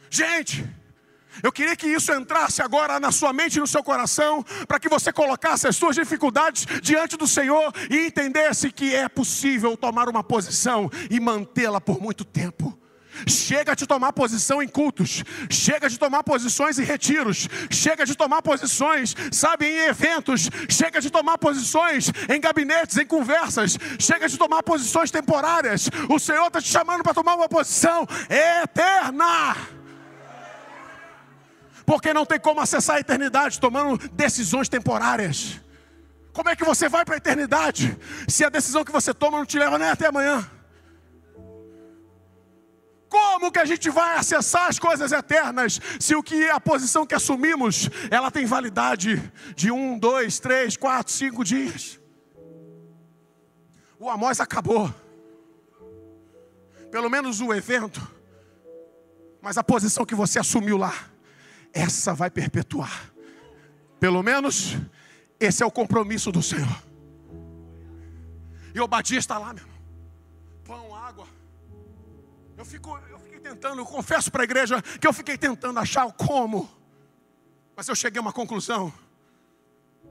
Gente, 0.09 0.65
eu 1.43 1.51
queria 1.51 1.75
que 1.75 1.87
isso 1.87 2.13
entrasse 2.13 2.61
agora 2.61 3.01
na 3.01 3.11
sua 3.11 3.33
mente 3.33 3.57
e 3.57 3.59
no 3.59 3.67
seu 3.67 3.83
coração, 3.83 4.45
para 4.65 4.79
que 4.79 4.87
você 4.87 5.11
colocasse 5.11 5.67
as 5.67 5.75
suas 5.75 5.93
dificuldades 5.93 6.65
diante 6.81 7.17
do 7.17 7.27
Senhor 7.27 7.73
e 7.89 8.07
entendesse 8.07 8.71
que 8.71 8.95
é 8.95 9.09
possível 9.09 9.75
tomar 9.75 10.07
uma 10.07 10.23
posição 10.23 10.89
e 11.09 11.19
mantê-la 11.19 11.81
por 11.81 12.01
muito 12.01 12.23
tempo. 12.23 12.78
Chega 13.27 13.75
de 13.75 13.85
tomar 13.85 14.13
posição 14.13 14.61
em 14.61 14.67
cultos, 14.67 15.23
chega 15.49 15.89
de 15.89 15.97
tomar 15.97 16.23
posições 16.23 16.79
em 16.79 16.83
retiros, 16.83 17.47
chega 17.69 18.05
de 18.05 18.15
tomar 18.15 18.41
posições, 18.41 19.15
sabe, 19.31 19.65
em 19.67 19.87
eventos, 19.87 20.49
chega 20.69 21.01
de 21.01 21.09
tomar 21.09 21.37
posições 21.37 22.11
em 22.29 22.39
gabinetes, 22.39 22.97
em 22.97 23.05
conversas, 23.05 23.77
chega 23.99 24.27
de 24.27 24.37
tomar 24.37 24.63
posições 24.63 25.11
temporárias. 25.11 25.89
O 26.09 26.19
Senhor 26.19 26.47
está 26.47 26.61
te 26.61 26.69
chamando 26.69 27.03
para 27.03 27.13
tomar 27.13 27.35
uma 27.35 27.49
posição 27.49 28.07
eterna. 28.29 29.55
Porque 31.85 32.13
não 32.13 32.25
tem 32.25 32.39
como 32.39 32.61
acessar 32.61 32.97
a 32.97 32.99
eternidade 32.99 33.59
tomando 33.59 33.97
decisões 34.09 34.69
temporárias. 34.69 35.59
Como 36.31 36.47
é 36.47 36.55
que 36.55 36.63
você 36.63 36.87
vai 36.87 37.03
para 37.03 37.15
a 37.15 37.17
eternidade 37.17 37.97
se 38.27 38.45
a 38.45 38.49
decisão 38.49 38.85
que 38.85 38.91
você 38.91 39.13
toma 39.13 39.39
não 39.39 39.45
te 39.45 39.57
leva 39.57 39.77
nem 39.79 39.89
até 39.89 40.07
amanhã? 40.07 40.47
Como 43.09 43.51
que 43.51 43.59
a 43.59 43.65
gente 43.65 43.89
vai 43.89 44.17
acessar 44.17 44.67
as 44.67 44.77
coisas 44.77 45.11
eternas 45.11 45.79
se 45.99 46.15
o 46.15 46.21
que 46.21 46.43
é 46.43 46.51
a 46.51 46.59
posição 46.59 47.05
que 47.05 47.15
assumimos 47.15 47.89
ela 48.11 48.29
tem 48.29 48.45
validade 48.45 49.31
de 49.55 49.71
um, 49.71 49.97
dois, 49.97 50.39
três, 50.39 50.77
quatro, 50.77 51.11
cinco 51.11 51.43
dias? 51.43 51.99
O 53.99 54.09
Amós 54.09 54.39
acabou. 54.39 54.93
Pelo 56.91 57.09
menos 57.09 57.41
o 57.41 57.53
evento. 57.53 57.99
Mas 59.41 59.57
a 59.57 59.63
posição 59.63 60.05
que 60.05 60.15
você 60.15 60.39
assumiu 60.39 60.77
lá, 60.77 60.93
essa 61.73 62.13
vai 62.13 62.29
perpetuar. 62.29 63.11
Pelo 63.99 64.21
menos 64.21 64.77
esse 65.39 65.63
é 65.63 65.65
o 65.65 65.71
compromisso 65.71 66.31
do 66.31 66.43
Senhor. 66.43 66.83
E 68.73 68.79
o 68.79 68.87
Badia 68.87 69.17
está 69.17 69.37
lá, 69.37 69.53
meu 69.53 69.63
irmão. 69.63 69.78
Eu, 72.59 72.65
fico, 72.65 72.99
eu 73.09 73.17
fiquei 73.19 73.39
tentando, 73.39 73.79
eu 73.79 73.85
confesso 73.85 74.29
para 74.29 74.41
a 74.41 74.43
igreja 74.43 74.81
que 74.99 75.07
eu 75.07 75.13
fiquei 75.13 75.37
tentando 75.37 75.79
achar 75.79 76.05
o 76.05 76.11
como. 76.11 76.69
Mas 77.73 77.87
eu 77.87 77.95
cheguei 77.95 78.19
a 78.19 78.21
uma 78.21 78.33
conclusão. 78.33 78.93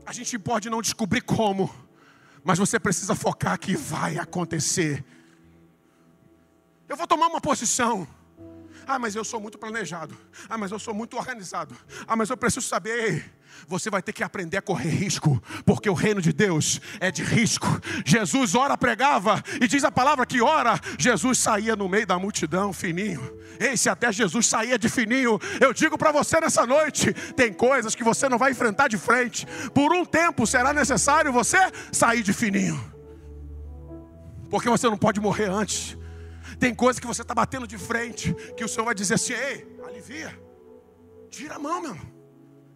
A 0.06 0.14
gente 0.14 0.38
pode 0.38 0.70
não 0.70 0.80
descobrir 0.80 1.20
como, 1.20 1.70
mas 2.42 2.58
você 2.58 2.80
precisa 2.80 3.14
focar 3.14 3.58
que 3.60 3.76
vai 3.76 4.16
acontecer. 4.16 5.04
Eu 6.88 6.96
vou 6.96 7.06
tomar 7.06 7.26
uma 7.26 7.38
posição. 7.38 8.08
Ah, 8.86 8.98
mas 8.98 9.14
eu 9.14 9.24
sou 9.24 9.38
muito 9.38 9.58
planejado. 9.58 10.16
Ah, 10.48 10.56
mas 10.56 10.72
eu 10.72 10.78
sou 10.78 10.94
muito 10.94 11.18
organizado. 11.18 11.76
Ah, 12.06 12.16
mas 12.16 12.30
eu 12.30 12.36
preciso 12.38 12.66
saber. 12.66 13.30
Você 13.66 13.90
vai 13.90 14.02
ter 14.02 14.12
que 14.12 14.22
aprender 14.22 14.56
a 14.56 14.62
correr 14.62 14.90
risco, 14.90 15.42
porque 15.64 15.88
o 15.88 15.94
reino 15.94 16.20
de 16.20 16.32
Deus 16.32 16.80
é 17.00 17.10
de 17.10 17.22
risco. 17.22 17.66
Jesus 18.04 18.54
ora, 18.54 18.76
pregava, 18.76 19.42
e 19.60 19.66
diz 19.66 19.84
a 19.84 19.90
palavra 19.90 20.24
que 20.24 20.40
ora, 20.40 20.78
Jesus 20.98 21.38
saía 21.38 21.74
no 21.74 21.88
meio 21.88 22.06
da 22.06 22.18
multidão, 22.18 22.72
fininho. 22.72 23.36
Ei, 23.58 23.76
se 23.76 23.88
até 23.88 24.12
Jesus 24.12 24.46
saía 24.46 24.78
de 24.78 24.88
fininho, 24.88 25.38
eu 25.60 25.72
digo 25.72 25.98
para 25.98 26.12
você 26.12 26.40
nessa 26.40 26.66
noite: 26.66 27.12
tem 27.34 27.52
coisas 27.52 27.94
que 27.94 28.04
você 28.04 28.28
não 28.28 28.38
vai 28.38 28.52
enfrentar 28.52 28.88
de 28.88 28.96
frente. 28.96 29.46
Por 29.74 29.92
um 29.92 30.04
tempo 30.04 30.46
será 30.46 30.72
necessário 30.72 31.32
você 31.32 31.58
sair 31.90 32.22
de 32.22 32.32
fininho, 32.32 32.80
porque 34.48 34.68
você 34.68 34.88
não 34.88 34.96
pode 34.96 35.20
morrer 35.20 35.50
antes. 35.50 35.96
Tem 36.58 36.74
coisas 36.74 36.98
que 36.98 37.06
você 37.06 37.22
está 37.22 37.34
batendo 37.34 37.66
de 37.66 37.78
frente, 37.78 38.34
que 38.56 38.64
o 38.64 38.68
Senhor 38.68 38.84
vai 38.84 38.94
dizer 38.94 39.14
assim: 39.14 39.32
ei, 39.32 39.66
alivia, 39.86 40.38
tira 41.30 41.56
a 41.56 41.58
mão, 41.58 41.80
meu 41.80 41.90
irmão. 41.90 42.18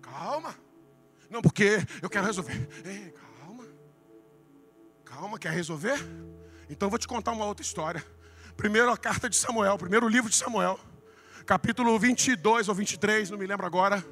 Calma. 0.01 0.62
Não, 1.33 1.41
porque 1.41 1.79
eu 2.03 2.11
quero 2.11 2.27
resolver. 2.27 2.69
Ei, 2.85 3.15
calma. 3.41 3.65
Calma, 5.03 5.39
quer 5.39 5.51
resolver? 5.51 5.99
Então 6.69 6.89
eu 6.89 6.91
vou 6.91 6.99
te 6.99 7.09
contar 7.09 7.33
uma 7.33 7.47
outra 7.47 7.65
história. 7.65 8.05
Primeiro 8.55 8.93
a 8.93 8.99
carta 8.99 9.31
de 9.31 9.37
Samuel, 9.37 9.79
primeiro 9.79 10.07
livro 10.07 10.29
de 10.29 10.37
Samuel, 10.37 10.79
capítulo 11.47 11.99
22 11.99 12.69
ou 12.69 12.75
23, 12.75 13.31
não 13.31 13.39
me 13.39 13.47
lembro 13.47 13.65
agora. 13.65 14.05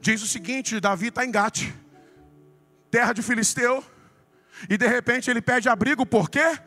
Diz 0.00 0.22
o 0.22 0.26
seguinte: 0.28 0.78
Davi 0.78 1.08
está 1.08 1.24
em 1.24 1.32
Gate, 1.32 1.68
terra 2.92 3.12
de 3.12 3.22
Filisteu, 3.22 3.84
e 4.70 4.78
de 4.78 4.86
repente 4.86 5.28
ele 5.28 5.42
pede 5.42 5.68
abrigo, 5.68 6.06
por 6.06 6.30
quê? 6.30 6.60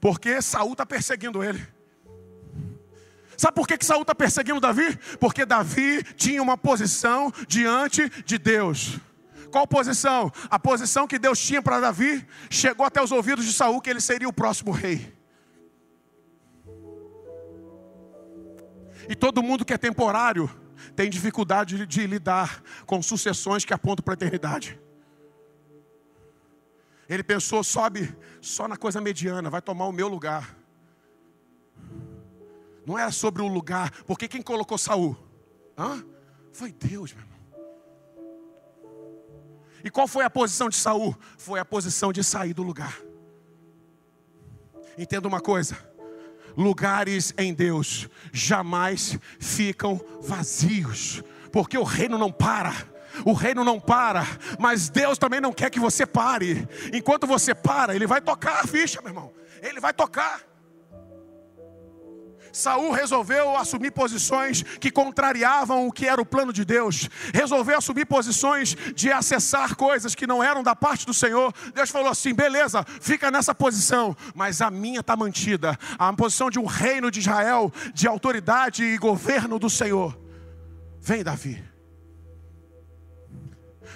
Porque 0.00 0.40
Saul 0.40 0.70
está 0.70 0.86
perseguindo 0.86 1.42
ele. 1.42 1.66
Sabe 3.36 3.56
por 3.56 3.66
que, 3.66 3.76
que 3.76 3.84
Saul 3.84 4.02
está 4.02 4.14
perseguindo 4.14 4.60
Davi? 4.60 4.96
Porque 5.18 5.44
Davi 5.44 6.04
tinha 6.14 6.40
uma 6.40 6.56
posição 6.56 7.32
diante 7.48 8.08
de 8.24 8.38
Deus. 8.38 9.00
Qual 9.50 9.66
posição? 9.66 10.30
A 10.50 10.58
posição 10.58 11.06
que 11.06 11.18
Deus 11.18 11.38
tinha 11.38 11.62
para 11.62 11.80
Davi 11.80 12.26
chegou 12.50 12.84
até 12.84 13.02
os 13.02 13.12
ouvidos 13.12 13.44
de 13.44 13.52
Saul 13.52 13.80
que 13.80 13.88
ele 13.88 14.00
seria 14.00 14.28
o 14.28 14.32
próximo 14.32 14.70
rei. 14.70 15.16
E 19.08 19.14
todo 19.14 19.42
mundo 19.42 19.64
que 19.64 19.72
é 19.72 19.78
temporário 19.78 20.50
tem 20.94 21.08
dificuldade 21.08 21.86
de 21.86 22.06
lidar 22.06 22.62
com 22.84 23.00
sucessões 23.02 23.64
que 23.64 23.72
apontam 23.72 24.04
para 24.04 24.12
a 24.12 24.16
eternidade. 24.16 24.78
Ele 27.08 27.22
pensou, 27.22 27.64
sobe 27.64 28.14
só 28.40 28.68
na 28.68 28.76
coisa 28.76 29.00
mediana, 29.00 29.48
vai 29.48 29.62
tomar 29.62 29.86
o 29.86 29.92
meu 29.92 30.08
lugar. 30.08 30.56
Não 32.84 32.98
era 32.98 33.10
sobre 33.10 33.40
o 33.42 33.48
lugar, 33.48 33.90
porque 34.04 34.28
quem 34.28 34.42
colocou 34.42 34.76
Saul? 34.76 35.16
Hã? 35.76 36.04
Foi 36.52 36.70
Deus, 36.70 37.14
meu. 37.14 37.27
E 39.84 39.90
qual 39.90 40.08
foi 40.08 40.24
a 40.24 40.30
posição 40.30 40.68
de 40.68 40.76
Saul? 40.76 41.16
Foi 41.36 41.60
a 41.60 41.64
posição 41.64 42.12
de 42.12 42.22
sair 42.24 42.52
do 42.52 42.62
lugar. 42.62 42.98
Entenda 44.96 45.28
uma 45.28 45.40
coisa: 45.40 45.76
lugares 46.56 47.32
em 47.38 47.54
Deus 47.54 48.08
jamais 48.32 49.18
ficam 49.38 50.00
vazios, 50.20 51.22
porque 51.52 51.78
o 51.78 51.84
reino 51.84 52.18
não 52.18 52.32
para. 52.32 52.74
O 53.24 53.32
reino 53.32 53.64
não 53.64 53.80
para, 53.80 54.24
mas 54.60 54.88
Deus 54.88 55.18
também 55.18 55.40
não 55.40 55.52
quer 55.52 55.70
que 55.70 55.80
você 55.80 56.06
pare. 56.06 56.68
Enquanto 56.92 57.26
você 57.26 57.54
para, 57.54 57.94
Ele 57.94 58.06
vai 58.06 58.20
tocar 58.20 58.60
a 58.60 58.66
ficha, 58.66 59.00
meu 59.00 59.10
irmão. 59.10 59.32
Ele 59.60 59.80
vai 59.80 59.92
tocar. 59.92 60.47
Saul 62.58 62.90
resolveu 62.90 63.56
assumir 63.56 63.92
posições 63.92 64.64
que 64.64 64.90
contrariavam 64.90 65.86
o 65.86 65.92
que 65.92 66.08
era 66.08 66.20
o 66.20 66.26
plano 66.26 66.52
de 66.52 66.64
Deus. 66.64 67.08
Resolveu 67.32 67.78
assumir 67.78 68.04
posições 68.04 68.76
de 68.96 69.12
acessar 69.12 69.76
coisas 69.76 70.12
que 70.12 70.26
não 70.26 70.42
eram 70.42 70.60
da 70.60 70.74
parte 70.74 71.06
do 71.06 71.14
Senhor. 71.14 71.54
Deus 71.72 71.88
falou 71.88 72.10
assim: 72.10 72.34
beleza, 72.34 72.84
fica 73.00 73.30
nessa 73.30 73.54
posição, 73.54 74.16
mas 74.34 74.60
a 74.60 74.72
minha 74.72 74.98
está 74.98 75.16
mantida. 75.16 75.78
A 75.96 76.12
posição 76.12 76.50
de 76.50 76.58
um 76.58 76.66
reino 76.66 77.12
de 77.12 77.20
Israel, 77.20 77.72
de 77.94 78.08
autoridade 78.08 78.82
e 78.82 78.98
governo 78.98 79.56
do 79.56 79.70
Senhor. 79.70 80.18
Vem, 81.00 81.22
Davi. 81.22 81.62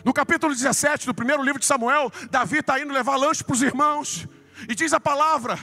No 0.05 0.13
capítulo 0.13 0.55
17 0.55 1.07
do 1.07 1.15
primeiro 1.15 1.43
livro 1.43 1.59
de 1.59 1.67
Samuel, 1.67 2.13
Davi 2.31 2.59
está 2.59 2.79
indo 2.81 2.93
levar 2.93 3.17
lanche 3.17 3.43
para 3.43 3.55
os 3.55 3.63
irmãos. 3.63 4.29
E 4.69 4.75
diz 4.77 4.93
a 4.93 5.01
palavra 5.01 5.59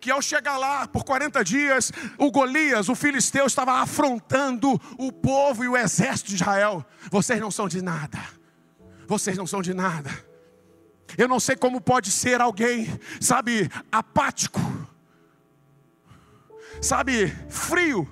que 0.00 0.10
ao 0.10 0.22
chegar 0.22 0.56
lá 0.56 0.88
por 0.88 1.04
40 1.04 1.44
dias, 1.44 1.92
o 2.16 2.30
Golias, 2.30 2.88
o 2.88 2.94
filisteu, 2.94 3.46
estava 3.46 3.80
afrontando 3.80 4.80
o 4.98 5.12
povo 5.12 5.62
e 5.62 5.68
o 5.68 5.76
exército 5.76 6.30
de 6.30 6.36
Israel. 6.36 6.84
Vocês 7.10 7.38
não 7.40 7.50
são 7.50 7.68
de 7.68 7.82
nada. 7.82 8.18
Vocês 9.06 9.36
não 9.36 9.46
são 9.46 9.60
de 9.60 9.74
nada. 9.74 10.10
Eu 11.18 11.28
não 11.28 11.38
sei 11.38 11.56
como 11.56 11.80
pode 11.80 12.10
ser 12.10 12.40
alguém, 12.40 12.88
sabe, 13.20 13.68
apático, 13.90 14.60
sabe, 16.80 17.28
frio 17.48 18.08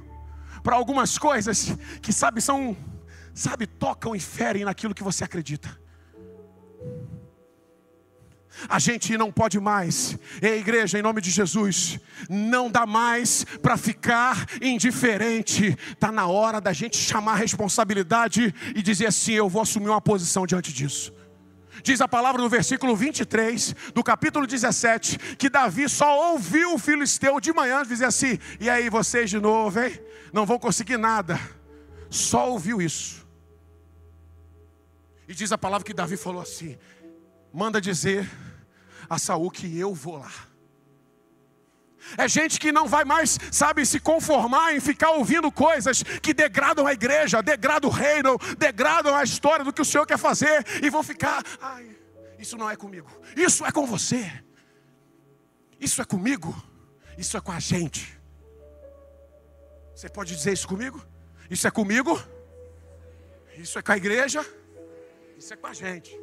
para 0.62 0.77
algumas 0.77 1.16
coisas 1.16 1.77
que, 2.02 2.12
sabe, 2.12 2.40
são, 2.40 2.77
sabe, 3.32 3.66
tocam 3.66 4.15
e 4.15 4.20
ferem 4.20 4.65
naquilo 4.65 4.94
que 4.94 5.02
você 5.02 5.24
acredita. 5.24 5.81
A 8.68 8.78
gente 8.78 9.16
não 9.16 9.30
pode 9.30 9.60
mais, 9.60 10.18
Ei, 10.40 10.59
igreja, 10.59 10.98
em 10.98 11.02
nome 11.02 11.20
de 11.20 11.30
Jesus, 11.30 12.01
não 12.28 12.70
dá 12.70 12.86
mais 12.86 13.44
para 13.62 13.76
ficar 13.76 14.47
indiferente. 14.62 15.76
Está 15.90 16.10
na 16.10 16.26
hora 16.26 16.60
da 16.60 16.72
gente 16.72 16.97
chamar 16.97 17.32
a 17.32 17.36
responsabilidade 17.36 18.55
e 18.74 18.82
dizer 18.82 19.06
assim: 19.06 19.32
eu 19.32 19.48
vou 19.48 19.62
assumir 19.62 19.89
uma 19.89 20.01
posição 20.01 20.47
diante 20.47 20.72
disso. 20.72 21.12
Diz 21.82 22.01
a 22.01 22.09
palavra 22.09 22.43
no 22.43 22.48
versículo 22.48 22.97
23 22.97 23.74
do 23.94 24.02
capítulo 24.02 24.47
17 24.47 25.18
que 25.36 25.48
Davi 25.48 25.89
só 25.89 26.32
ouviu 26.32 26.74
o 26.74 26.78
filisteu 26.78 27.40
de 27.40 27.52
manhã 27.52 27.82
dizer 27.85 28.06
assim: 28.06 28.39
e 28.59 28.68
aí 28.68 28.89
vocês 28.89 29.30
de 29.30 29.39
novo, 29.39 29.80
hein? 29.80 29.98
Não 30.32 30.44
vão 30.44 30.59
conseguir 30.59 30.97
nada. 30.97 31.39
Só 32.10 32.51
ouviu 32.51 32.80
isso. 32.80 33.26
E 35.28 35.35
diz 35.35 35.52
a 35.52 35.59
palavra 35.59 35.85
que 35.85 35.94
Davi 35.94 36.16
falou 36.16 36.43
assim: 36.43 36.76
manda 37.52 37.80
dizer 37.80 38.28
a 39.09 39.18
Saul 39.18 39.51
que 39.51 39.78
eu 39.78 39.94
vou 39.94 40.18
lá. 40.18 40.32
É 42.16 42.28
gente 42.28 42.59
que 42.59 42.72
não 42.72 42.86
vai 42.86 43.05
mais, 43.05 43.39
sabe, 43.52 43.85
se 43.85 44.01
conformar 44.01 44.74
em 44.74 44.80
ficar 44.80 45.10
ouvindo 45.10 45.51
coisas 45.51 46.02
que 46.02 46.32
degradam 46.32 46.86
a 46.86 46.93
igreja, 46.93 47.43
degradam 47.43 47.90
o 47.90 47.93
reino, 47.93 48.39
degradam 48.56 49.14
a 49.14 49.22
história 49.22 49.64
do 49.64 49.72
que 49.72 49.82
o 49.82 49.85
Senhor 49.85 50.06
quer 50.06 50.18
fazer 50.18 50.64
e 50.82 50.89
vão 50.89 51.02
ficar, 51.02 51.43
ai, 51.60 51.97
isso 52.39 52.56
não 52.56 52.70
é 52.70 52.76
comigo, 52.76 53.10
isso 53.36 53.64
é 53.66 53.72
com 53.72 53.85
você, 53.85 54.30
isso 55.80 56.01
é 56.01 56.05
comigo, 56.05 56.55
isso 57.16 57.36
é 57.36 57.40
com 57.40 57.52
a 57.52 57.59
gente. 57.59 58.16
Você 59.94 60.09
pode 60.09 60.35
dizer 60.35 60.52
isso 60.52 60.68
comigo? 60.68 61.05
Isso 61.51 61.66
é 61.66 61.70
comigo? 61.70 62.22
Isso 63.56 63.78
é 63.78 63.82
com 63.82 63.90
a 63.90 63.97
igreja? 63.97 64.47
Isso 65.36 65.52
é 65.52 65.56
com 65.56 65.66
a 65.66 65.74
gente. 65.74 66.16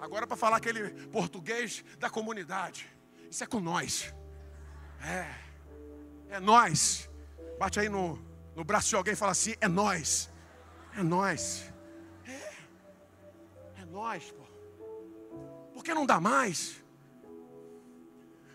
Agora 0.00 0.26
para 0.26 0.36
falar 0.36 0.56
aquele 0.56 0.88
português 1.08 1.84
da 1.98 2.08
comunidade. 2.08 2.86
Isso 3.30 3.44
é 3.44 3.46
com 3.46 3.60
nós. 3.60 4.14
É. 5.02 5.26
É 6.30 6.40
nós. 6.40 7.08
Bate 7.58 7.78
aí 7.78 7.88
no, 7.88 8.18
no 8.56 8.64
braço 8.64 8.88
de 8.88 8.96
alguém 8.96 9.12
e 9.12 9.16
fala 9.16 9.32
assim: 9.32 9.54
é 9.60 9.68
nós. 9.68 10.30
É 10.96 11.02
nós. 11.02 11.70
É. 12.26 13.82
É 13.82 13.84
nós, 13.84 14.32
pô. 14.32 14.42
Por 15.74 15.84
que 15.84 15.92
não 15.92 16.06
dá 16.06 16.18
mais? 16.18 16.82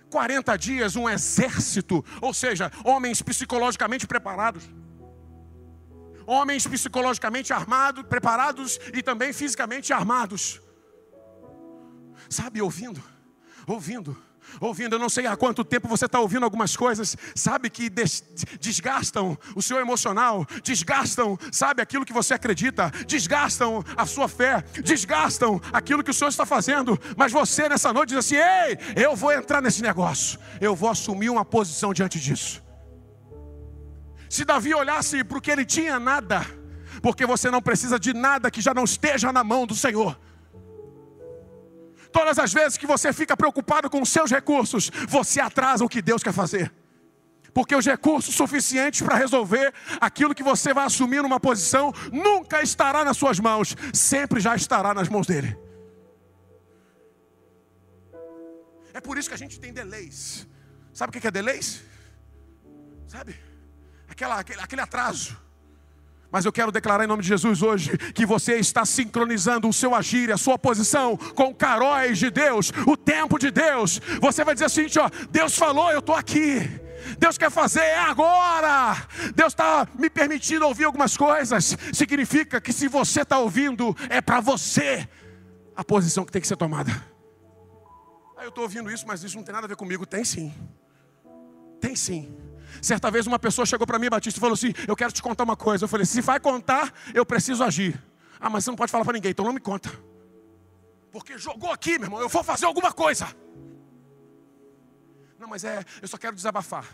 40 0.09 0.57
dias, 0.57 0.95
um 0.95 1.07
exército, 1.07 2.03
ou 2.21 2.33
seja, 2.33 2.71
homens 2.83 3.21
psicologicamente 3.21 4.07
preparados. 4.07 4.63
Homens 6.25 6.65
psicologicamente 6.65 7.53
armados, 7.53 8.03
preparados 8.07 8.79
e 8.93 9.03
também 9.03 9.31
fisicamente 9.31 9.93
armados 9.93 10.64
sabe, 12.29 12.61
ouvindo, 12.61 13.01
ouvindo, 13.67 14.17
ouvindo. 14.59 14.95
Eu 14.95 14.99
não 14.99 15.09
sei 15.09 15.25
há 15.25 15.35
quanto 15.35 15.63
tempo 15.63 15.87
você 15.87 16.05
está 16.05 16.19
ouvindo 16.19 16.43
algumas 16.43 16.75
coisas, 16.75 17.15
sabe, 17.35 17.69
que 17.69 17.89
desgastam 18.59 19.37
o 19.55 19.61
seu 19.61 19.79
emocional, 19.79 20.45
desgastam, 20.63 21.37
sabe, 21.51 21.81
aquilo 21.81 22.05
que 22.05 22.13
você 22.13 22.33
acredita, 22.33 22.91
desgastam 23.07 23.83
a 23.95 24.05
sua 24.05 24.27
fé, 24.27 24.63
desgastam 24.83 25.61
aquilo 25.71 26.03
que 26.03 26.11
o 26.11 26.13
Senhor 26.13 26.29
está 26.29 26.45
fazendo. 26.45 26.99
Mas 27.15 27.31
você 27.31 27.67
nessa 27.69 27.91
noite 27.91 28.09
diz 28.09 28.19
assim: 28.19 28.35
ei, 28.35 29.03
eu 29.03 29.15
vou 29.15 29.31
entrar 29.31 29.61
nesse 29.61 29.81
negócio, 29.81 30.39
eu 30.61 30.75
vou 30.75 30.89
assumir 30.89 31.29
uma 31.29 31.45
posição 31.45 31.93
diante 31.93 32.19
disso. 32.19 32.63
Se 34.29 34.43
Davi 34.43 34.73
olhasse 34.73 35.23
para 35.23 35.37
o 35.37 35.41
que 35.41 35.51
ele 35.51 35.63
tinha, 35.63 35.99
nada, 35.99 36.45
porque 37.01 37.25
você 37.25 37.49
não 37.49 37.61
precisa 37.61 37.99
de 37.99 38.13
nada 38.13 38.51
que 38.51 38.59
já 38.59 38.73
não 38.73 38.83
esteja 38.83 39.31
na 39.31 39.43
mão 39.43 39.65
do 39.65 39.75
Senhor. 39.75 40.19
Todas 42.15 42.39
as 42.39 42.53
vezes 42.53 42.77
que 42.77 42.87
você 42.87 43.11
fica 43.11 43.35
preocupado 43.35 43.89
com 43.89 44.01
os 44.01 44.07
seus 44.07 44.31
recursos, 44.31 44.89
você 45.05 45.41
atrasa 45.41 45.83
o 45.83 45.89
que 45.89 46.01
Deus 46.01 46.23
quer 46.23 46.31
fazer. 46.31 46.73
Porque 47.53 47.75
os 47.75 47.85
recursos 47.85 48.33
suficientes 48.33 49.01
para 49.01 49.17
resolver 49.17 49.73
aquilo 49.99 50.33
que 50.33 50.41
você 50.51 50.73
vai 50.73 50.85
assumir 50.85 51.21
numa 51.21 51.41
posição 51.41 51.93
nunca 52.13 52.61
estará 52.61 53.03
nas 53.03 53.17
suas 53.17 53.37
mãos, 53.37 53.75
sempre 53.93 54.39
já 54.39 54.55
estará 54.55 54.93
nas 54.93 55.09
mãos 55.09 55.27
dele. 55.27 55.57
É 58.93 59.01
por 59.01 59.17
isso 59.17 59.27
que 59.27 59.35
a 59.35 59.43
gente 59.43 59.59
tem 59.59 59.73
delays. 59.73 60.47
Sabe 60.93 61.09
o 61.09 61.21
que 61.21 61.27
é 61.27 61.31
delays? 61.31 61.83
Sabe? 63.09 63.35
Aquela, 64.07 64.39
aquele, 64.39 64.61
aquele 64.61 64.81
atraso. 64.81 65.37
Mas 66.35 66.43
eu 66.43 66.51
quero 66.51 66.69
declarar 66.69 67.05
em 67.05 67.07
nome 67.07 67.23
de 67.23 67.29
Jesus 67.29 67.61
hoje 67.61 67.97
que 68.13 68.25
você 68.25 68.57
está 68.57 68.85
sincronizando 68.85 69.69
o 69.69 69.73
seu 69.73 69.95
agir, 69.95 70.33
a 70.33 70.37
sua 70.37 70.59
posição 70.59 71.15
com 71.15 71.45
o 71.45 71.55
caróis 71.55 72.17
de 72.17 72.29
Deus, 72.29 72.73
o 72.85 72.97
tempo 72.97 73.39
de 73.39 73.49
Deus. 73.49 74.01
Você 74.19 74.43
vai 74.43 74.53
dizer 74.53 74.65
assim: 74.65 74.85
ó, 74.99 75.09
Deus 75.31 75.57
falou, 75.57 75.89
eu 75.93 75.99
estou 75.99 76.13
aqui. 76.13 76.59
Deus 77.17 77.37
quer 77.37 77.49
fazer 77.49 77.79
é 77.79 77.99
agora. 77.99 78.97
Deus 79.33 79.53
está 79.53 79.87
me 79.97 80.09
permitindo 80.09 80.67
ouvir 80.67 80.83
algumas 80.83 81.15
coisas. 81.15 81.77
Significa 81.93 82.59
que 82.59 82.73
se 82.73 82.89
você 82.89 83.21
está 83.21 83.39
ouvindo, 83.39 83.95
é 84.09 84.19
para 84.19 84.41
você 84.41 85.07
a 85.73 85.85
posição 85.85 86.25
que 86.25 86.33
tem 86.33 86.41
que 86.41 86.49
ser 86.49 86.57
tomada. 86.57 86.91
Ah, 88.35 88.43
eu 88.43 88.49
estou 88.49 88.65
ouvindo 88.65 88.91
isso, 88.91 89.07
mas 89.07 89.23
isso 89.23 89.37
não 89.37 89.43
tem 89.45 89.55
nada 89.55 89.67
a 89.67 89.69
ver 89.69 89.77
comigo. 89.77 90.05
Tem 90.05 90.25
sim. 90.25 90.53
Tem 91.79 91.95
sim. 91.95 92.35
Certa 92.85 93.09
vez 93.09 93.25
uma 93.25 93.39
pessoa 93.39 93.65
chegou 93.65 93.87
para 93.87 93.97
mim, 93.97 94.11
Batista, 94.11 94.37
e 94.37 94.39
falou 94.39 94.53
assim: 94.53 94.71
Eu 94.87 94.95
quero 94.95 95.11
te 95.11 95.19
contar 95.19 95.43
uma 95.43 95.55
coisa. 95.57 95.85
Eu 95.85 95.87
falei: 95.87 96.05
Se 96.05 96.21
vai 96.21 96.39
contar, 96.39 96.93
eu 97.15 97.25
preciso 97.25 97.63
agir. 97.63 97.99
Ah, 98.39 98.47
mas 98.47 98.63
você 98.63 98.69
não 98.69 98.77
pode 98.77 98.91
falar 98.91 99.03
para 99.03 99.13
ninguém, 99.13 99.31
então 99.31 99.43
não 99.43 99.51
me 99.51 99.59
conta. 99.59 99.91
Porque 101.11 101.35
jogou 101.35 101.71
aqui, 101.71 101.97
meu 101.97 102.03
irmão, 102.03 102.21
eu 102.21 102.29
vou 102.29 102.43
fazer 102.43 102.67
alguma 102.67 102.93
coisa. 102.93 103.27
Não, 105.39 105.47
mas 105.47 105.63
é, 105.63 105.83
eu 105.99 106.07
só 106.07 106.15
quero 106.15 106.35
desabafar. 106.35 106.85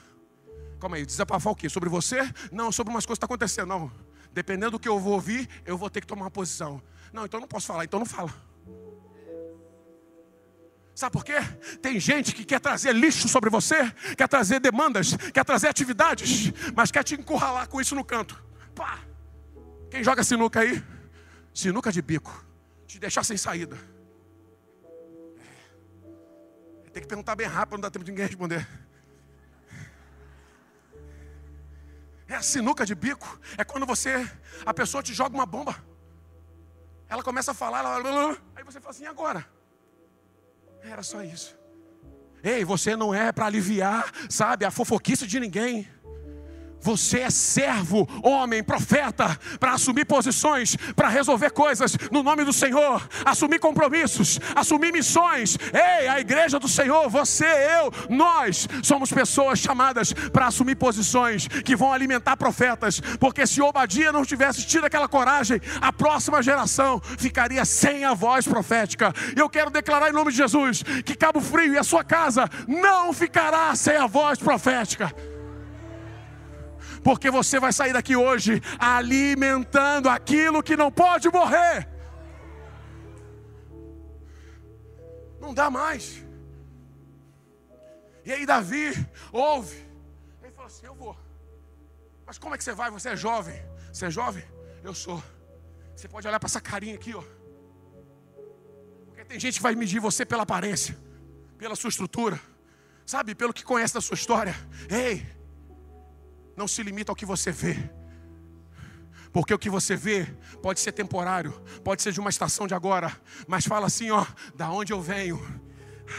Calma 0.79 0.95
aí, 0.95 1.05
desabafar 1.05 1.51
o 1.51 1.55
quê? 1.57 1.67
Sobre 1.67 1.89
você? 1.89 2.21
Não, 2.53 2.71
sobre 2.71 2.93
umas 2.93 3.05
coisas 3.05 3.19
que 3.19 3.25
estão 3.25 3.27
tá 3.27 3.35
acontecendo. 3.35 3.67
Não. 3.67 3.91
Dependendo 4.31 4.71
do 4.71 4.79
que 4.79 4.87
eu 4.87 4.97
vou 4.97 5.15
ouvir, 5.15 5.49
eu 5.65 5.77
vou 5.77 5.89
ter 5.89 5.99
que 5.99 6.07
tomar 6.07 6.23
uma 6.23 6.31
posição. 6.31 6.81
Não, 7.11 7.25
então 7.25 7.37
não 7.37 7.49
posso 7.49 7.67
falar, 7.67 7.83
então 7.83 7.99
não 7.99 8.05
fala. 8.05 8.33
Sabe 10.93 11.13
por 11.13 11.23
quê? 11.23 11.35
Tem 11.81 11.99
gente 11.99 12.33
que 12.33 12.43
quer 12.43 12.59
trazer 12.59 12.93
lixo 12.93 13.27
sobre 13.27 13.49
você, 13.49 13.89
quer 14.17 14.27
trazer 14.27 14.59
demandas, 14.59 15.15
quer 15.33 15.43
trazer 15.45 15.67
atividades, 15.67 16.51
mas 16.75 16.91
quer 16.91 17.03
te 17.03 17.15
encurralar 17.15 17.67
com 17.67 17.79
isso 17.79 17.95
no 17.95 18.03
canto. 18.03 18.41
Pá! 18.75 18.99
Quem 19.89 20.03
joga 20.03 20.23
sinuca 20.23 20.59
aí? 20.59 20.83
Sinuca 21.53 21.91
de 21.91 22.01
bico. 22.01 22.45
Te 22.85 22.99
deixar 22.99 23.23
sem 23.23 23.37
saída. 23.37 23.77
Tem 26.93 27.01
que 27.01 27.07
perguntar 27.07 27.35
bem 27.35 27.47
rápido, 27.47 27.75
não 27.75 27.81
dá 27.81 27.89
tempo 27.89 28.03
de 28.03 28.11
ninguém 28.11 28.27
responder. 28.27 28.67
É 32.27 32.35
a 32.35 32.41
sinuca 32.41 32.85
de 32.85 32.95
bico. 32.95 33.39
É 33.57 33.63
quando 33.63 33.85
você, 33.85 34.29
a 34.65 34.73
pessoa 34.73 35.01
te 35.01 35.13
joga 35.13 35.35
uma 35.35 35.45
bomba. 35.45 35.75
Ela 37.07 37.23
começa 37.23 37.51
a 37.51 37.53
falar, 37.53 37.79
ela, 37.79 38.37
aí 38.55 38.63
você 38.63 38.79
fala 38.79 38.91
assim, 38.91 39.03
e 39.03 39.07
agora? 39.07 39.45
Era 40.83 41.03
só 41.03 41.23
isso. 41.23 41.57
Ei, 42.43 42.65
você 42.65 42.95
não 42.95 43.13
é 43.13 43.31
para 43.31 43.45
aliviar, 43.45 44.11
sabe, 44.29 44.65
a 44.65 44.71
fofoquice 44.71 45.27
de 45.27 45.39
ninguém. 45.39 45.87
Você 46.81 47.19
é 47.19 47.29
servo, 47.29 48.07
homem, 48.23 48.63
profeta, 48.63 49.37
para 49.59 49.73
assumir 49.73 50.05
posições, 50.05 50.75
para 50.95 51.09
resolver 51.09 51.51
coisas 51.51 51.95
no 52.11 52.23
nome 52.23 52.43
do 52.43 52.51
Senhor, 52.51 53.07
assumir 53.23 53.59
compromissos, 53.59 54.39
assumir 54.55 54.91
missões. 54.91 55.57
Ei, 55.73 56.07
a 56.07 56.19
igreja 56.19 56.59
do 56.59 56.67
Senhor, 56.67 57.09
você, 57.09 57.45
eu, 57.45 57.93
nós 58.09 58.67
somos 58.83 59.11
pessoas 59.11 59.59
chamadas 59.59 60.11
para 60.13 60.47
assumir 60.47 60.75
posições 60.75 61.47
que 61.47 61.75
vão 61.75 61.93
alimentar 61.93 62.35
profetas, 62.35 62.99
porque 63.19 63.45
se 63.45 63.61
Obadia 63.61 64.11
não 64.11 64.25
tivesse 64.25 64.65
tido 64.65 64.85
aquela 64.85 65.07
coragem, 65.07 65.61
a 65.79 65.93
próxima 65.93 66.41
geração 66.41 66.99
ficaria 67.17 67.63
sem 67.63 68.03
a 68.03 68.13
voz 68.13 68.47
profética. 68.47 69.13
Eu 69.35 69.49
quero 69.49 69.69
declarar 69.69 70.09
em 70.09 70.13
nome 70.13 70.31
de 70.31 70.37
Jesus 70.37 70.83
que 71.05 71.15
Cabo 71.15 71.39
Frio 71.39 71.73
e 71.73 71.77
a 71.77 71.83
sua 71.83 72.03
casa 72.03 72.49
não 72.67 73.13
ficará 73.13 73.75
sem 73.75 73.95
a 73.97 74.07
voz 74.07 74.39
profética 74.39 75.13
porque 77.03 77.29
você 77.31 77.59
vai 77.59 77.73
sair 77.73 77.93
daqui 77.93 78.15
hoje 78.15 78.61
alimentando 78.79 80.09
aquilo 80.09 80.63
que 80.63 80.77
não 80.77 80.91
pode 80.91 81.29
morrer. 81.29 81.87
Não 85.39 85.53
dá 85.53 85.69
mais. 85.69 86.23
E 88.23 88.31
aí 88.31 88.45
Davi 88.45 88.93
ouve. 89.31 89.77
Ele 90.41 90.51
falou 90.51 90.67
assim: 90.67 90.85
Eu 90.85 90.95
vou. 90.95 91.17
Mas 92.25 92.37
como 92.37 92.53
é 92.53 92.57
que 92.57 92.63
você 92.63 92.73
vai? 92.73 92.91
Você 92.91 93.09
é 93.09 93.15
jovem. 93.15 93.59
Você 93.91 94.05
é 94.05 94.09
jovem? 94.09 94.43
Eu 94.83 94.93
sou. 94.93 95.21
Você 95.95 96.07
pode 96.07 96.27
olhar 96.27 96.39
para 96.39 96.47
essa 96.47 96.61
carinha 96.61 96.95
aqui, 96.95 97.13
ó. 97.13 97.23
Porque 99.07 99.25
tem 99.25 99.39
gente 99.39 99.55
que 99.55 99.61
vai 99.61 99.75
medir 99.75 99.99
você 99.99 100.25
pela 100.25 100.43
aparência, 100.43 100.97
pela 101.57 101.75
sua 101.75 101.89
estrutura, 101.89 102.39
sabe, 103.05 103.35
pelo 103.35 103.53
que 103.53 103.63
conhece 103.63 103.93
da 103.93 104.01
sua 104.01 104.15
história. 104.15 104.55
Ei, 104.89 105.25
não 106.55 106.67
se 106.67 106.83
limita 106.83 107.11
ao 107.11 107.15
que 107.15 107.25
você 107.25 107.51
vê. 107.51 107.77
Porque 109.31 109.53
o 109.53 109.59
que 109.59 109.69
você 109.69 109.95
vê 109.95 110.25
pode 110.61 110.79
ser 110.79 110.91
temporário, 110.91 111.51
pode 111.83 112.01
ser 112.01 112.11
de 112.11 112.19
uma 112.19 112.29
estação 112.29 112.67
de 112.67 112.73
agora, 112.73 113.15
mas 113.47 113.65
fala 113.65 113.87
assim, 113.87 114.11
ó, 114.11 114.25
da 114.55 114.69
onde 114.69 114.91
eu 114.91 115.01
venho, 115.01 115.39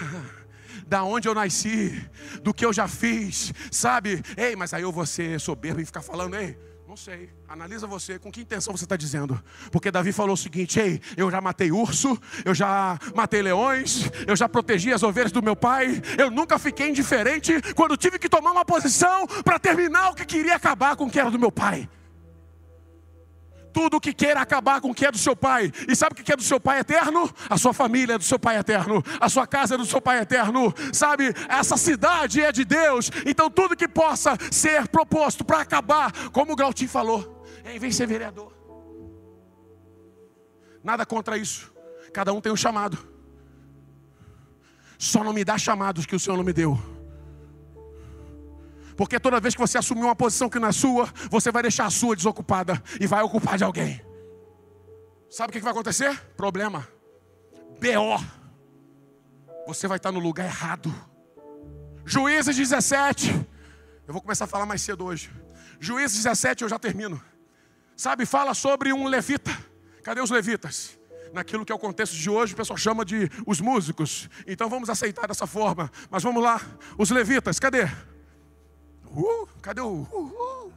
da 0.86 1.04
onde 1.04 1.28
eu 1.28 1.34
nasci, 1.34 2.08
do 2.42 2.54
que 2.54 2.64
eu 2.64 2.72
já 2.72 2.88
fiz, 2.88 3.52
sabe? 3.70 4.22
Ei, 4.36 4.56
mas 4.56 4.72
aí 4.72 4.82
eu 4.82 4.92
vou 4.92 5.04
ser 5.04 5.38
soberbo 5.38 5.80
e 5.80 5.84
ficar 5.84 6.00
falando, 6.00 6.36
ei, 6.36 6.58
não 6.92 6.96
sei. 6.96 7.30
Analisa 7.48 7.86
você, 7.86 8.18
com 8.18 8.30
que 8.30 8.42
intenção 8.42 8.76
você 8.76 8.84
está 8.84 8.96
dizendo? 8.96 9.42
Porque 9.70 9.90
Davi 9.90 10.12
falou 10.12 10.34
o 10.34 10.36
seguinte: 10.36 10.78
Ei, 10.78 11.00
eu 11.16 11.30
já 11.30 11.40
matei 11.40 11.72
urso, 11.72 12.20
eu 12.44 12.54
já 12.54 12.98
matei 13.14 13.40
leões, 13.40 14.10
eu 14.26 14.36
já 14.36 14.46
protegi 14.46 14.92
as 14.92 15.02
ovelhas 15.02 15.32
do 15.32 15.42
meu 15.42 15.56
pai, 15.56 16.02
eu 16.18 16.30
nunca 16.30 16.58
fiquei 16.58 16.90
indiferente 16.90 17.62
quando 17.74 17.96
tive 17.96 18.18
que 18.18 18.28
tomar 18.28 18.52
uma 18.52 18.64
posição 18.64 19.26
para 19.42 19.58
terminar 19.58 20.10
o 20.10 20.14
que 20.14 20.26
queria 20.26 20.54
acabar 20.54 20.94
com 20.94 21.06
o 21.06 21.10
que 21.10 21.18
era 21.18 21.30
do 21.30 21.38
meu 21.38 21.50
pai 21.50 21.88
tudo 23.72 24.00
que 24.00 24.12
queira 24.12 24.40
acabar 24.40 24.80
com 24.80 24.90
o 24.90 24.94
que 24.94 25.06
é 25.06 25.10
do 25.10 25.18
seu 25.18 25.34
pai. 25.34 25.72
E 25.88 25.96
sabe 25.96 26.12
o 26.12 26.24
que 26.24 26.32
é 26.32 26.36
do 26.36 26.42
seu 26.42 26.60
pai 26.60 26.80
eterno? 26.80 27.32
A 27.48 27.56
sua 27.56 27.72
família 27.72 28.14
é 28.14 28.18
do 28.18 28.24
seu 28.24 28.38
pai 28.38 28.56
eterno, 28.56 29.02
a 29.20 29.28
sua 29.28 29.46
casa 29.46 29.74
é 29.74 29.78
do 29.78 29.86
seu 29.86 30.00
pai 30.00 30.18
eterno, 30.18 30.72
sabe? 30.92 31.34
Essa 31.48 31.76
cidade 31.76 32.40
é 32.40 32.52
de 32.52 32.64
Deus. 32.64 33.10
Então 33.26 33.50
tudo 33.50 33.76
que 33.76 33.88
possa 33.88 34.36
ser 34.50 34.88
proposto 34.88 35.44
para 35.44 35.60
acabar, 35.60 36.12
como 36.30 36.52
o 36.52 36.56
Glautim 36.56 36.86
falou, 36.86 37.44
em 37.64 37.78
vez 37.78 37.94
de 37.94 37.96
ser 37.96 38.06
vereador. 38.06 38.52
Nada 40.82 41.06
contra 41.06 41.36
isso. 41.38 41.72
Cada 42.12 42.32
um 42.32 42.40
tem 42.40 42.52
um 42.52 42.56
chamado. 42.56 42.98
Só 44.98 45.24
não 45.24 45.32
me 45.32 45.44
dá 45.44 45.56
chamados 45.56 46.06
que 46.06 46.14
o 46.14 46.20
Senhor 46.20 46.36
não 46.36 46.44
me 46.44 46.52
deu. 46.52 46.91
Porque 49.02 49.18
toda 49.18 49.40
vez 49.40 49.52
que 49.52 49.60
você 49.60 49.76
assumir 49.76 50.04
uma 50.04 50.14
posição 50.14 50.48
que 50.48 50.60
não 50.60 50.68
é 50.68 50.72
sua, 50.72 51.12
você 51.28 51.50
vai 51.50 51.60
deixar 51.60 51.86
a 51.86 51.90
sua 51.90 52.14
desocupada 52.14 52.80
e 53.00 53.06
vai 53.08 53.20
ocupar 53.20 53.58
de 53.58 53.64
alguém. 53.64 54.00
Sabe 55.28 55.50
o 55.50 55.52
que 55.52 55.58
vai 55.58 55.72
acontecer? 55.72 56.16
Problema. 56.36 56.86
BO. 57.80 58.24
Você 59.66 59.88
vai 59.88 59.96
estar 59.96 60.12
no 60.12 60.20
lugar 60.20 60.46
errado. 60.46 60.94
Juízes 62.06 62.54
17. 62.54 63.28
Eu 64.06 64.12
vou 64.12 64.22
começar 64.22 64.44
a 64.44 64.46
falar 64.46 64.66
mais 64.66 64.80
cedo 64.82 65.04
hoje. 65.04 65.32
Juízes 65.80 66.22
17, 66.22 66.62
eu 66.62 66.68
já 66.68 66.78
termino. 66.78 67.20
Sabe, 67.96 68.24
fala 68.24 68.54
sobre 68.54 68.92
um 68.92 69.08
levita. 69.08 69.50
Cadê 70.04 70.20
os 70.20 70.30
levitas? 70.30 70.96
Naquilo 71.32 71.64
que 71.64 71.72
é 71.72 71.74
o 71.74 71.78
contexto 71.78 72.14
de 72.14 72.30
hoje, 72.30 72.54
o 72.54 72.56
pessoal 72.56 72.76
chama 72.76 73.04
de 73.04 73.28
os 73.44 73.60
músicos. 73.60 74.30
Então 74.46 74.70
vamos 74.70 74.88
aceitar 74.88 75.26
dessa 75.26 75.44
forma. 75.44 75.90
Mas 76.08 76.22
vamos 76.22 76.40
lá. 76.40 76.60
Os 76.96 77.10
levitas, 77.10 77.58
cadê? 77.58 77.88
Uh, 79.14 79.46
cadê 79.60 79.80
o 79.80 79.88
uh, 79.88 80.08
uh? 80.10 80.72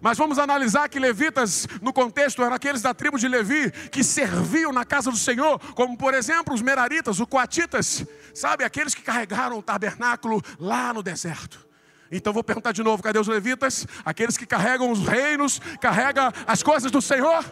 Mas 0.00 0.16
vamos 0.16 0.38
analisar 0.38 0.88
que 0.88 0.98
levitas, 0.98 1.66
no 1.80 1.92
contexto, 1.92 2.42
eram 2.42 2.54
aqueles 2.54 2.82
da 2.82 2.94
tribo 2.94 3.18
de 3.18 3.28
Levi 3.28 3.70
que 3.90 4.02
serviam 4.02 4.72
na 4.72 4.84
casa 4.84 5.10
do 5.10 5.16
Senhor, 5.16 5.58
como 5.74 5.96
por 5.96 6.14
exemplo 6.14 6.54
os 6.54 6.62
meraritas, 6.62 7.20
os 7.20 7.28
coatitas, 7.28 8.04
sabe, 8.34 8.64
aqueles 8.64 8.94
que 8.94 9.02
carregaram 9.02 9.58
o 9.58 9.62
tabernáculo 9.62 10.42
lá 10.58 10.92
no 10.92 11.02
deserto. 11.02 11.66
Então 12.10 12.32
vou 12.32 12.44
perguntar 12.44 12.72
de 12.72 12.82
novo: 12.82 13.02
cadê 13.02 13.18
os 13.18 13.28
levitas? 13.28 13.86
Aqueles 14.04 14.36
que 14.36 14.46
carregam 14.46 14.90
os 14.90 15.06
reinos, 15.06 15.60
carregam 15.80 16.32
as 16.46 16.62
coisas 16.62 16.90
do 16.90 17.00
Senhor? 17.00 17.44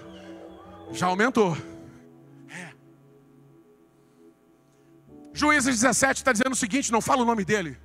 Já 0.93 1.07
aumentou. 1.07 1.57
É. 2.49 2.73
Juízes 5.33 5.81
17 5.81 6.19
está 6.19 6.33
dizendo 6.33 6.53
o 6.53 6.57
seguinte: 6.57 6.93
não 6.93 7.01
fala 7.01 7.23
o 7.23 7.25
nome 7.25 7.45
dele. 7.45 7.79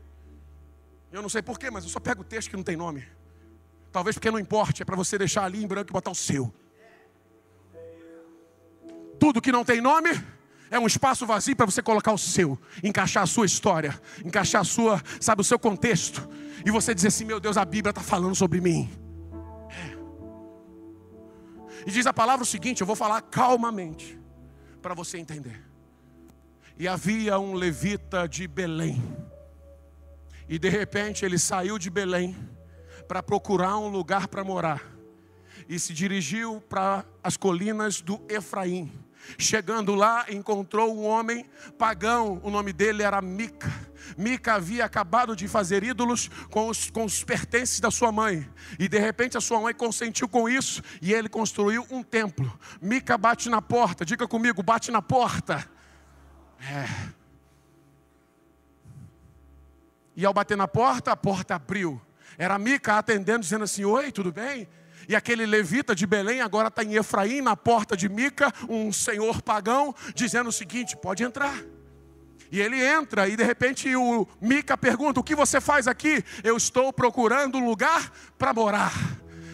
Eu 1.15 1.21
não 1.21 1.29
sei 1.29 1.41
porquê, 1.41 1.71
mas 1.71 1.85
eu 1.85 1.89
só 1.89 1.97
pego 2.01 2.23
o 2.23 2.25
texto 2.25 2.49
que 2.49 2.57
não 2.57 2.63
tem 2.63 2.75
nome. 2.75 3.07
Talvez 3.89 4.17
porque 4.17 4.29
não 4.29 4.37
importe, 4.37 4.81
é 4.81 4.85
para 4.85 4.97
você 4.97 5.17
deixar 5.17 5.45
ali 5.45 5.63
em 5.63 5.65
branco 5.65 5.89
e 5.89 5.93
botar 5.93 6.11
o 6.11 6.15
seu. 6.15 6.53
Tudo 9.17 9.41
que 9.41 9.49
não 9.49 9.63
tem 9.63 9.79
nome 9.79 10.09
é 10.69 10.77
um 10.77 10.85
espaço 10.85 11.25
vazio 11.25 11.55
para 11.55 11.65
você 11.65 11.81
colocar 11.81 12.11
o 12.11 12.17
seu, 12.17 12.59
encaixar 12.83 13.23
a 13.23 13.25
sua 13.25 13.45
história, 13.45 13.97
encaixar 14.25 14.59
a 14.59 14.65
sua, 14.65 15.01
sabe, 15.21 15.39
o 15.39 15.45
seu 15.45 15.57
contexto. 15.57 16.27
E 16.65 16.69
você 16.69 16.93
dizer 16.93 17.07
assim: 17.07 17.23
meu 17.23 17.39
Deus, 17.39 17.55
a 17.55 17.63
Bíblia 17.63 17.91
está 17.91 18.01
falando 18.01 18.35
sobre 18.35 18.59
mim. 18.59 18.91
É. 19.69 19.95
E 21.87 21.91
diz 21.91 22.05
a 22.05 22.11
palavra 22.11 22.43
o 22.43 22.45
seguinte: 22.45 22.81
eu 22.81 22.87
vou 22.87 22.95
falar 22.97 23.21
calmamente, 23.21 24.19
para 24.81 24.93
você 24.93 25.17
entender. 25.17 25.63
E 26.77 26.89
havia 26.89 27.39
um 27.39 27.53
levita 27.53 28.27
de 28.27 28.49
Belém 28.49 29.01
e 30.47 30.59
de 30.59 30.69
repente 30.69 31.25
ele 31.25 31.37
saiu 31.37 31.77
de 31.77 31.89
Belém 31.89 32.35
para 33.07 33.21
procurar 33.21 33.77
um 33.77 33.87
lugar 33.87 34.27
para 34.27 34.43
morar. 34.43 34.81
E 35.67 35.79
se 35.79 35.93
dirigiu 35.93 36.61
para 36.61 37.05
as 37.23 37.37
colinas 37.37 38.01
do 38.01 38.21
Efraim. 38.29 38.91
Chegando 39.39 39.95
lá, 39.95 40.25
encontrou 40.29 40.95
um 40.95 41.05
homem 41.05 41.45
pagão, 41.77 42.39
o 42.43 42.51
nome 42.51 42.71
dele 42.71 43.01
era 43.01 43.21
Mica. 43.21 43.71
Mica 44.15 44.53
havia 44.53 44.85
acabado 44.85 45.35
de 45.35 45.47
fazer 45.47 45.83
ídolos 45.83 46.29
com 46.51 46.67
os, 46.67 46.91
com 46.91 47.05
os 47.05 47.23
pertences 47.23 47.79
da 47.79 47.89
sua 47.89 48.11
mãe. 48.11 48.47
E 48.77 48.87
de 48.87 48.99
repente 48.99 49.35
a 49.35 49.41
sua 49.41 49.59
mãe 49.59 49.73
consentiu 49.73 50.29
com 50.29 50.47
isso 50.47 50.83
e 51.01 51.11
ele 51.11 51.27
construiu 51.27 51.87
um 51.89 52.03
templo. 52.03 52.51
Mica 52.79 53.17
bate 53.17 53.49
na 53.49 53.61
porta, 53.61 54.05
diga 54.05 54.27
comigo, 54.27 54.61
bate 54.61 54.91
na 54.91 55.01
porta. 55.01 55.67
É. 56.59 57.24
E 60.15 60.25
ao 60.25 60.33
bater 60.33 60.55
na 60.55 60.67
porta, 60.67 61.11
a 61.11 61.17
porta 61.17 61.55
abriu. 61.55 62.01
Era 62.37 62.57
Mica 62.57 62.97
atendendo, 62.97 63.39
dizendo 63.39 63.63
assim: 63.63 63.83
Oi, 63.83 64.11
tudo 64.11 64.31
bem? 64.31 64.67
E 65.07 65.15
aquele 65.15 65.45
levita 65.45 65.93
de 65.93 66.07
Belém 66.07 66.41
agora 66.41 66.69
está 66.69 66.83
em 66.83 66.95
Efraim, 66.95 67.41
na 67.41 67.55
porta 67.55 67.95
de 67.95 68.09
Mica, 68.09 68.51
um 68.67 68.91
senhor 68.91 69.41
pagão, 69.41 69.93
dizendo 70.13 70.49
o 70.49 70.53
seguinte: 70.53 70.95
pode 70.97 71.23
entrar. 71.23 71.61
E 72.51 72.61
ele 72.61 72.81
entra, 72.81 73.27
e 73.27 73.35
de 73.35 73.43
repente 73.43 73.93
o 73.95 74.27
Mica 74.41 74.77
pergunta: 74.77 75.19
O 75.19 75.23
que 75.23 75.35
você 75.35 75.59
faz 75.59 75.87
aqui? 75.87 76.23
Eu 76.43 76.57
estou 76.57 76.91
procurando 76.93 77.57
um 77.57 77.65
lugar 77.65 78.11
para 78.37 78.53
morar. 78.53 78.93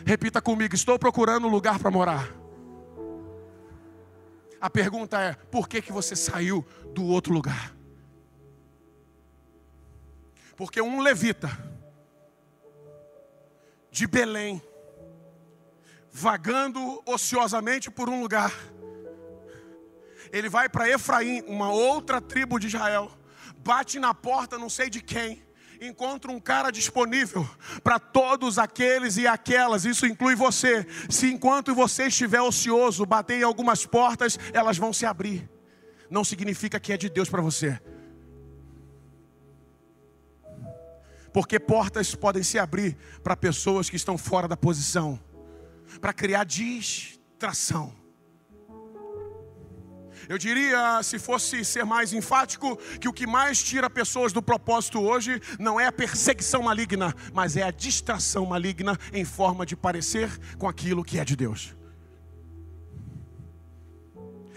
Repita 0.05 0.41
comigo: 0.41 0.75
Estou 0.75 0.97
procurando 0.97 1.47
um 1.47 1.49
lugar 1.49 1.79
para 1.79 1.91
morar. 1.91 2.29
A 4.59 4.69
pergunta 4.69 5.19
é: 5.19 5.33
por 5.33 5.67
que, 5.67 5.81
que 5.81 5.91
você 5.91 6.15
saiu 6.15 6.65
do 6.93 7.03
outro 7.05 7.33
lugar? 7.33 7.80
Porque 10.61 10.79
um 10.79 10.99
levita 10.99 11.49
de 13.89 14.05
Belém, 14.05 14.61
vagando 16.11 17.01
ociosamente 17.03 17.89
por 17.89 18.07
um 18.07 18.21
lugar, 18.21 18.53
ele 20.31 20.49
vai 20.49 20.69
para 20.69 20.87
Efraim, 20.87 21.41
uma 21.47 21.71
outra 21.71 22.21
tribo 22.21 22.59
de 22.59 22.67
Israel, 22.67 23.11
bate 23.57 23.97
na 23.97 24.13
porta, 24.13 24.59
não 24.59 24.69
sei 24.69 24.87
de 24.87 25.01
quem, 25.01 25.43
encontra 25.81 26.31
um 26.31 26.39
cara 26.39 26.69
disponível 26.69 27.43
para 27.83 27.97
todos 27.97 28.59
aqueles 28.59 29.17
e 29.17 29.25
aquelas, 29.25 29.83
isso 29.83 30.05
inclui 30.05 30.35
você. 30.35 30.85
Se 31.09 31.25
enquanto 31.25 31.73
você 31.73 32.03
estiver 32.05 32.39
ocioso, 32.39 33.03
bater 33.03 33.39
em 33.39 33.43
algumas 33.43 33.83
portas, 33.87 34.37
elas 34.53 34.77
vão 34.77 34.93
se 34.93 35.07
abrir. 35.07 35.49
Não 36.07 36.23
significa 36.23 36.79
que 36.79 36.93
é 36.93 36.97
de 36.97 37.09
Deus 37.09 37.31
para 37.31 37.41
você. 37.41 37.81
Porque 41.33 41.59
portas 41.59 42.13
podem 42.13 42.43
se 42.43 42.59
abrir 42.59 42.97
para 43.23 43.35
pessoas 43.35 43.89
que 43.89 43.95
estão 43.95 44.17
fora 44.17 44.47
da 44.47 44.57
posição, 44.57 45.19
para 45.99 46.13
criar 46.13 46.43
distração. 46.43 47.93
Eu 50.29 50.37
diria, 50.37 51.01
se 51.03 51.17
fosse 51.17 51.65
ser 51.65 51.83
mais 51.83 52.13
enfático, 52.13 52.77
que 52.99 53.07
o 53.07 53.13
que 53.13 53.25
mais 53.25 53.61
tira 53.61 53.89
pessoas 53.89 54.31
do 54.31 54.41
propósito 54.41 54.99
hoje 54.99 55.41
não 55.59 55.79
é 55.79 55.87
a 55.87 55.91
perseguição 55.91 56.63
maligna, 56.63 57.13
mas 57.33 57.57
é 57.57 57.63
a 57.63 57.71
distração 57.71 58.45
maligna 58.45 58.97
em 59.11 59.25
forma 59.25 59.65
de 59.65 59.75
parecer 59.75 60.29
com 60.57 60.67
aquilo 60.67 61.03
que 61.03 61.19
é 61.19 61.25
de 61.25 61.35
Deus. 61.35 61.75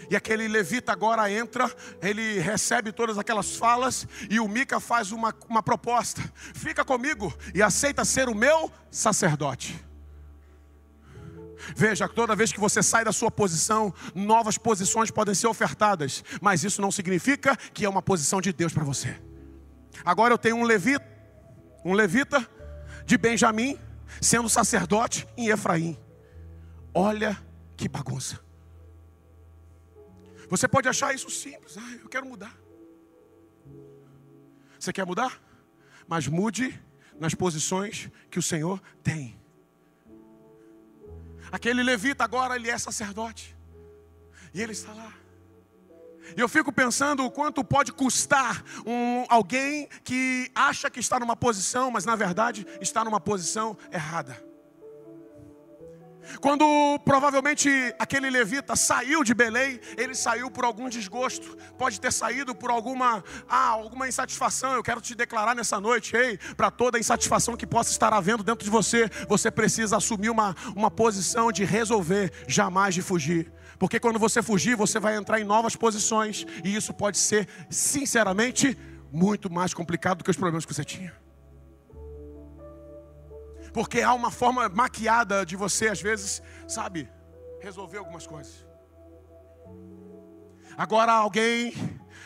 E 0.09 0.15
aquele 0.15 0.47
levita 0.47 0.91
agora 0.91 1.31
entra, 1.31 1.71
ele 2.01 2.39
recebe 2.39 2.91
todas 2.91 3.17
aquelas 3.17 3.55
falas, 3.55 4.07
e 4.29 4.39
o 4.39 4.47
Mica 4.47 4.79
faz 4.79 5.11
uma, 5.11 5.33
uma 5.49 5.63
proposta: 5.63 6.21
fica 6.53 6.83
comigo 6.83 7.33
e 7.53 7.61
aceita 7.61 8.05
ser 8.05 8.29
o 8.29 8.35
meu 8.35 8.71
sacerdote. 8.91 9.83
Veja, 11.75 12.07
toda 12.07 12.35
vez 12.35 12.51
que 12.51 12.59
você 12.59 12.83
sai 12.83 13.03
da 13.03 13.11
sua 13.11 13.31
posição, 13.31 13.93
novas 14.13 14.57
posições 14.57 15.09
podem 15.09 15.33
ser 15.33 15.47
ofertadas, 15.47 16.23
mas 16.41 16.63
isso 16.63 16.81
não 16.81 16.91
significa 16.91 17.55
que 17.73 17.85
é 17.85 17.89
uma 17.89 18.01
posição 18.01 18.41
de 18.41 18.51
Deus 18.51 18.73
para 18.73 18.83
você. 18.83 19.15
Agora 20.03 20.33
eu 20.33 20.37
tenho 20.37 20.57
um 20.57 20.63
levita, 20.63 21.05
um 21.83 21.93
levita 21.93 22.47
de 23.05 23.17
Benjamim, 23.17 23.79
sendo 24.21 24.49
sacerdote 24.49 25.27
em 25.37 25.47
Efraim. 25.47 25.97
Olha 26.93 27.37
que 27.75 27.87
bagunça. 27.87 28.44
Você 30.49 30.67
pode 30.67 30.87
achar 30.87 31.13
isso 31.13 31.29
simples. 31.29 31.77
Ah, 31.77 31.97
eu 32.01 32.09
quero 32.09 32.25
mudar. 32.25 32.55
Você 34.79 34.93
quer 34.93 35.05
mudar? 35.05 35.41
Mas 36.07 36.27
mude 36.27 36.79
nas 37.19 37.33
posições 37.33 38.09
que 38.29 38.37
o 38.37 38.43
Senhor 38.43 38.81
tem. 39.03 39.39
Aquele 41.51 41.81
levita 41.83 42.23
agora 42.23 42.55
ele 42.55 42.69
é 42.69 42.77
sacerdote. 42.77 43.55
E 44.53 44.61
ele 44.61 44.73
está 44.73 44.93
lá. 44.93 45.13
E 46.35 46.39
eu 46.39 46.49
fico 46.49 46.71
pensando 46.71 47.23
o 47.23 47.31
quanto 47.31 47.63
pode 47.63 47.91
custar 47.91 48.63
um, 48.85 49.25
alguém 49.29 49.87
que 50.03 50.51
acha 50.55 50.89
que 50.89 50.99
está 50.99 51.19
numa 51.19 51.35
posição, 51.35 51.91
mas 51.91 52.05
na 52.05 52.15
verdade 52.15 52.65
está 52.81 53.03
numa 53.03 53.19
posição 53.19 53.77
errada. 53.91 54.43
Quando 56.41 56.65
provavelmente 57.03 57.69
aquele 57.99 58.29
levita 58.29 58.75
saiu 58.75 59.23
de 59.23 59.33
Belém, 59.33 59.79
ele 59.97 60.15
saiu 60.15 60.49
por 60.49 60.65
algum 60.65 60.89
desgosto, 60.89 61.57
pode 61.77 61.99
ter 61.99 62.11
saído 62.11 62.53
por 62.55 62.69
alguma, 62.69 63.23
ah, 63.47 63.69
alguma 63.69 64.07
insatisfação. 64.07 64.73
Eu 64.73 64.83
quero 64.83 65.01
te 65.01 65.15
declarar 65.15 65.55
nessa 65.55 65.79
noite, 65.79 66.15
ei, 66.15 66.37
para 66.55 66.71
toda 66.71 66.99
insatisfação 66.99 67.55
que 67.55 67.67
possa 67.67 67.91
estar 67.91 68.13
havendo 68.13 68.43
dentro 68.43 68.63
de 68.63 68.69
você, 68.69 69.09
você 69.27 69.49
precisa 69.49 69.97
assumir 69.97 70.29
uma, 70.29 70.55
uma 70.75 70.91
posição 70.91 71.51
de 71.51 71.63
resolver, 71.63 72.31
jamais 72.47 72.93
de 72.93 73.01
fugir. 73.01 73.51
Porque 73.77 73.99
quando 73.99 74.17
você 74.17 74.41
fugir, 74.41 74.75
você 74.75 74.99
vai 74.99 75.17
entrar 75.17 75.39
em 75.39 75.43
novas 75.43 75.75
posições, 75.75 76.45
e 76.63 76.75
isso 76.75 76.93
pode 76.93 77.17
ser, 77.17 77.47
sinceramente, 77.69 78.77
muito 79.11 79.51
mais 79.51 79.73
complicado 79.73 80.19
do 80.19 80.23
que 80.23 80.31
os 80.31 80.37
problemas 80.37 80.65
que 80.65 80.73
você 80.73 80.83
tinha 80.83 81.24
porque 83.75 83.99
há 83.99 84.13
uma 84.13 84.31
forma 84.31 84.69
maquiada 84.69 85.45
de 85.45 85.57
você, 85.57 85.89
às 85.89 86.01
vezes, 86.01 86.41
sabe, 86.65 87.09
resolver 87.59 87.97
algumas 87.97 88.25
coisas. 88.25 88.65
Agora, 90.77 91.11
alguém 91.11 91.73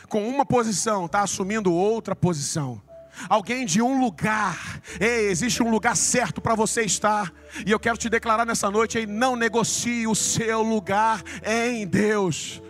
com 0.08 0.28
uma 0.28 0.46
posição 0.46 1.06
está 1.06 1.22
assumindo 1.22 1.74
outra 1.74 2.14
posição. 2.14 2.80
Alguém 3.28 3.66
de 3.66 3.82
um 3.82 4.00
lugar, 4.00 4.80
ei, 5.00 5.28
existe 5.28 5.60
um 5.60 5.72
lugar 5.72 5.96
certo 5.96 6.40
para 6.40 6.54
você 6.54 6.82
estar, 6.82 7.32
e 7.66 7.72
eu 7.72 7.80
quero 7.80 7.98
te 7.98 8.08
declarar 8.08 8.46
nessa 8.46 8.70
noite: 8.70 8.98
ei, 8.98 9.04
não 9.04 9.34
negocie 9.34 10.06
o 10.06 10.14
seu 10.14 10.62
lugar 10.62 11.20
em 11.44 11.84
Deus. 11.84 12.62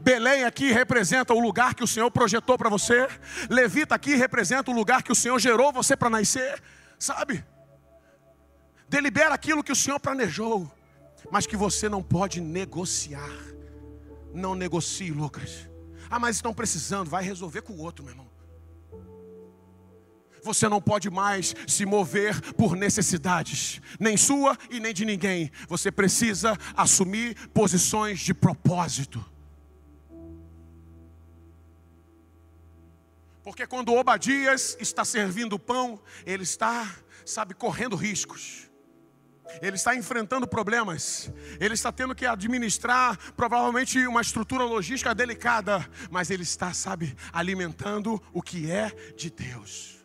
Belém 0.00 0.44
aqui 0.44 0.72
representa 0.72 1.34
o 1.34 1.40
lugar 1.40 1.74
que 1.74 1.84
o 1.84 1.86
Senhor 1.86 2.10
projetou 2.10 2.56
para 2.56 2.70
você, 2.70 3.06
Levita 3.50 3.94
aqui 3.94 4.14
representa 4.14 4.70
o 4.70 4.74
lugar 4.74 5.02
que 5.02 5.12
o 5.12 5.14
Senhor 5.14 5.38
gerou 5.38 5.70
você 5.70 5.94
para 5.94 6.08
nascer, 6.08 6.58
sabe? 6.98 7.44
Delibera 8.88 9.34
aquilo 9.34 9.62
que 9.62 9.72
o 9.72 9.76
Senhor 9.76 10.00
planejou, 10.00 10.70
mas 11.30 11.46
que 11.46 11.56
você 11.56 11.88
não 11.88 12.02
pode 12.02 12.40
negociar. 12.40 13.30
Não 14.32 14.54
negocie, 14.54 15.10
Lucas. 15.10 15.68
Ah, 16.10 16.18
mas 16.18 16.36
estão 16.36 16.54
precisando, 16.54 17.10
vai 17.10 17.22
resolver 17.22 17.62
com 17.62 17.74
o 17.74 17.80
outro, 17.80 18.04
meu 18.04 18.12
irmão. 18.12 18.28
Você 20.42 20.68
não 20.68 20.80
pode 20.80 21.10
mais 21.10 21.54
se 21.66 21.84
mover 21.84 22.40
por 22.54 22.76
necessidades, 22.76 23.82
nem 23.98 24.16
sua 24.16 24.56
e 24.70 24.80
nem 24.80 24.94
de 24.94 25.04
ninguém. 25.04 25.50
Você 25.68 25.90
precisa 25.90 26.56
assumir 26.74 27.48
posições 27.48 28.20
de 28.20 28.32
propósito. 28.32 29.24
Porque 33.42 33.66
quando 33.66 33.94
Obadias 33.94 34.76
está 34.78 35.04
servindo 35.04 35.58
pão, 35.58 36.00
ele 36.24 36.44
está, 36.44 36.96
sabe, 37.24 37.54
correndo 37.54 37.96
riscos 37.96 38.67
ele 39.62 39.76
está 39.76 39.94
enfrentando 39.94 40.46
problemas, 40.46 41.32
ele 41.58 41.74
está 41.74 41.90
tendo 41.90 42.14
que 42.14 42.26
administrar 42.26 43.16
provavelmente 43.34 44.06
uma 44.06 44.20
estrutura 44.20 44.64
logística 44.64 45.14
delicada, 45.14 45.88
mas 46.10 46.30
ele 46.30 46.42
está, 46.42 46.72
sabe, 46.72 47.16
alimentando 47.32 48.22
o 48.32 48.42
que 48.42 48.70
é 48.70 48.90
de 49.16 49.30
Deus. 49.30 49.98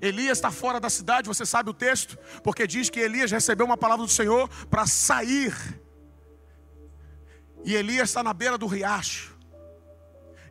Elias 0.00 0.38
está 0.38 0.50
fora 0.50 0.80
da 0.80 0.90
cidade, 0.90 1.28
você 1.28 1.46
sabe 1.46 1.70
o 1.70 1.74
texto, 1.74 2.18
porque 2.42 2.66
diz 2.66 2.90
que 2.90 2.98
Elias 2.98 3.30
recebeu 3.30 3.66
uma 3.66 3.76
palavra 3.76 4.04
do 4.04 4.10
Senhor 4.10 4.48
para 4.66 4.86
sair, 4.86 5.54
e 7.64 7.74
Elias 7.74 8.10
está 8.10 8.22
na 8.22 8.32
beira 8.32 8.58
do 8.58 8.66
riacho, 8.66 9.36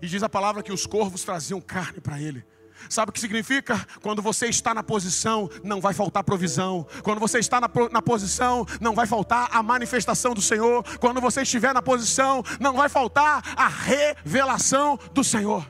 e 0.01 0.07
diz 0.07 0.23
a 0.23 0.29
palavra 0.29 0.63
que 0.63 0.71
os 0.71 0.85
corvos 0.85 1.23
traziam 1.23 1.59
carne 1.59 1.99
para 1.99 2.21
ele. 2.21 2.45
Sabe 2.89 3.09
o 3.09 3.13
que 3.13 3.19
significa? 3.19 3.85
Quando 4.01 4.21
você 4.21 4.47
está 4.47 4.73
na 4.73 4.83
posição, 4.83 5.49
não 5.63 5.81
vai 5.81 5.93
faltar 5.93 6.23
provisão. 6.23 6.85
Quando 7.03 7.19
você 7.19 7.39
está 7.39 7.59
na, 7.59 7.69
na 7.91 8.01
posição, 8.01 8.65
não 8.79 8.93
vai 8.93 9.07
faltar 9.07 9.49
a 9.51 9.63
manifestação 9.63 10.33
do 10.33 10.41
Senhor. 10.41 10.83
Quando 10.99 11.21
você 11.21 11.41
estiver 11.41 11.73
na 11.73 11.81
posição, 11.81 12.43
não 12.59 12.73
vai 12.73 12.89
faltar 12.89 13.43
a 13.55 13.67
revelação 13.67 14.97
do 15.13 15.23
Senhor. 15.23 15.69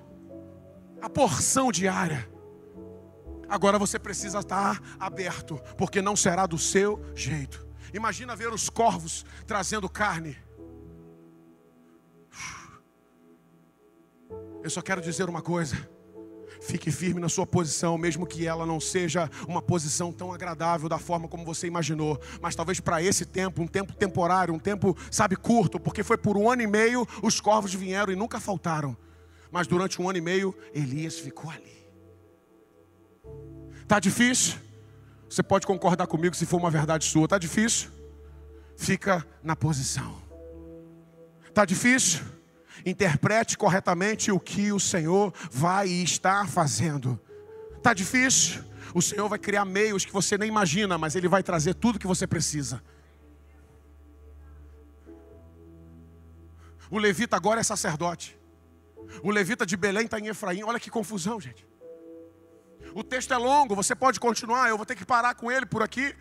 A 1.02 1.10
porção 1.10 1.72
diária. 1.72 2.30
Agora 3.49 3.77
você 3.77 3.99
precisa 3.99 4.40
estar 4.40 4.81
aberto, 4.99 5.61
porque 5.77 6.02
não 6.02 6.15
será 6.15 6.45
do 6.45 6.57
seu 6.57 7.03
jeito. 7.14 7.68
Imagina 7.94 8.35
ver 8.35 8.52
os 8.52 8.69
corvos 8.69 9.26
trazendo 9.45 9.88
carne. 9.88 10.35
Eu 14.64 14.69
só 14.69 14.81
quero 14.81 15.02
dizer 15.02 15.30
uma 15.30 15.41
coisa. 15.41 15.76
Fique 16.62 16.92
firme 16.92 17.20
na 17.20 17.30
sua 17.30 17.46
posição, 17.46 17.98
mesmo 17.98 18.26
que 18.26 18.48
ela 18.48 18.66
não 18.66 18.80
seja 18.80 19.30
uma 19.48 19.62
posição 19.62 20.12
tão 20.12 20.34
agradável 20.34 20.88
da 20.88 20.98
forma 20.98 21.28
como 21.28 21.46
você 21.46 21.68
imaginou. 21.68 22.20
Mas 22.42 22.56
talvez 22.56 22.80
para 22.80 23.02
esse 23.02 23.26
tempo, 23.26 23.62
um 23.62 23.68
tempo 23.68 23.94
temporário, 23.94 24.54
um 24.54 24.60
tempo, 24.60 24.98
sabe, 25.12 25.36
curto, 25.36 25.80
porque 25.80 26.04
foi 26.04 26.18
por 26.18 26.38
um 26.38 26.50
ano 26.50 26.62
e 26.62 26.68
meio 26.68 27.08
os 27.22 27.40
corvos 27.40 27.74
vieram 27.74 28.12
e 28.12 28.16
nunca 28.16 28.40
faltaram. 28.40 28.96
Mas 29.52 29.68
durante 29.68 30.02
um 30.02 30.10
ano 30.10 30.18
e 30.18 30.22
meio, 30.22 30.56
Elias 30.74 31.20
ficou 31.20 31.52
ali. 31.52 31.84
Tá 33.88 34.00
difícil? 34.00 34.56
Você 35.30 35.44
pode 35.44 35.68
concordar 35.68 36.08
comigo 36.08 36.36
se 36.36 36.46
for 36.46 36.58
uma 36.58 36.72
verdade 36.72 37.06
sua. 37.06 37.28
Tá 37.28 37.38
difícil? 37.38 37.90
Fica 38.76 39.26
na 39.44 39.56
posição. 39.56 40.22
Tá 41.54 41.66
difícil? 41.66 42.22
Interprete 42.86 43.58
corretamente 43.58 44.32
o 44.32 44.40
que 44.40 44.72
o 44.72 44.80
Senhor 44.80 45.34
vai 45.52 45.88
estar 45.88 46.48
fazendo. 46.48 47.20
Está 47.78 47.94
difícil? 47.94 48.64
O 48.94 49.02
Senhor 49.02 49.28
vai 49.28 49.40
criar 49.40 49.66
meios 49.66 50.06
que 50.06 50.12
você 50.12 50.38
nem 50.38 50.48
imagina, 50.48 50.98
mas 50.98 51.16
Ele 51.16 51.28
vai 51.28 51.44
trazer 51.44 51.74
tudo 51.74 52.00
que 52.00 52.08
você 52.08 52.28
precisa. 52.28 52.82
O 56.90 56.98
levita 56.98 57.36
agora 57.36 57.60
é 57.60 57.64
sacerdote. 57.64 58.38
O 59.22 59.32
levita 59.32 59.66
de 59.66 59.76
Belém 59.76 60.06
está 60.06 60.20
em 60.20 60.28
Efraim. 60.28 60.64
Olha 60.64 60.80
que 60.80 60.90
confusão, 60.90 61.40
gente. 61.41 61.66
O 62.94 63.04
texto 63.04 63.34
é 63.34 63.38
longo, 63.38 63.76
você 63.76 63.95
pode 63.95 64.20
continuar, 64.20 64.70
eu 64.70 64.78
vou 64.78 64.86
ter 64.86 64.95
que 64.95 65.06
parar 65.06 65.34
com 65.34 65.52
ele 65.52 65.66
por 65.66 65.82
aqui. 65.82 66.16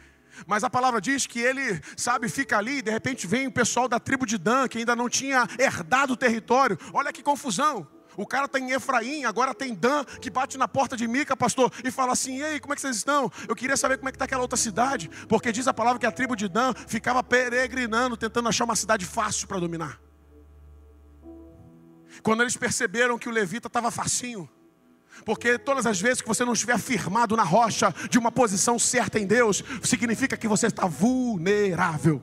Mas 0.47 0.65
a 0.65 0.71
palavra 0.71 1.01
diz 1.01 1.27
que 1.27 1.41
ele, 1.41 1.81
sabe, 1.97 2.29
fica 2.29 2.59
ali, 2.59 2.79
e 2.79 2.83
de 2.83 2.91
repente 2.91 3.27
vem 3.27 3.47
o 3.47 3.53
pessoal 3.53 3.89
da 3.89 4.01
tribo 4.01 4.27
de 4.27 4.39
Dan, 4.39 4.69
que 4.69 4.79
ainda 4.79 4.97
não 4.97 5.09
tinha 5.09 5.47
herdado 5.59 6.15
o 6.15 6.17
território. 6.17 6.79
Olha 6.93 7.13
que 7.13 7.23
confusão. 7.23 7.87
O 8.17 8.27
cara 8.27 8.45
está 8.45 8.59
em 8.59 8.73
Efraim, 8.73 9.25
agora 9.25 9.55
tem 9.55 9.75
Dan, 9.75 10.05
que 10.21 10.29
bate 10.31 10.59
na 10.59 10.69
porta 10.69 10.97
de 10.97 11.09
Mica, 11.09 11.37
pastor, 11.37 11.73
e 11.83 11.91
fala 11.91 12.13
assim: 12.13 12.43
Ei, 12.43 12.61
como 12.61 12.73
é 12.73 12.77
que 12.77 12.83
vocês 12.83 12.97
estão? 12.97 13.31
Eu 13.49 13.57
queria 13.57 13.77
saber 13.77 13.97
como 13.97 14.09
é 14.09 14.13
que 14.13 14.17
está 14.17 14.27
aquela 14.27 14.43
outra 14.43 14.57
cidade, 14.57 15.11
porque 15.29 15.51
diz 15.51 15.67
a 15.67 15.75
palavra 15.75 15.99
que 15.99 16.07
a 16.07 16.13
tribo 16.13 16.37
de 16.37 16.49
Dan 16.49 16.75
ficava 16.87 17.23
peregrinando, 17.23 18.17
tentando 18.17 18.49
achar 18.49 18.65
uma 18.65 18.77
cidade 18.77 19.07
fácil 19.07 19.49
para 19.49 19.59
dominar. 19.59 19.99
Quando 22.23 22.43
eles 22.43 22.57
perceberam 22.57 23.19
que 23.19 23.29
o 23.29 23.33
levita 23.33 23.69
estava 23.69 23.91
facinho, 23.91 24.49
porque 25.24 25.59
todas 25.59 25.86
as 25.86 26.01
vezes 26.01 26.20
que 26.20 26.28
você 26.28 26.44
não 26.44 26.52
estiver 26.52 26.78
firmado 26.78 27.36
na 27.36 27.44
rocha 27.44 27.94
de 28.10 28.18
uma 28.18 28.32
posição 28.32 28.78
certa 28.78 29.18
em 29.18 29.26
Deus, 29.26 29.62
significa 29.82 30.36
que 30.36 30.48
você 30.48 30.66
está 30.66 30.86
vulnerável. 30.86 32.22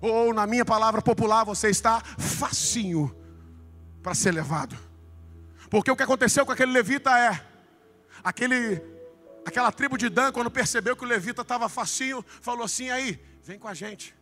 Ou, 0.00 0.32
na 0.32 0.46
minha 0.46 0.64
palavra 0.64 1.02
popular, 1.02 1.44
você 1.44 1.68
está 1.68 2.00
facinho 2.18 3.14
para 4.02 4.14
ser 4.14 4.32
levado. 4.32 4.76
Porque 5.68 5.90
o 5.90 5.96
que 5.96 6.02
aconteceu 6.02 6.46
com 6.46 6.52
aquele 6.52 6.72
levita 6.72 7.10
é 7.18 7.40
aquele 8.22 8.80
aquela 9.44 9.72
tribo 9.72 9.96
de 9.96 10.08
Dan 10.08 10.30
quando 10.30 10.50
percebeu 10.50 10.96
que 10.96 11.04
o 11.04 11.08
levita 11.08 11.42
estava 11.42 11.68
facinho, 11.68 12.24
falou 12.40 12.64
assim: 12.64 12.90
"Aí, 12.90 13.20
vem 13.42 13.58
com 13.58 13.68
a 13.68 13.74
gente". 13.74 14.17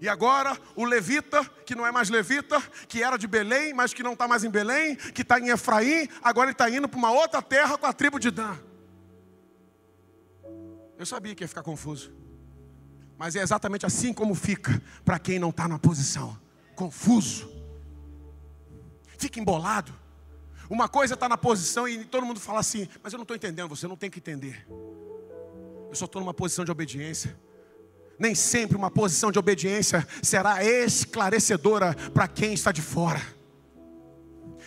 E 0.00 0.08
agora 0.08 0.56
o 0.76 0.84
levita, 0.84 1.44
que 1.66 1.74
não 1.74 1.86
é 1.86 1.90
mais 1.90 2.08
levita, 2.08 2.60
que 2.86 3.02
era 3.02 3.16
de 3.16 3.26
Belém, 3.26 3.74
mas 3.74 3.92
que 3.92 4.02
não 4.02 4.12
está 4.12 4.28
mais 4.28 4.44
em 4.44 4.50
Belém, 4.50 4.96
que 4.96 5.22
está 5.22 5.38
em 5.40 5.48
Efraim, 5.48 6.08
agora 6.22 6.46
ele 6.46 6.52
está 6.52 6.70
indo 6.70 6.88
para 6.88 6.98
uma 6.98 7.10
outra 7.10 7.42
terra 7.42 7.76
com 7.76 7.86
a 7.86 7.92
tribo 7.92 8.18
de 8.18 8.30
Dan. 8.30 8.56
Eu 10.98 11.06
sabia 11.06 11.34
que 11.34 11.44
ia 11.44 11.48
ficar 11.48 11.62
confuso. 11.62 12.12
Mas 13.16 13.34
é 13.34 13.42
exatamente 13.42 13.84
assim 13.84 14.12
como 14.12 14.34
fica 14.34 14.80
para 15.04 15.18
quem 15.18 15.38
não 15.38 15.50
está 15.50 15.66
na 15.66 15.78
posição. 15.78 16.38
Confuso. 16.74 17.50
Fica 19.16 19.40
embolado. 19.40 19.92
Uma 20.70 20.88
coisa 20.88 21.14
está 21.14 21.28
na 21.28 21.36
posição 21.36 21.88
e 21.88 22.04
todo 22.04 22.26
mundo 22.26 22.38
fala 22.38 22.60
assim, 22.60 22.88
mas 23.02 23.12
eu 23.12 23.16
não 23.16 23.22
estou 23.22 23.36
entendendo, 23.36 23.68
você 23.68 23.88
não 23.88 23.96
tem 23.96 24.10
que 24.10 24.18
entender. 24.18 24.66
Eu 24.68 25.94
só 25.94 26.04
estou 26.04 26.20
numa 26.20 26.34
posição 26.34 26.64
de 26.64 26.70
obediência. 26.70 27.36
Nem 28.18 28.34
sempre 28.34 28.76
uma 28.76 28.90
posição 28.90 29.30
de 29.30 29.38
obediência 29.38 30.06
será 30.22 30.64
esclarecedora 30.64 31.94
para 32.12 32.26
quem 32.26 32.52
está 32.52 32.72
de 32.72 32.82
fora. 32.82 33.22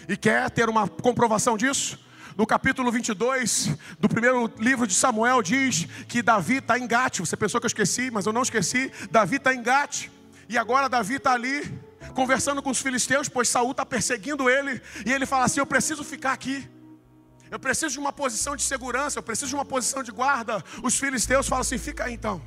E 0.08 0.16
quer 0.16 0.50
ter 0.50 0.70
uma 0.70 0.88
comprovação 0.88 1.58
disso? 1.58 2.00
No 2.38 2.48
capítulo 2.48 2.92
22 2.92 3.72
do 4.00 4.08
primeiro 4.08 4.52
livro 4.58 4.88
de 4.88 4.94
Samuel 4.94 5.42
diz 5.42 5.86
que 6.08 6.22
Davi 6.22 6.58
está 6.58 6.80
em 6.80 6.88
Gate. 6.88 7.20
Você 7.20 7.36
pensou 7.36 7.60
que 7.60 7.66
eu 7.66 7.70
esqueci, 7.70 8.10
mas 8.10 8.26
eu 8.26 8.34
não 8.34 8.42
esqueci. 8.42 8.92
Davi 9.12 9.36
está 9.36 9.54
em 9.54 9.62
Gate. 9.62 10.08
E 10.48 10.58
agora 10.58 10.88
Davi 10.88 11.16
está 11.16 11.34
ali 11.34 11.80
conversando 12.16 12.62
com 12.62 12.70
os 12.70 12.82
filisteus, 12.82 13.28
pois 13.28 13.50
Saul 13.50 13.72
está 13.72 13.86
perseguindo 13.86 14.50
ele. 14.50 14.82
E 15.06 15.12
ele 15.12 15.26
fala 15.26 15.46
assim: 15.46 15.60
Eu 15.60 15.66
preciso 15.66 16.04
ficar 16.04 16.32
aqui. 16.32 16.70
Eu 17.50 17.60
preciso 17.60 17.94
de 17.94 18.00
uma 18.00 18.14
posição 18.14 18.56
de 18.56 18.64
segurança, 18.64 19.20
eu 19.20 19.24
preciso 19.24 19.50
de 19.50 19.56
uma 19.56 19.66
posição 19.66 20.02
de 20.02 20.12
guarda. 20.12 20.64
Os 20.82 20.98
filisteus 20.98 21.48
falam 21.48 21.62
assim: 21.62 21.78
Fica 21.78 22.06
aí 22.06 22.14
então. 22.14 22.42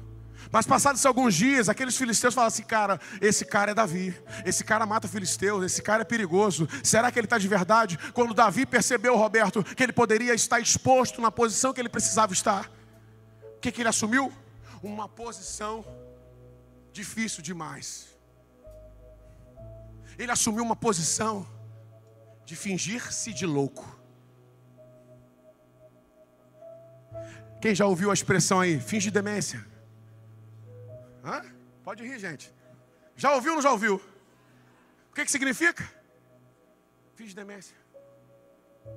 Mas 0.50 0.66
passados 0.66 1.04
alguns 1.04 1.34
dias, 1.34 1.68
aqueles 1.68 1.96
filisteus 1.96 2.34
falam 2.34 2.48
assim: 2.48 2.62
cara, 2.62 3.00
esse 3.20 3.44
cara 3.44 3.72
é 3.72 3.74
Davi, 3.74 4.16
esse 4.44 4.64
cara 4.64 4.86
mata 4.86 5.08
filisteus, 5.08 5.64
esse 5.64 5.82
cara 5.82 6.02
é 6.02 6.04
perigoso. 6.04 6.68
Será 6.82 7.10
que 7.10 7.18
ele 7.18 7.26
está 7.26 7.38
de 7.38 7.48
verdade? 7.48 7.98
Quando 8.12 8.34
Davi 8.34 8.66
percebeu, 8.66 9.16
Roberto, 9.16 9.62
que 9.62 9.82
ele 9.82 9.92
poderia 9.92 10.34
estar 10.34 10.60
exposto 10.60 11.20
na 11.20 11.30
posição 11.30 11.72
que 11.72 11.80
ele 11.80 11.88
precisava 11.88 12.32
estar, 12.32 12.70
o 13.56 13.60
que, 13.60 13.72
que 13.72 13.82
ele 13.82 13.88
assumiu? 13.88 14.32
Uma 14.82 15.08
posição 15.08 15.84
difícil 16.92 17.42
demais. 17.42 18.08
Ele 20.18 20.30
assumiu 20.30 20.62
uma 20.62 20.76
posição 20.76 21.46
de 22.44 22.54
fingir-se 22.54 23.32
de 23.32 23.46
louco. 23.46 23.98
Quem 27.60 27.74
já 27.74 27.86
ouviu 27.86 28.10
a 28.10 28.14
expressão 28.14 28.60
aí? 28.60 28.78
Finge 28.78 29.10
demência. 29.10 29.73
Hã? 31.24 31.42
Pode 31.82 32.02
rir, 32.02 32.18
gente. 32.18 32.52
Já 33.16 33.32
ouviu 33.34 33.52
ou 33.52 33.56
não 33.56 33.62
já 33.62 33.70
ouviu? 33.70 33.96
O 35.10 35.14
que, 35.14 35.24
que 35.24 35.30
significa? 35.30 35.88
Finge 37.14 37.34
demência. 37.34 37.76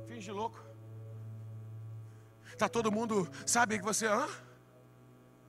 Finge 0.07 0.31
louco. 0.31 0.59
Tá 2.57 2.67
todo 2.67 2.91
mundo, 2.91 3.29
sabe 3.45 3.77
que 3.77 3.85
você, 3.85 4.07
hã? 4.07 4.27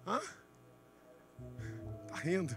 Hã? 0.06 0.20
Tá 2.06 2.16
rindo. 2.16 2.54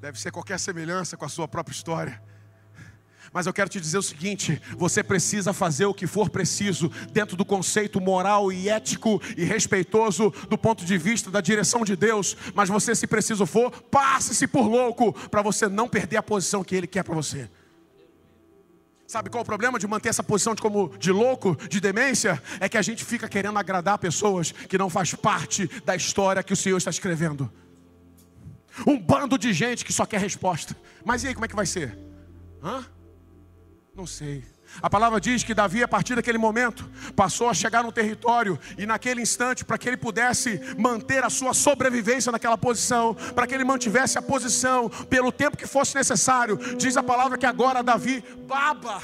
Deve 0.00 0.20
ser 0.20 0.30
qualquer 0.30 0.58
semelhança 0.58 1.16
com 1.16 1.24
a 1.24 1.28
sua 1.28 1.48
própria 1.48 1.74
história. 1.74 2.22
Mas 3.36 3.44
eu 3.44 3.52
quero 3.52 3.68
te 3.68 3.78
dizer 3.78 3.98
o 3.98 4.02
seguinte: 4.02 4.62
você 4.78 5.02
precisa 5.02 5.52
fazer 5.52 5.84
o 5.84 5.92
que 5.92 6.06
for 6.06 6.30
preciso, 6.30 6.90
dentro 7.12 7.36
do 7.36 7.44
conceito 7.44 8.00
moral 8.00 8.50
e 8.50 8.70
ético 8.70 9.20
e 9.36 9.44
respeitoso 9.44 10.32
do 10.48 10.56
ponto 10.56 10.86
de 10.86 10.96
vista 10.96 11.30
da 11.30 11.42
direção 11.42 11.84
de 11.84 11.94
Deus. 11.94 12.34
Mas 12.54 12.70
você, 12.70 12.94
se 12.94 13.06
preciso 13.06 13.44
for, 13.44 13.70
passe-se 13.70 14.46
por 14.46 14.66
louco, 14.66 15.12
para 15.28 15.42
você 15.42 15.68
não 15.68 15.86
perder 15.86 16.16
a 16.16 16.22
posição 16.22 16.64
que 16.64 16.74
Ele 16.74 16.86
quer 16.86 17.02
para 17.02 17.14
você. 17.14 17.50
Sabe 19.06 19.28
qual 19.28 19.40
é 19.40 19.42
o 19.42 19.44
problema 19.44 19.78
de 19.78 19.86
manter 19.86 20.08
essa 20.08 20.22
posição 20.22 20.54
de 20.54 20.62
como 20.62 20.96
de 20.98 21.12
louco, 21.12 21.58
de 21.68 21.78
demência? 21.78 22.42
É 22.58 22.70
que 22.70 22.78
a 22.78 22.82
gente 22.82 23.04
fica 23.04 23.28
querendo 23.28 23.58
agradar 23.58 23.98
pessoas 23.98 24.50
que 24.50 24.78
não 24.78 24.88
faz 24.88 25.12
parte 25.12 25.66
da 25.84 25.94
história 25.94 26.42
que 26.42 26.54
o 26.54 26.56
Senhor 26.56 26.78
está 26.78 26.88
escrevendo. 26.88 27.52
Um 28.86 28.98
bando 28.98 29.36
de 29.36 29.52
gente 29.52 29.84
que 29.84 29.92
só 29.92 30.06
quer 30.06 30.20
resposta. 30.20 30.74
Mas 31.04 31.22
e 31.22 31.28
aí, 31.28 31.34
como 31.34 31.44
é 31.44 31.48
que 31.48 31.54
vai 31.54 31.66
ser? 31.66 31.98
Hã? 32.62 32.95
Não 33.96 34.06
sei. 34.06 34.44
A 34.82 34.90
palavra 34.90 35.18
diz 35.18 35.42
que 35.42 35.54
Davi, 35.54 35.82
a 35.82 35.88
partir 35.88 36.14
daquele 36.14 36.36
momento, 36.36 36.86
passou 37.14 37.48
a 37.48 37.54
chegar 37.54 37.82
no 37.82 37.90
território 37.90 38.58
e 38.76 38.84
naquele 38.84 39.22
instante, 39.22 39.64
para 39.64 39.78
que 39.78 39.88
ele 39.88 39.96
pudesse 39.96 40.60
manter 40.76 41.24
a 41.24 41.30
sua 41.30 41.54
sobrevivência 41.54 42.30
naquela 42.30 42.58
posição, 42.58 43.14
para 43.14 43.46
que 43.46 43.54
ele 43.54 43.64
mantivesse 43.64 44.18
a 44.18 44.22
posição 44.22 44.90
pelo 45.08 45.32
tempo 45.32 45.56
que 45.56 45.66
fosse 45.66 45.96
necessário, 45.96 46.58
diz 46.76 46.94
a 46.98 47.02
palavra 47.02 47.38
que 47.38 47.46
agora 47.46 47.82
Davi 47.82 48.22
baba 48.46 49.02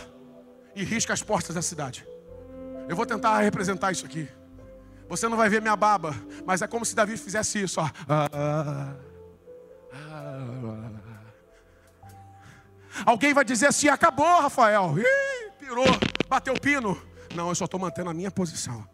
e 0.77 0.85
risca 0.85 1.15
as 1.15 1.23
portas 1.23 1.55
da 1.55 1.63
cidade. 1.63 2.07
Eu 2.87 2.95
vou 2.95 3.07
tentar 3.07 3.39
representar 3.41 3.93
isso 3.93 4.05
aqui. 4.05 4.29
Você 5.09 5.27
não 5.27 5.39
vai 5.39 5.49
ver 5.49 5.63
minha 5.63 5.77
baba, 5.77 6.15
mas 6.45 6.61
é 6.61 6.67
como 6.67 6.85
se 6.85 6.95
Davi 6.95 7.17
fizesse 7.17 7.63
isso, 7.63 7.81
ó. 7.81 7.89
Ah, 8.07 8.29
ah, 8.33 8.95
ah, 9.95 10.92
Alguém 13.05 13.33
vai 13.33 13.45
dizer 13.45 13.67
assim: 13.67 13.89
acabou, 13.89 14.41
Rafael. 14.41 14.95
Ih, 14.99 15.51
pirou, 15.59 15.87
bateu 16.29 16.55
o 16.55 16.61
pino. 16.61 17.01
Não, 17.35 17.49
eu 17.49 17.55
só 17.55 17.65
estou 17.65 17.81
mantendo 17.81 18.11
a 18.11 18.15
minha 18.15 18.31
posição. 18.31 18.87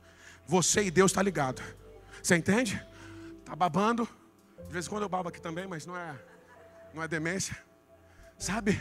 Você 0.46 0.84
e 0.84 0.90
Deus 0.90 1.10
está 1.10 1.22
ligado. 1.22 1.62
Você 2.22 2.36
entende? 2.36 2.82
Está 3.40 3.54
babando. 3.54 4.08
De 4.66 4.72
vez 4.72 4.86
em 4.86 4.88
quando 4.88 5.02
eu 5.02 5.08
babo 5.08 5.28
aqui 5.28 5.40
também, 5.40 5.66
mas 5.66 5.86
não 5.86 5.96
é, 5.96 6.14
não 6.94 7.02
é 7.02 7.08
demência. 7.08 7.56
Sabe? 8.38 8.80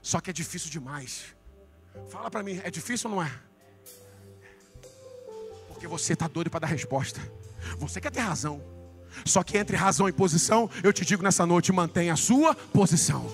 Só 0.00 0.20
que 0.20 0.30
é 0.30 0.32
difícil 0.32 0.70
demais. 0.70 1.34
Fala 2.08 2.30
para 2.30 2.42
mim, 2.42 2.60
é 2.64 2.70
difícil 2.70 3.08
ou 3.08 3.16
não 3.16 3.22
é? 3.22 3.30
Porque 5.68 5.86
você 5.86 6.12
está 6.12 6.26
doido 6.26 6.50
para 6.50 6.60
dar 6.60 6.66
resposta. 6.66 7.20
Você 7.78 8.00
quer 8.00 8.10
ter 8.10 8.20
razão. 8.20 8.62
Só 9.24 9.42
que 9.42 9.56
entre 9.58 9.76
razão 9.76 10.08
e 10.08 10.12
posição, 10.12 10.68
eu 10.82 10.92
te 10.92 11.04
digo 11.04 11.22
nessa 11.22 11.46
noite, 11.46 11.72
mantenha 11.72 12.14
a 12.14 12.16
sua 12.16 12.54
posição. 12.54 13.30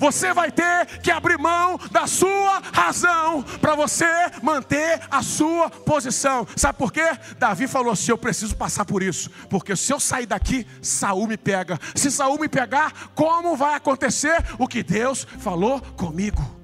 Você 0.00 0.32
vai 0.32 0.50
ter 0.50 0.86
que 1.02 1.10
abrir 1.10 1.38
mão 1.38 1.78
da 1.90 2.06
sua 2.06 2.60
razão 2.72 3.42
para 3.60 3.74
você 3.74 4.06
manter 4.42 4.98
a 5.10 5.22
sua 5.22 5.68
posição. 5.68 6.46
Sabe 6.56 6.78
por 6.78 6.90
quê? 6.90 7.12
Davi 7.38 7.68
falou 7.68 7.92
assim: 7.92 8.10
Eu 8.10 8.18
preciso 8.18 8.56
passar 8.56 8.86
por 8.86 9.02
isso, 9.02 9.30
porque 9.50 9.76
se 9.76 9.92
eu 9.92 10.00
sair 10.00 10.24
daqui, 10.24 10.66
Saul 10.80 11.26
me 11.26 11.36
pega. 11.36 11.78
Se 11.94 12.10
Saul 12.10 12.38
me 12.38 12.48
pegar, 12.48 13.10
como 13.14 13.54
vai 13.56 13.74
acontecer 13.74 14.42
o 14.58 14.66
que 14.66 14.82
Deus 14.82 15.26
falou 15.38 15.80
comigo? 15.80 16.60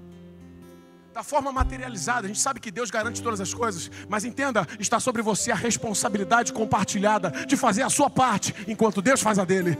da 1.12 1.22
forma 1.22 1.50
materializada. 1.50 2.26
A 2.26 2.28
gente 2.28 2.40
sabe 2.40 2.60
que 2.60 2.70
Deus 2.70 2.90
garante 2.90 3.22
todas 3.22 3.40
as 3.40 3.54
coisas, 3.54 3.90
mas 4.06 4.22
entenda, 4.26 4.68
está 4.78 5.00
sobre 5.00 5.22
você 5.22 5.50
a 5.50 5.54
responsabilidade 5.54 6.52
compartilhada 6.52 7.30
de 7.46 7.56
fazer 7.56 7.80
a 7.80 7.88
sua 7.88 8.10
parte, 8.10 8.54
enquanto 8.68 9.00
Deus 9.00 9.22
faz 9.22 9.38
a 9.38 9.44
dele. 9.46 9.78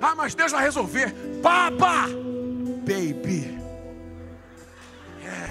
Ah, 0.00 0.14
mas 0.14 0.34
Deus 0.34 0.52
vai 0.52 0.64
resolver. 0.64 1.12
Papa, 1.42 2.06
baby. 2.86 3.58
É. 5.24 5.48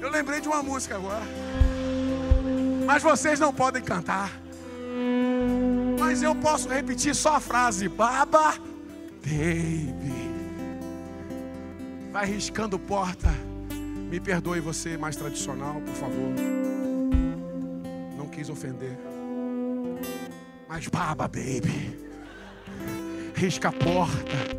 Eu 0.00 0.10
lembrei 0.10 0.40
de 0.40 0.48
uma 0.48 0.62
música 0.62 0.96
agora. 0.96 1.24
Mas 2.86 3.02
vocês 3.02 3.38
não 3.38 3.52
podem 3.52 3.82
cantar. 3.82 4.30
Mas 5.98 6.22
eu 6.22 6.34
posso 6.34 6.68
repetir 6.68 7.14
só 7.14 7.36
a 7.36 7.40
frase: 7.40 7.88
Baba, 7.88 8.54
baby. 9.24 10.12
Vai 12.12 12.26
riscando 12.26 12.78
porta. 12.78 13.30
Me 14.10 14.20
perdoe 14.20 14.60
você 14.60 14.98
mais 14.98 15.16
tradicional, 15.16 15.80
por 15.80 15.94
favor. 15.94 16.34
Não 18.18 18.28
quis 18.28 18.50
ofender. 18.50 18.98
Mas 20.74 20.88
baba, 20.88 21.28
baby. 21.28 21.98
Risca 23.34 23.68
a 23.68 23.72
porta. 23.72 24.56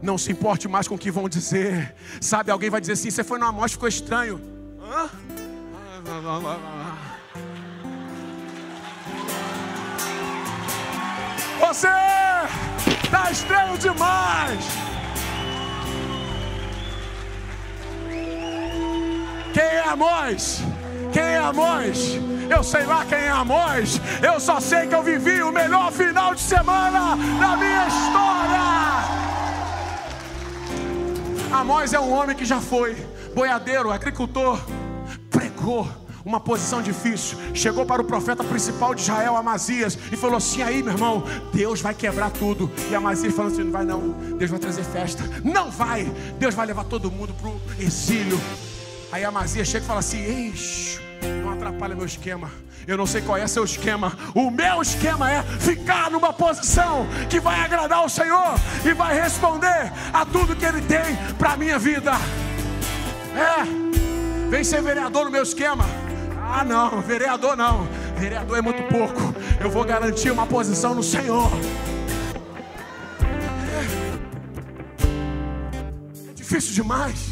Não 0.00 0.16
se 0.16 0.30
importe 0.30 0.68
mais 0.68 0.86
com 0.86 0.94
o 0.94 0.98
que 0.98 1.10
vão 1.10 1.28
dizer. 1.28 1.92
Sabe, 2.20 2.52
alguém 2.52 2.70
vai 2.70 2.80
dizer 2.80 2.92
assim: 2.92 3.10
você 3.10 3.24
foi 3.24 3.36
numa 3.36 3.50
mostra, 3.50 3.70
ficou 3.70 3.88
estranho. 3.88 4.40
Hã? 4.80 5.10
Você 11.58 11.88
está 13.02 13.32
estranho 13.32 13.76
demais. 13.76 14.64
Quem 19.52 19.62
é 19.64 19.88
Amós? 19.88 20.62
Quem 21.12 21.22
é 21.22 21.38
Amós? 21.38 22.18
Eu 22.48 22.64
sei 22.64 22.84
lá 22.84 23.04
quem 23.04 23.18
é 23.18 23.30
Amós. 23.30 24.00
Eu 24.22 24.40
só 24.40 24.60
sei 24.60 24.86
que 24.86 24.94
eu 24.94 25.02
vivi 25.02 25.42
o 25.42 25.52
melhor 25.52 25.92
final 25.92 26.34
de 26.34 26.40
semana 26.40 27.16
da 27.38 27.56
minha 27.56 27.86
história. 27.88 28.60
Amós 31.52 31.92
é 31.92 32.00
um 32.00 32.12
homem 32.12 32.36
que 32.36 32.44
já 32.44 32.60
foi 32.60 32.96
boiadeiro, 33.34 33.90
agricultor, 33.90 34.60
pregou 35.30 35.88
uma 36.24 36.40
posição 36.40 36.82
difícil. 36.82 37.38
Chegou 37.54 37.84
para 37.84 38.02
o 38.02 38.04
profeta 38.04 38.44
principal 38.44 38.94
de 38.94 39.02
Israel, 39.02 39.36
Amazias, 39.36 39.98
e 40.12 40.16
falou 40.16 40.36
assim: 40.36 40.62
aí, 40.62 40.82
meu 40.82 40.92
irmão, 40.92 41.24
Deus 41.52 41.80
vai 41.80 41.94
quebrar 41.94 42.30
tudo. 42.30 42.70
E 42.90 42.94
Amazias 42.94 43.34
falou 43.34 43.50
assim: 43.50 43.64
não 43.64 43.72
vai 43.72 43.84
não, 43.84 44.10
Deus 44.38 44.50
vai 44.50 44.60
trazer 44.60 44.84
festa. 44.84 45.22
Não 45.44 45.70
vai, 45.70 46.04
Deus 46.38 46.54
vai 46.54 46.66
levar 46.66 46.84
todo 46.84 47.10
mundo 47.10 47.34
para 47.34 47.48
o 47.48 47.60
exílio. 47.78 48.40
Aí 49.12 49.24
Amazias 49.24 49.68
chega 49.68 49.84
e 49.84 49.86
fala 49.86 50.00
assim: 50.00 50.50
Ixi, 50.50 51.00
não 51.42 51.52
atrapalha 51.52 51.94
meu 51.94 52.06
esquema. 52.06 52.50
Eu 52.86 52.96
não 52.96 53.06
sei 53.06 53.20
qual 53.20 53.36
é 53.36 53.46
seu 53.46 53.64
esquema. 53.64 54.16
O 54.34 54.50
meu 54.50 54.80
esquema 54.80 55.30
é 55.30 55.42
ficar 55.42 56.10
numa 56.10 56.32
posição 56.32 57.06
que 57.28 57.38
vai 57.38 57.60
agradar 57.60 58.04
o 58.04 58.08
Senhor 58.08 58.54
e 58.84 58.92
vai 58.94 59.20
responder 59.20 59.92
a 60.12 60.24
tudo 60.24 60.56
que 60.56 60.64
Ele 60.64 60.80
tem 60.82 61.16
para 61.38 61.52
a 61.52 61.56
minha 61.56 61.78
vida. 61.78 62.12
É, 63.36 64.48
vem 64.48 64.64
ser 64.64 64.82
vereador 64.82 65.24
no 65.26 65.30
meu 65.30 65.42
esquema. 65.42 65.84
Ah, 66.52 66.64
não, 66.64 67.00
vereador 67.00 67.56
não. 67.56 67.86
Vereador 68.16 68.58
é 68.58 68.62
muito 68.62 68.82
pouco. 68.84 69.34
Eu 69.60 69.70
vou 69.70 69.84
garantir 69.84 70.30
uma 70.30 70.46
posição 70.46 70.94
no 70.94 71.02
Senhor. 71.02 71.50
É, 76.26 76.30
é 76.30 76.32
difícil 76.34 76.74
demais. 76.74 77.30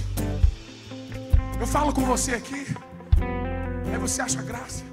Eu 1.61 1.67
falo 1.67 1.93
com 1.93 2.03
você 2.03 2.35
aqui. 2.35 2.67
Aí 3.93 3.99
você 3.99 4.23
acha 4.23 4.43
graça 4.43 4.89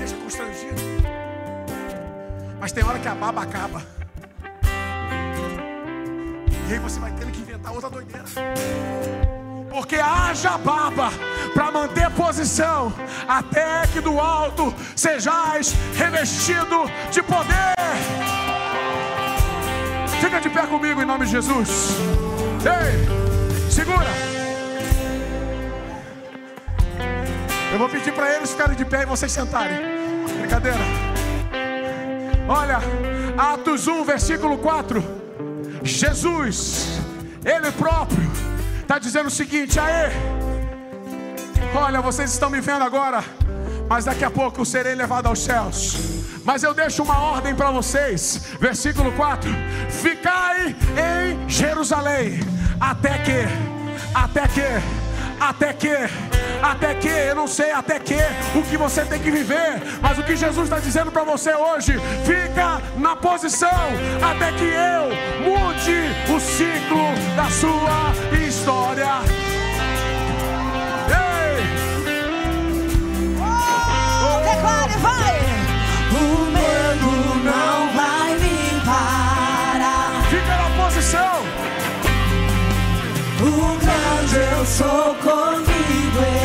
deixa 0.00 0.16
constrangido. 0.16 0.80
Mas 2.58 2.72
tem 2.72 2.84
hora 2.84 2.98
que 2.98 3.08
a 3.08 3.14
baba 3.14 3.42
acaba. 3.42 3.82
E 6.68 6.72
aí 6.72 6.78
você 6.78 7.00
vai 7.00 7.12
tendo 7.12 7.30
que 7.30 7.40
inventar 7.40 7.72
outra 7.72 7.90
doideira. 7.90 8.24
Porque 9.68 9.96
haja 9.96 10.58
baba 10.58 11.10
para 11.54 11.70
manter 11.70 12.10
posição, 12.10 12.92
até 13.28 13.86
que 13.92 14.00
do 14.00 14.18
alto 14.20 14.74
sejais 14.96 15.74
revestido 15.96 16.90
de 17.10 17.22
poder. 17.22 17.74
Fica 20.20 20.40
de 20.40 20.50
pé 20.50 20.66
comigo 20.66 21.00
em 21.00 21.06
nome 21.06 21.24
de 21.24 21.32
Jesus. 21.32 21.96
Ei, 22.64 23.70
segura. 23.70 24.29
Eu 27.72 27.78
vou 27.78 27.88
pedir 27.88 28.12
para 28.12 28.34
eles 28.34 28.50
ficarem 28.50 28.76
de 28.76 28.84
pé 28.84 29.02
e 29.02 29.06
vocês 29.06 29.30
sentarem. 29.30 29.78
Brincadeira. 30.40 30.78
Olha, 32.48 32.78
Atos 33.38 33.86
1, 33.86 34.04
versículo 34.04 34.58
4. 34.58 35.04
Jesus, 35.84 37.00
Ele 37.44 37.70
próprio, 37.72 38.28
está 38.80 38.98
dizendo 38.98 39.28
o 39.28 39.30
seguinte: 39.30 39.78
aê, 39.78 40.10
olha, 41.72 42.00
vocês 42.00 42.32
estão 42.32 42.50
me 42.50 42.60
vendo 42.60 42.82
agora, 42.82 43.22
mas 43.88 44.04
daqui 44.04 44.24
a 44.24 44.30
pouco 44.30 44.60
eu 44.60 44.64
serei 44.64 44.96
levado 44.96 45.26
aos 45.26 45.38
céus. 45.38 45.96
Mas 46.44 46.64
eu 46.64 46.74
deixo 46.74 47.04
uma 47.04 47.18
ordem 47.20 47.54
para 47.54 47.70
vocês, 47.70 48.48
versículo 48.58 49.12
4: 49.12 49.48
Ficai 49.88 50.74
em 50.98 51.48
Jerusalém, 51.48 52.40
até 52.80 53.16
que, 53.18 53.46
até 54.12 54.48
que, 54.48 55.40
até 55.40 55.72
que 55.72 56.39
até 56.62 56.94
que, 56.94 57.08
eu 57.08 57.34
não 57.34 57.46
sei 57.46 57.70
até 57.72 57.98
que, 57.98 58.18
o 58.54 58.62
que 58.62 58.76
você 58.76 59.04
tem 59.04 59.18
que 59.20 59.30
viver, 59.30 59.82
mas 60.00 60.18
o 60.18 60.22
que 60.22 60.36
Jesus 60.36 60.64
está 60.64 60.78
dizendo 60.78 61.10
para 61.10 61.24
você 61.24 61.54
hoje, 61.54 61.94
fica 62.24 62.80
na 62.96 63.16
posição 63.16 63.68
até 64.22 64.52
que 64.52 64.64
eu 64.64 65.10
mude 65.42 66.34
o 66.34 66.40
ciclo 66.40 67.10
da 67.36 67.50
sua 67.50 68.12
história. 68.46 69.20
Ei! 71.08 71.64
Oh, 73.38 74.40
declare, 74.48 74.92
vai! 74.98 75.40
O 76.12 76.50
medo 76.50 77.10
não 77.44 77.92
vai 77.94 78.34
me 78.38 78.80
parar. 78.84 80.22
Fica 80.28 80.56
na 80.56 80.84
posição. 80.84 81.40
O 83.40 83.78
grande 83.78 84.36
eu 84.56 84.66
sou 84.66 85.14
comigo 85.14 86.39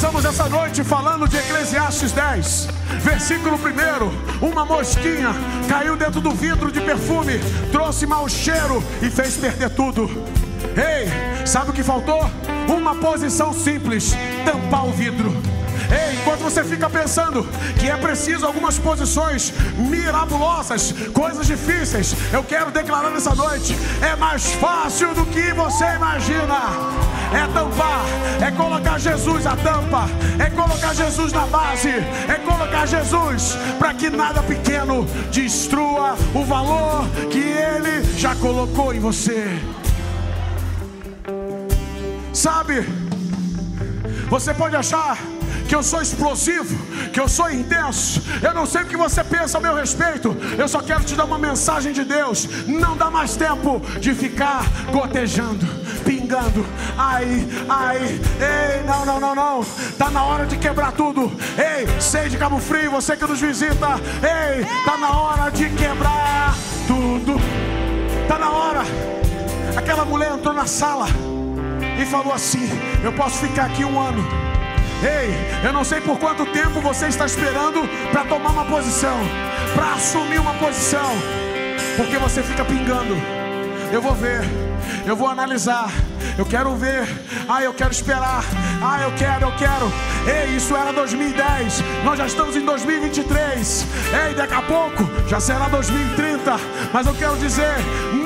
Começamos 0.00 0.24
essa 0.24 0.48
noite 0.48 0.84
falando 0.84 1.26
de 1.26 1.36
Eclesiastes 1.36 2.12
10, 2.12 2.68
versículo 3.02 3.56
1. 3.56 4.46
Uma 4.46 4.64
mosquinha 4.64 5.34
caiu 5.68 5.96
dentro 5.96 6.20
do 6.20 6.30
vidro 6.30 6.70
de 6.70 6.80
perfume, 6.80 7.40
trouxe 7.72 8.06
mau 8.06 8.28
cheiro 8.28 8.80
e 9.02 9.10
fez 9.10 9.36
perder 9.36 9.70
tudo. 9.70 10.08
Ei, 10.76 11.44
sabe 11.44 11.70
o 11.70 11.72
que 11.72 11.82
faltou? 11.82 12.30
Uma 12.68 12.94
posição 12.94 13.52
simples: 13.52 14.14
tampar 14.44 14.86
o 14.86 14.92
vidro. 14.92 15.32
Ei, 15.90 16.14
enquanto 16.20 16.42
você 16.42 16.62
fica 16.62 16.88
pensando 16.88 17.42
que 17.80 17.90
é 17.90 17.96
preciso 17.96 18.46
algumas 18.46 18.78
posições 18.78 19.52
mirabolosas, 19.76 20.94
coisas 21.12 21.44
difíceis, 21.44 22.14
eu 22.32 22.44
quero 22.44 22.70
declarar 22.70 23.10
nessa 23.10 23.34
noite: 23.34 23.76
é 24.00 24.14
mais 24.14 24.46
fácil 24.52 25.12
do 25.12 25.26
que 25.26 25.52
você 25.52 25.86
imagina. 25.96 27.17
É 27.32 27.46
tampar, 27.52 28.04
é 28.40 28.50
colocar 28.50 28.98
Jesus 28.98 29.46
a 29.46 29.54
tampa, 29.56 30.08
é 30.38 30.48
colocar 30.50 30.94
Jesus 30.94 31.32
na 31.32 31.46
base, 31.46 31.88
é 31.88 32.34
colocar 32.44 32.86
Jesus 32.86 33.56
para 33.78 33.92
que 33.94 34.08
nada 34.08 34.42
pequeno 34.42 35.04
destrua 35.30 36.16
o 36.34 36.44
valor 36.44 37.06
que 37.30 37.38
Ele 37.40 38.02
já 38.16 38.34
colocou 38.36 38.94
em 38.94 39.00
você. 39.00 39.46
Sabe, 42.32 42.86
você 44.30 44.54
pode 44.54 44.76
achar 44.76 45.18
que 45.68 45.74
eu 45.74 45.82
sou 45.82 46.00
explosivo, 46.00 46.74
que 47.12 47.20
eu 47.20 47.28
sou 47.28 47.50
intenso. 47.50 48.22
Eu 48.42 48.54
não 48.54 48.64
sei 48.64 48.82
o 48.82 48.86
que 48.86 48.96
você 48.96 49.22
pensa 49.22 49.58
a 49.58 49.60
meu 49.60 49.74
respeito. 49.74 50.34
Eu 50.56 50.66
só 50.66 50.80
quero 50.80 51.04
te 51.04 51.14
dar 51.14 51.26
uma 51.26 51.38
mensagem 51.38 51.92
de 51.92 52.04
Deus. 52.04 52.48
Não 52.66 52.96
dá 52.96 53.10
mais 53.10 53.36
tempo 53.36 53.78
de 54.00 54.14
ficar 54.14 54.64
gotejando, 54.90 55.66
pingando. 56.06 56.64
Ai, 56.96 57.46
ai, 57.68 57.98
ei, 58.00 58.82
não, 58.86 59.04
não, 59.04 59.20
não, 59.20 59.34
não. 59.34 59.64
Tá 59.98 60.08
na 60.10 60.24
hora 60.24 60.46
de 60.46 60.56
quebrar 60.56 60.92
tudo. 60.92 61.30
Ei, 61.58 61.86
sei 62.00 62.30
de 62.30 62.38
Cabo 62.38 62.58
Frio, 62.58 62.90
você 62.90 63.14
que 63.14 63.26
nos 63.26 63.40
visita. 63.40 64.00
Ei, 64.22 64.64
tá 64.86 64.96
na 64.96 65.10
hora 65.10 65.50
de 65.50 65.68
quebrar 65.68 66.56
tudo. 66.86 67.34
Tá 68.26 68.38
na 68.38 68.50
hora. 68.50 68.80
Aquela 69.76 70.06
mulher 70.06 70.32
entrou 70.32 70.54
na 70.54 70.64
sala 70.64 71.06
e 72.00 72.06
falou 72.06 72.32
assim: 72.32 72.66
Eu 73.04 73.12
posso 73.12 73.46
ficar 73.46 73.66
aqui 73.66 73.84
um 73.84 74.00
ano. 74.00 74.47
Ei, 75.02 75.32
eu 75.64 75.72
não 75.72 75.84
sei 75.84 76.00
por 76.00 76.18
quanto 76.18 76.44
tempo 76.46 76.80
você 76.80 77.06
está 77.06 77.24
esperando 77.24 77.88
para 78.10 78.24
tomar 78.24 78.50
uma 78.50 78.64
posição, 78.64 79.16
para 79.72 79.92
assumir 79.92 80.40
uma 80.40 80.54
posição, 80.54 81.12
porque 81.96 82.18
você 82.18 82.42
fica 82.42 82.64
pingando. 82.64 83.16
Eu 83.92 84.02
vou 84.02 84.12
ver, 84.12 84.42
eu 85.06 85.14
vou 85.14 85.28
analisar, 85.28 85.88
eu 86.36 86.44
quero 86.44 86.74
ver, 86.74 87.06
ah, 87.48 87.62
eu 87.62 87.72
quero 87.72 87.92
esperar, 87.92 88.42
ah, 88.82 89.00
eu 89.02 89.12
quero, 89.12 89.46
eu 89.46 89.52
quero. 89.56 89.92
Ei, 90.26 90.56
isso 90.56 90.76
era 90.76 90.92
2010, 90.92 91.80
nós 92.04 92.18
já 92.18 92.26
estamos 92.26 92.56
em 92.56 92.64
2023. 92.64 93.86
Ei, 94.26 94.34
daqui 94.34 94.54
a 94.54 94.62
pouco 94.62 95.08
já 95.28 95.38
será 95.38 95.68
2030, 95.68 96.56
mas 96.92 97.06
eu 97.06 97.14
quero 97.14 97.36
dizer, 97.36 97.76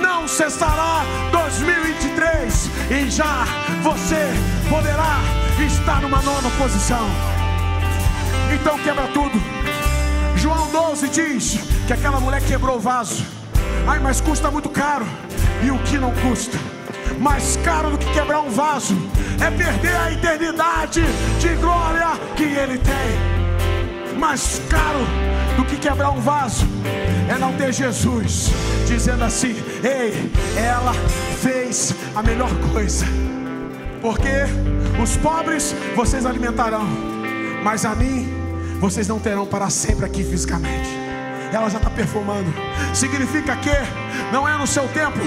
não 0.00 0.26
cessará 0.26 1.02
2023 1.30 2.70
e 2.90 3.10
já 3.10 3.44
você 3.82 4.32
poderá 4.70 5.20
estar 5.64 6.00
numa 6.00 6.20
nova 6.22 6.50
posição. 6.58 7.06
Então 8.52 8.78
quebra 8.78 9.06
tudo. 9.08 9.40
João 10.36 10.70
12 10.70 11.08
diz 11.08 11.58
que 11.86 11.92
aquela 11.92 12.20
mulher 12.20 12.42
quebrou 12.42 12.76
o 12.76 12.80
vaso. 12.80 13.24
Ai, 13.86 13.98
mas 13.98 14.20
custa 14.20 14.50
muito 14.50 14.68
caro. 14.68 15.06
E 15.62 15.70
o 15.70 15.78
que 15.80 15.98
não 15.98 16.12
custa? 16.16 16.58
Mais 17.18 17.56
caro 17.64 17.90
do 17.90 17.98
que 17.98 18.12
quebrar 18.12 18.40
um 18.40 18.50
vaso 18.50 18.96
é 19.40 19.50
perder 19.50 19.94
a 19.96 20.12
eternidade 20.12 21.02
de 21.38 21.48
glória 21.56 22.12
que 22.36 22.44
ele 22.44 22.78
tem. 22.78 24.18
Mais 24.18 24.60
caro 24.68 25.06
do 25.56 25.64
que 25.64 25.76
quebrar 25.76 26.10
um 26.10 26.20
vaso 26.20 26.66
é 27.28 27.38
não 27.38 27.52
ter 27.54 27.72
Jesus 27.72 28.50
dizendo 28.86 29.24
assim: 29.24 29.54
Ei, 29.82 30.32
ela 30.56 30.92
fez 31.40 31.94
a 32.14 32.22
melhor 32.22 32.50
coisa. 32.72 33.06
Porque 34.00 34.28
os 35.00 35.16
pobres 35.16 35.74
vocês 35.94 36.26
alimentarão, 36.26 36.86
mas 37.62 37.84
a 37.84 37.94
mim 37.94 38.28
vocês 38.80 39.06
não 39.06 39.18
terão 39.18 39.46
para 39.46 39.70
sempre 39.70 40.04
aqui 40.04 40.24
fisicamente. 40.24 40.90
Ela 41.52 41.68
já 41.68 41.78
está 41.78 41.90
perfumando. 41.90 42.52
Significa 42.94 43.54
que 43.56 43.70
não 44.32 44.48
é 44.48 44.56
no 44.56 44.66
seu 44.66 44.88
tempo, 44.88 45.18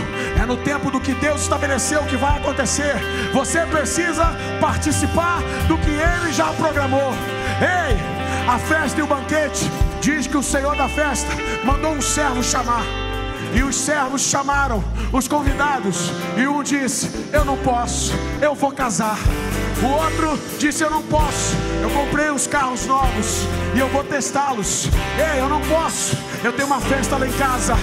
é 0.42 0.46
no 0.46 0.58
tempo 0.58 0.90
do 0.90 1.00
que 1.00 1.14
Deus 1.14 1.44
estabeleceu 1.44 2.04
que 2.06 2.18
vai 2.18 2.38
acontecer. 2.38 2.96
Você 3.32 3.66
precisa 3.68 4.36
participar 4.60 5.42
do 5.68 5.78
que 5.78 5.92
Ele 5.92 6.34
já 6.34 6.52
programou. 6.54 7.14
Ei, 7.62 7.96
a 8.50 8.58
festa 8.58 9.00
e 9.00 9.04
o 9.04 9.08
banquete 9.08 9.70
diz 10.02 10.26
que 10.26 10.38
o 10.38 10.44
Senhor 10.44 10.76
da 10.76 10.90
festa 10.90 11.32
mandou 11.64 11.92
um 11.92 12.02
servo 12.02 12.44
chamar. 12.44 13.05
E 13.53 13.63
os 13.63 13.76
servos 13.76 14.22
chamaram 14.22 14.84
os 15.11 15.27
convidados. 15.27 16.11
E 16.38 16.47
um 16.47 16.63
disse: 16.63 17.09
Eu 17.31 17.45
não 17.45 17.57
posso, 17.57 18.13
eu 18.41 18.55
vou 18.55 18.72
casar. 18.72 19.17
O 19.84 19.88
outro 19.88 20.39
disse: 20.57 20.84
Eu 20.84 20.89
não 20.89 21.03
posso, 21.03 21.55
eu 21.81 21.89
comprei 21.89 22.31
uns 22.31 22.47
carros 22.47 22.85
novos 22.85 23.41
e 23.76 23.80
eu 23.80 23.89
vou 23.89 24.03
testá-los. 24.03 24.85
Ei, 25.17 25.39
eu 25.39 25.49
não 25.49 25.61
posso, 25.61 26.17
eu 26.43 26.53
tenho 26.53 26.67
uma 26.67 26.80
festa 26.80 27.17
lá 27.17 27.27
em 27.27 27.34
casa. 27.34 27.76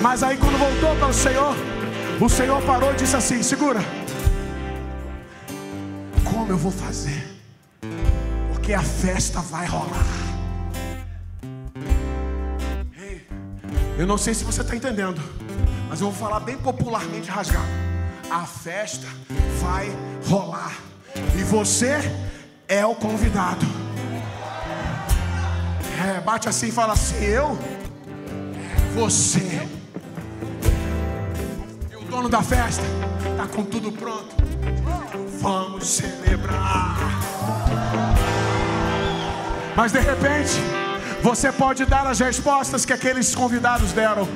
Mas 0.00 0.22
aí, 0.22 0.36
quando 0.36 0.58
voltou 0.58 0.94
para 0.96 1.08
o 1.08 1.12
Senhor, 1.12 1.56
o 2.20 2.28
Senhor 2.28 2.62
parou 2.62 2.92
e 2.92 2.96
disse 2.96 3.16
assim: 3.16 3.42
Segura, 3.42 3.80
como 6.24 6.52
eu 6.52 6.58
vou 6.58 6.72
fazer? 6.72 7.26
Porque 8.52 8.72
a 8.74 8.82
festa 8.82 9.40
vai 9.40 9.66
rolar. 9.66 10.27
Eu 13.98 14.06
não 14.06 14.16
sei 14.16 14.32
se 14.32 14.44
você 14.44 14.60
está 14.60 14.76
entendendo, 14.76 15.20
mas 15.88 16.00
eu 16.00 16.08
vou 16.08 16.14
falar 16.14 16.38
bem 16.38 16.56
popularmente 16.56 17.28
rasgado. 17.28 17.66
A 18.30 18.44
festa 18.44 19.08
vai 19.60 19.90
rolar 20.24 20.72
e 21.36 21.42
você 21.42 21.98
é 22.68 22.86
o 22.86 22.94
convidado. 22.94 23.66
É, 26.06 26.20
bate 26.20 26.48
assim 26.48 26.68
e 26.68 26.70
fala 26.70 26.92
assim: 26.92 27.24
Eu, 27.24 27.58
você. 28.94 29.66
E 31.90 31.96
o 31.96 32.04
dono 32.04 32.28
da 32.28 32.40
festa 32.40 32.84
está 33.32 33.48
com 33.48 33.64
tudo 33.64 33.90
pronto. 33.90 34.36
Vamos 35.40 35.88
celebrar. 35.88 36.98
Mas 39.74 39.90
de 39.90 39.98
repente, 39.98 40.60
você 41.22 41.50
pode 41.50 41.84
dar 41.84 42.06
as 42.06 42.20
respostas 42.20 42.84
que 42.84 42.92
aqueles 42.92 43.34
convidados 43.34 43.92
deram. 43.92 44.28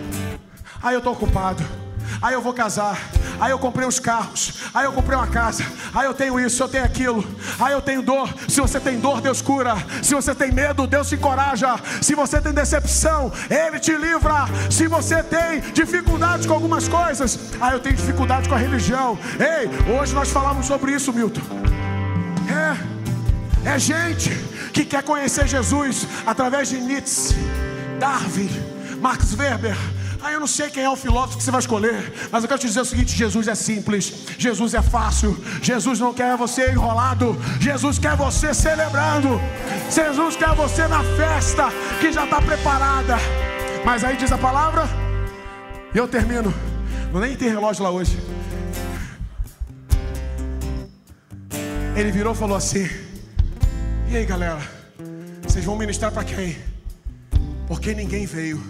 Aí 0.82 0.94
eu 0.94 0.98
estou 0.98 1.12
ocupado. 1.12 1.62
Aí 2.20 2.34
eu 2.34 2.42
vou 2.42 2.52
casar. 2.52 2.98
Aí 3.40 3.50
eu 3.50 3.58
comprei 3.58 3.86
os 3.86 3.98
carros. 3.98 4.62
Aí 4.74 4.84
eu 4.84 4.92
comprei 4.92 5.16
uma 5.16 5.26
casa. 5.26 5.64
Aí 5.94 6.06
eu 6.06 6.14
tenho 6.14 6.38
isso, 6.38 6.62
eu 6.62 6.68
tenho 6.68 6.84
aquilo. 6.84 7.24
Aí 7.58 7.72
eu 7.72 7.80
tenho 7.80 8.02
dor. 8.02 8.32
Se 8.48 8.60
você 8.60 8.78
tem 8.78 8.98
dor, 8.98 9.20
Deus 9.20 9.40
cura. 9.40 9.74
Se 10.02 10.14
você 10.14 10.34
tem 10.34 10.52
medo, 10.52 10.86
Deus 10.86 11.08
te 11.08 11.14
encoraja. 11.14 11.76
Se 12.00 12.14
você 12.14 12.40
tem 12.40 12.52
decepção, 12.52 13.32
Ele 13.48 13.78
te 13.78 13.96
livra. 13.96 14.46
Se 14.70 14.86
você 14.86 15.22
tem 15.22 15.60
dificuldades 15.72 16.46
com 16.46 16.54
algumas 16.54 16.88
coisas, 16.88 17.38
aí 17.60 17.72
eu 17.72 17.80
tenho 17.80 17.96
dificuldade 17.96 18.48
com 18.48 18.54
a 18.54 18.58
religião. 18.58 19.18
Ei, 19.38 19.68
hoje 19.92 20.14
nós 20.14 20.30
falamos 20.30 20.66
sobre 20.66 20.92
isso, 20.92 21.12
Milton. 21.12 21.42
É, 23.64 23.70
é 23.74 23.78
gente 23.78 24.30
que 24.72 24.84
quer 24.84 25.02
conhecer 25.02 25.46
Jesus 25.46 26.06
através 26.26 26.68
de 26.68 26.78
Nietzsche, 26.78 27.34
Darwin, 27.98 28.50
Max 29.00 29.34
Weber. 29.34 29.76
Ah, 30.24 30.30
eu 30.30 30.38
não 30.38 30.46
sei 30.46 30.70
quem 30.70 30.84
é 30.84 30.88
o 30.88 30.94
filósofo 30.94 31.38
que 31.38 31.42
você 31.42 31.50
vai 31.50 31.58
escolher, 31.58 32.12
mas 32.30 32.44
eu 32.44 32.48
quero 32.48 32.60
te 32.60 32.68
dizer 32.68 32.80
o 32.80 32.84
seguinte: 32.84 33.16
Jesus 33.16 33.48
é 33.48 33.56
simples, 33.56 34.12
Jesus 34.38 34.72
é 34.72 34.80
fácil, 34.80 35.36
Jesus 35.60 35.98
não 35.98 36.14
quer 36.14 36.36
você 36.36 36.70
enrolado, 36.70 37.36
Jesus 37.60 37.98
quer 37.98 38.16
você 38.16 38.54
celebrando, 38.54 39.40
Jesus 39.90 40.36
quer 40.36 40.54
você 40.54 40.86
na 40.86 41.02
festa 41.16 41.70
que 42.00 42.12
já 42.12 42.24
está 42.24 42.40
preparada. 42.40 43.16
Mas 43.84 44.04
aí 44.04 44.16
diz 44.16 44.30
a 44.30 44.38
palavra, 44.38 44.88
e 45.92 45.98
eu 45.98 46.06
termino. 46.06 46.54
Não 47.12 47.20
nem 47.20 47.36
tem 47.36 47.48
relógio 47.48 47.82
lá 47.82 47.90
hoje. 47.90 48.16
Ele 51.94 52.10
virou 52.10 52.32
e 52.32 52.36
falou 52.36 52.56
assim: 52.56 52.88
E 54.12 54.16
aí, 54.18 54.26
galera? 54.26 54.60
Vocês 55.42 55.64
vão 55.64 55.74
ministrar 55.74 56.12
para 56.12 56.22
quem? 56.22 56.58
Porque 57.66 57.94
ninguém 57.94 58.26
veio. 58.26 58.62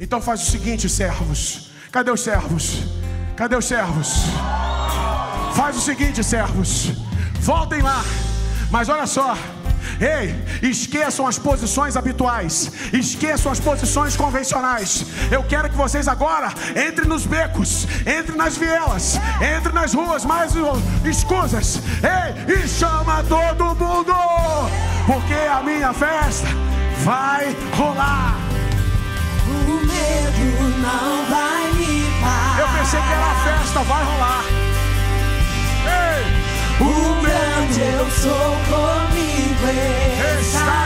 Então 0.00 0.22
faz 0.22 0.48
o 0.48 0.50
seguinte, 0.50 0.88
servos. 0.88 1.70
Cadê 1.90 2.10
os 2.10 2.22
servos? 2.22 2.84
Cadê 3.36 3.54
os 3.54 3.66
servos? 3.66 4.08
Faz 5.54 5.76
o 5.76 5.82
seguinte, 5.82 6.24
servos. 6.24 6.92
Voltem 7.40 7.82
lá. 7.82 8.02
Mas 8.70 8.88
olha 8.88 9.06
só. 9.06 9.36
Ei, 10.00 10.34
esqueçam 10.68 11.26
as 11.26 11.38
posições 11.38 11.96
habituais, 11.96 12.70
esqueçam 12.92 13.50
as 13.50 13.60
posições 13.60 14.16
convencionais. 14.16 15.04
Eu 15.30 15.42
quero 15.42 15.68
que 15.68 15.76
vocês 15.76 16.08
agora 16.08 16.52
entrem 16.70 17.08
nos 17.08 17.26
becos, 17.26 17.86
entrem 18.00 18.36
nas 18.36 18.56
vielas, 18.56 19.18
entrem 19.36 19.74
nas 19.74 19.94
ruas 19.94 20.24
mais 20.24 20.52
escusas. 21.04 21.80
Ei, 22.02 22.54
e 22.54 22.68
chama 22.68 23.22
todo 23.24 23.64
mundo, 23.74 24.14
porque 25.06 25.34
a 25.34 25.62
minha 25.62 25.92
festa 25.92 26.48
vai 27.04 27.56
rolar. 27.76 28.36
O 29.48 29.86
medo 29.86 30.78
não 30.80 31.26
vai 31.26 31.72
me 31.72 32.20
parar. 32.20 32.60
Eu 32.60 32.68
pensei 32.78 33.00
que 33.00 33.12
era 33.12 33.26
a 33.26 33.34
festa, 33.34 33.80
vai 33.80 34.04
rolar. 34.04 34.61
O 36.82 37.22
grande 37.22 37.80
eu 37.80 38.10
sou 38.10 38.56
comigo 38.66 39.66
está. 40.40 40.82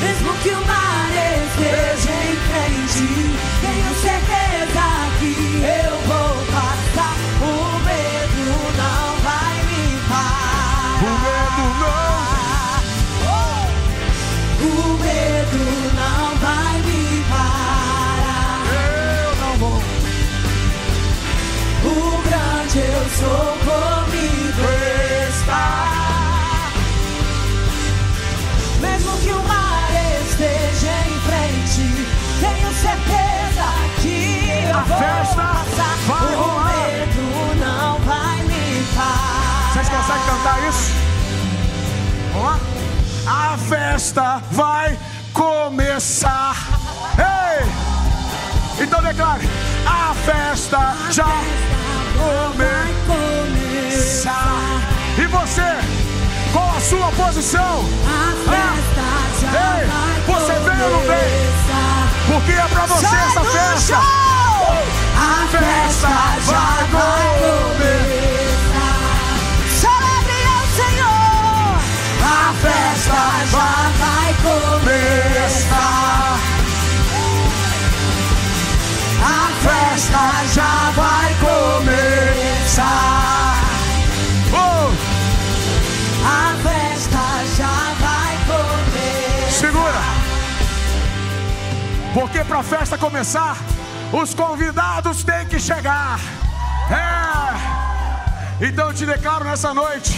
Mesmo 0.00 0.32
que 0.42 0.48
o 0.48 0.66
mar 0.66 1.10
esteja 1.12 2.10
em 2.10 2.36
frente, 2.48 3.06
tenho 3.60 3.92
certeza 4.00 4.86
que 5.18 5.32
eu 5.62 5.92
vou 6.06 6.32
passar. 6.46 7.16
O 7.42 7.44
medo 7.84 8.44
não 8.78 9.04
vai 9.22 9.56
me 9.68 9.84
parar. 10.08 10.96
O 11.02 11.10
medo 11.24 11.64
não. 11.80 12.18
Oh! 13.28 13.66
O 14.64 14.66
medo 14.98 15.60
não. 15.82 15.87
Sou 23.18 23.56
comigo 23.66 24.68
está. 25.28 26.70
Mesmo 28.80 29.18
que 29.18 29.30
o 29.30 29.42
mar 29.44 29.90
esteja 30.28 30.92
em 31.06 31.20
frente, 31.26 32.06
tenho 32.40 32.72
certeza 32.72 33.66
que 34.00 34.16
eu 34.70 34.78
A 34.78 34.82
festa 34.82 35.42
passar. 35.42 35.96
vai 36.06 36.34
o 36.34 36.36
rolar. 36.42 36.72
medo 36.76 37.56
não 37.60 37.98
vai 38.00 38.36
me 38.42 38.84
parar. 38.94 39.72
Vocês 39.72 39.88
conseguem 39.88 40.22
cantar 40.26 40.68
isso? 40.68 40.92
Vamos 42.32 42.48
lá? 42.48 42.58
A 43.26 43.58
festa 43.58 44.42
vai 44.52 44.98
começar. 45.32 46.56
Ei! 47.18 47.68
Então 48.84 49.02
declare: 49.02 49.48
a 49.86 50.14
festa 50.14 50.96
já 51.10 51.26
começar. 52.18 52.98
começar. 53.06 54.82
E 55.16 55.26
você, 55.26 55.70
qual 56.52 56.76
a 56.76 56.80
sua 56.80 57.12
posição? 57.12 57.84
A 58.06 58.32
festa 58.50 59.06
já 59.40 59.50
Ei, 59.80 59.86
você 60.26 60.52
vem 60.52 60.80
ou 60.82 60.90
não 60.90 61.00
vem? 61.00 61.48
Porque 62.26 62.52
é 62.52 62.68
pra 62.68 62.86
você 62.86 63.06
Sai 63.06 63.26
essa 63.26 63.44
festa. 63.44 63.96
A 63.96 65.46
festa 65.50 66.08
já 66.46 66.86
vai 66.92 67.26
começar. 67.40 68.98
Celebre 69.80 70.40
ao 70.54 70.64
Senhor! 70.76 71.78
A 72.22 72.54
festa 72.62 73.20
já 73.50 73.70
vai 73.98 74.30
começar. 74.42 76.07
Festa 79.62 80.44
já 80.54 80.90
vai 80.94 81.34
começar. 81.40 82.88
Oh, 84.52 84.90
A 86.24 86.54
festa 86.62 87.24
já 87.56 87.76
vai 88.00 88.38
começar. 88.46 89.58
segura. 89.58 90.02
Porque 92.14 92.44
pra 92.44 92.62
festa 92.62 92.96
começar, 92.98 93.56
os 94.12 94.34
convidados 94.34 95.22
têm 95.24 95.46
que 95.46 95.58
chegar. 95.60 96.18
É. 96.90 98.66
Então 98.66 98.88
eu 98.88 98.94
te 98.94 99.06
declaro 99.06 99.44
nessa 99.44 99.72
noite, 99.72 100.16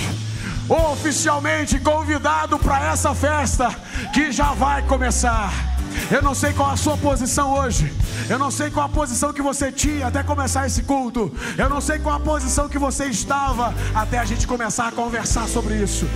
oficialmente 0.68 1.78
convidado 1.80 2.58
para 2.58 2.92
essa 2.92 3.14
festa 3.14 3.68
que 4.14 4.32
já 4.32 4.52
vai 4.52 4.82
começar. 4.82 5.69
Eu 6.10 6.22
não 6.22 6.34
sei 6.34 6.52
qual 6.52 6.70
a 6.70 6.76
sua 6.76 6.96
posição 6.96 7.52
hoje. 7.52 7.92
Eu 8.28 8.38
não 8.38 8.50
sei 8.50 8.70
qual 8.70 8.86
a 8.86 8.88
posição 8.88 9.32
que 9.32 9.42
você 9.42 9.72
tinha 9.72 10.06
até 10.06 10.22
começar 10.22 10.66
esse 10.66 10.82
culto. 10.82 11.32
Eu 11.56 11.68
não 11.68 11.80
sei 11.80 11.98
qual 11.98 12.16
a 12.16 12.20
posição 12.20 12.68
que 12.68 12.78
você 12.78 13.06
estava 13.06 13.74
até 13.94 14.18
a 14.18 14.24
gente 14.24 14.46
começar 14.46 14.88
a 14.88 14.92
conversar 14.92 15.48
sobre 15.48 15.74
isso. 15.74 16.06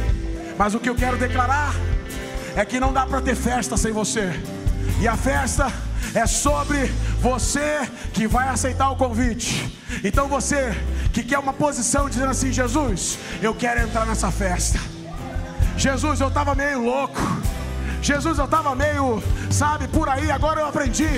Mas 0.58 0.74
o 0.74 0.80
que 0.80 0.88
eu 0.88 0.94
quero 0.94 1.16
declarar 1.16 1.74
é 2.56 2.64
que 2.64 2.78
não 2.78 2.92
dá 2.92 3.06
para 3.06 3.20
ter 3.20 3.34
festa 3.34 3.76
sem 3.76 3.92
você. 3.92 4.32
E 5.00 5.08
a 5.08 5.16
festa 5.16 5.72
é 6.14 6.26
sobre 6.26 6.86
você 7.20 7.88
que 8.12 8.26
vai 8.26 8.48
aceitar 8.48 8.90
o 8.90 8.96
convite. 8.96 9.78
Então 10.02 10.28
você 10.28 10.72
que 11.12 11.22
quer 11.22 11.38
uma 11.38 11.52
posição 11.52 12.08
dizendo 12.08 12.30
assim: 12.30 12.52
Jesus, 12.52 13.18
eu 13.42 13.54
quero 13.54 13.80
entrar 13.80 14.06
nessa 14.06 14.30
festa. 14.30 14.78
Jesus, 15.76 16.20
eu 16.20 16.28
estava 16.28 16.54
meio 16.54 16.80
louco. 16.80 17.20
Jesus, 18.04 18.38
eu 18.38 18.44
estava 18.44 18.74
meio, 18.74 19.22
sabe, 19.50 19.88
por 19.88 20.10
aí. 20.10 20.30
Agora 20.30 20.60
eu 20.60 20.66
aprendi 20.66 21.08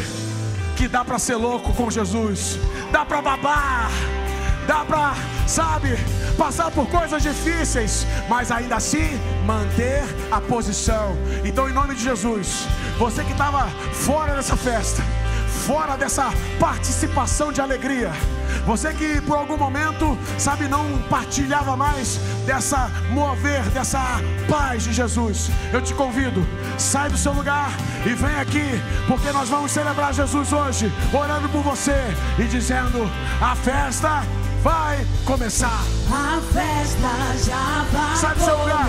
que 0.76 0.86
dá 0.86 1.04
para 1.04 1.18
ser 1.18 1.34
louco 1.34 1.74
com 1.74 1.90
Jesus. 1.90 2.60
Dá 2.92 3.04
para 3.04 3.20
babar. 3.20 3.90
Dá 4.68 4.84
para, 4.84 5.14
sabe, 5.48 5.96
passar 6.38 6.70
por 6.70 6.86
coisas 6.88 7.24
difíceis, 7.24 8.06
mas 8.28 8.52
ainda 8.52 8.76
assim 8.76 9.20
manter 9.44 10.04
a 10.30 10.40
posição. 10.40 11.16
Então, 11.44 11.68
em 11.68 11.72
nome 11.72 11.96
de 11.96 12.04
Jesus, 12.04 12.68
você 12.98 13.24
que 13.24 13.32
estava 13.32 13.68
fora 13.92 14.36
dessa 14.36 14.56
festa, 14.56 15.02
fora 15.66 15.96
dessa 15.96 16.32
participação 16.60 17.52
de 17.52 17.60
alegria, 17.60 18.12
você 18.64 18.92
que 18.92 19.20
por 19.22 19.36
algum 19.36 19.56
momento, 19.56 20.16
sabe, 20.38 20.68
não 20.68 20.98
partilhava 21.10 21.76
mais 21.76 22.18
dessa 22.46 22.88
mover, 23.10 23.62
dessa 23.70 24.20
paz 24.48 24.84
de 24.84 24.92
Jesus, 24.92 25.50
eu 25.72 25.82
te 25.82 25.92
convido, 25.92 26.46
sai 26.78 27.10
do 27.10 27.18
seu 27.18 27.32
lugar 27.32 27.70
e 28.04 28.14
vem 28.14 28.36
aqui, 28.36 28.80
porque 29.08 29.32
nós 29.32 29.48
vamos 29.48 29.72
celebrar 29.72 30.14
Jesus 30.14 30.52
hoje, 30.52 30.92
orando 31.12 31.48
por 31.48 31.62
você 31.62 31.96
e 32.38 32.44
dizendo: 32.44 33.10
a 33.40 33.56
festa 33.56 34.22
vai 34.62 35.04
começar. 35.24 35.82
A 36.12 36.40
festa 36.52 37.44
já 37.44 37.84
vai 37.92 38.16
Sai 38.16 38.34
do 38.36 38.44
seu 38.44 38.56
lugar. 38.58 38.86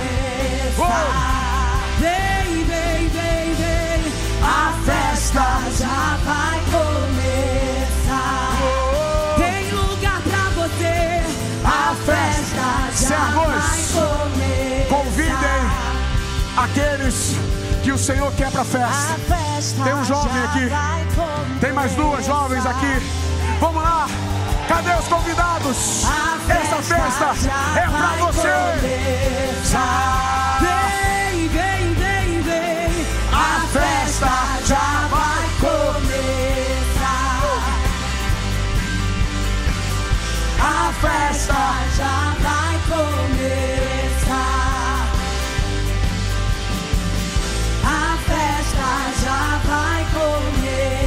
começar. 0.76 1.80
Vem, 1.99 2.64
vem, 2.64 3.08
vem, 3.10 3.54
vem. 3.56 4.14
A 4.44 4.74
festa 4.86 5.07
já 5.34 6.18
vai 6.24 6.62
começar. 6.72 8.52
Tem 9.38 9.72
lugar 9.72 10.22
pra 10.22 10.49
você. 10.56 11.22
A 11.66 11.95
festa 12.06 12.66
já 12.91 13.08
Servos, 13.08 13.34
vai 13.36 13.84
começar. 13.94 14.88
Convidem 14.90 15.62
aqueles 16.58 17.36
que 17.84 17.91
o 17.91 17.98
Senhor 17.98 18.32
quer 18.34 18.52
para 18.52 18.62
a 18.62 18.64
A 18.64 18.66
festa. 18.66 19.16
festa 19.28 19.84
Tem 19.84 19.94
um 19.94 20.06
jovem 20.06 20.44
aqui. 20.44 20.70
Tem 21.60 21.74
mais 21.74 21.91
duas 21.94 22.26
jovens 22.26 22.66
aqui. 22.66 23.02
Vamos 23.60 23.84
lá. 23.84 24.08
Cadê 24.68 24.94
os 24.99 25.08
convidados? 25.08 26.06
A 26.06 26.38
Essa 26.54 26.76
festa 26.78 27.34
é 27.80 27.88
vai 27.88 28.18
você. 28.20 28.48
começar. 29.62 30.60
Vem, 30.62 31.48
vem, 31.49 31.94
vem, 31.94 32.41
vem. 32.41 33.06
A 33.34 33.62
festa 33.68 34.30
já 34.66 35.07
A 40.60 40.94
festa 40.94 41.54
já 41.96 42.36
vai 42.40 42.80
começar. 42.88 44.28
A 47.84 48.18
festa 48.26 48.90
já 49.24 49.62
vai 49.66 50.06
começar. 50.12 50.98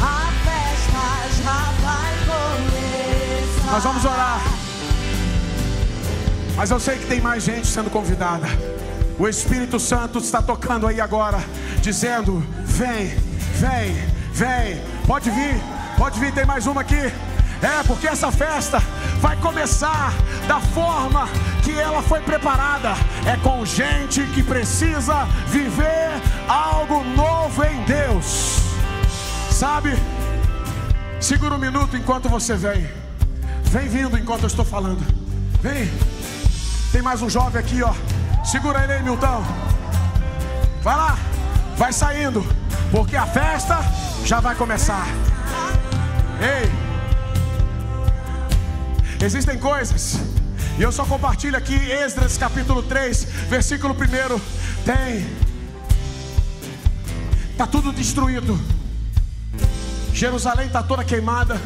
A 0.00 0.32
festa 0.44 1.04
já 1.42 1.60
vai 1.82 2.12
começar. 2.26 3.72
Nós 3.72 3.84
vamos 3.84 4.04
orar. 4.04 4.40
Mas 6.56 6.70
eu 6.70 6.78
sei 6.78 6.98
que 6.98 7.06
tem 7.06 7.20
mais 7.20 7.42
gente 7.42 7.66
sendo 7.66 7.90
convidada. 7.90 8.46
O 9.18 9.28
Espírito 9.28 9.78
Santo 9.78 10.18
está 10.18 10.40
tocando 10.40 10.86
aí 10.86 11.00
agora, 11.00 11.38
dizendo: 11.82 12.42
vem, 12.64 13.08
vem, 13.54 13.94
vem. 14.32 14.89
Pode 15.10 15.28
vir, 15.28 15.60
pode 15.98 16.20
vir, 16.20 16.32
tem 16.32 16.46
mais 16.46 16.68
uma 16.68 16.82
aqui. 16.82 16.94
É, 16.94 17.82
porque 17.84 18.06
essa 18.06 18.30
festa 18.30 18.78
vai 19.20 19.36
começar 19.38 20.12
da 20.46 20.60
forma 20.60 21.28
que 21.64 21.76
ela 21.76 22.00
foi 22.00 22.20
preparada. 22.20 22.90
É 23.26 23.36
com 23.38 23.66
gente 23.66 24.22
que 24.28 24.40
precisa 24.40 25.24
viver 25.48 26.10
algo 26.46 27.02
novo 27.02 27.64
em 27.64 27.82
Deus. 27.82 28.60
Sabe? 29.50 29.98
Segura 31.20 31.56
um 31.56 31.58
minuto 31.58 31.96
enquanto 31.96 32.28
você 32.28 32.54
vem. 32.54 32.88
Vem 33.64 33.88
vindo 33.88 34.16
enquanto 34.16 34.42
eu 34.42 34.46
estou 34.46 34.64
falando. 34.64 35.04
Vem. 35.60 35.90
Tem 36.92 37.02
mais 37.02 37.20
um 37.20 37.28
jovem 37.28 37.60
aqui, 37.60 37.82
ó. 37.82 37.92
Segura 38.44 38.84
ele 38.84 38.92
aí, 38.92 39.02
Milton. 39.02 39.42
Vai 40.84 40.94
lá. 40.94 41.18
Vai 41.80 41.94
saindo. 41.94 42.44
Porque 42.90 43.16
a 43.16 43.26
festa 43.26 43.78
já 44.22 44.38
vai 44.38 44.54
começar. 44.54 45.06
Ei. 46.38 46.70
Existem 49.24 49.58
coisas. 49.58 50.20
E 50.78 50.82
eu 50.82 50.92
só 50.92 51.06
compartilho 51.06 51.56
aqui 51.56 51.74
Esdras 51.74 52.36
capítulo 52.36 52.82
3, 52.82 53.24
versículo 53.48 53.94
1. 53.94 53.96
Tem. 54.84 55.26
Tá 57.56 57.66
tudo 57.66 57.92
destruído. 57.92 58.60
Jerusalém 60.12 60.66
está 60.66 60.82
toda 60.82 61.02
queimada. 61.02 61.58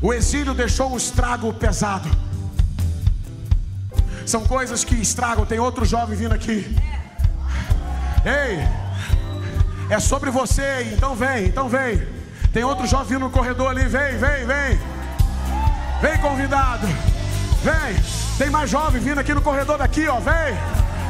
O 0.00 0.14
exílio 0.14 0.54
deixou 0.54 0.92
um 0.92 0.96
estrago 0.96 1.52
pesado. 1.52 2.08
São 4.24 4.44
coisas 4.44 4.84
que 4.84 4.94
estragam. 4.94 5.44
Tem 5.44 5.58
outro 5.58 5.84
jovem 5.84 6.16
vindo 6.16 6.34
aqui. 6.34 6.72
Ei, 8.24 8.66
é 9.88 9.98
sobre 9.98 10.30
você. 10.30 10.90
Então 10.92 11.14
vem, 11.14 11.46
então 11.46 11.68
vem. 11.68 12.06
Tem 12.52 12.64
outro 12.64 12.86
jovem 12.86 13.18
no 13.18 13.30
corredor 13.30 13.70
ali. 13.70 13.84
Vem, 13.84 14.18
vem, 14.18 14.46
vem. 14.46 14.80
Vem, 16.00 16.18
convidado. 16.18 16.86
Vem. 17.62 17.96
Tem 18.38 18.50
mais 18.50 18.70
jovem 18.70 19.00
vindo 19.00 19.18
aqui 19.18 19.34
no 19.34 19.42
corredor 19.42 19.78
daqui, 19.78 20.06
ó. 20.08 20.18
Vem. 20.20 20.56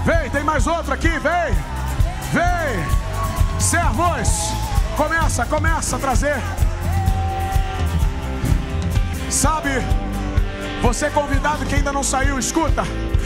Vem, 0.05 0.31
tem 0.31 0.45
mais 0.45 0.67
outro 0.67 0.93
aqui. 0.93 1.09
Vem. 1.09 1.55
Vem. 2.33 3.61
Servos. 3.61 4.53
Começa, 4.97 5.47
começa 5.47 5.97
a 5.97 5.99
trazer. 5.99 6.37
Sabe, 9.31 9.71
você 10.83 11.07
é 11.07 11.11
convidado 11.11 11.65
que 11.65 11.75
ainda 11.75 11.93
não 11.93 12.03
saiu, 12.03 12.39
escuta. 12.39 12.83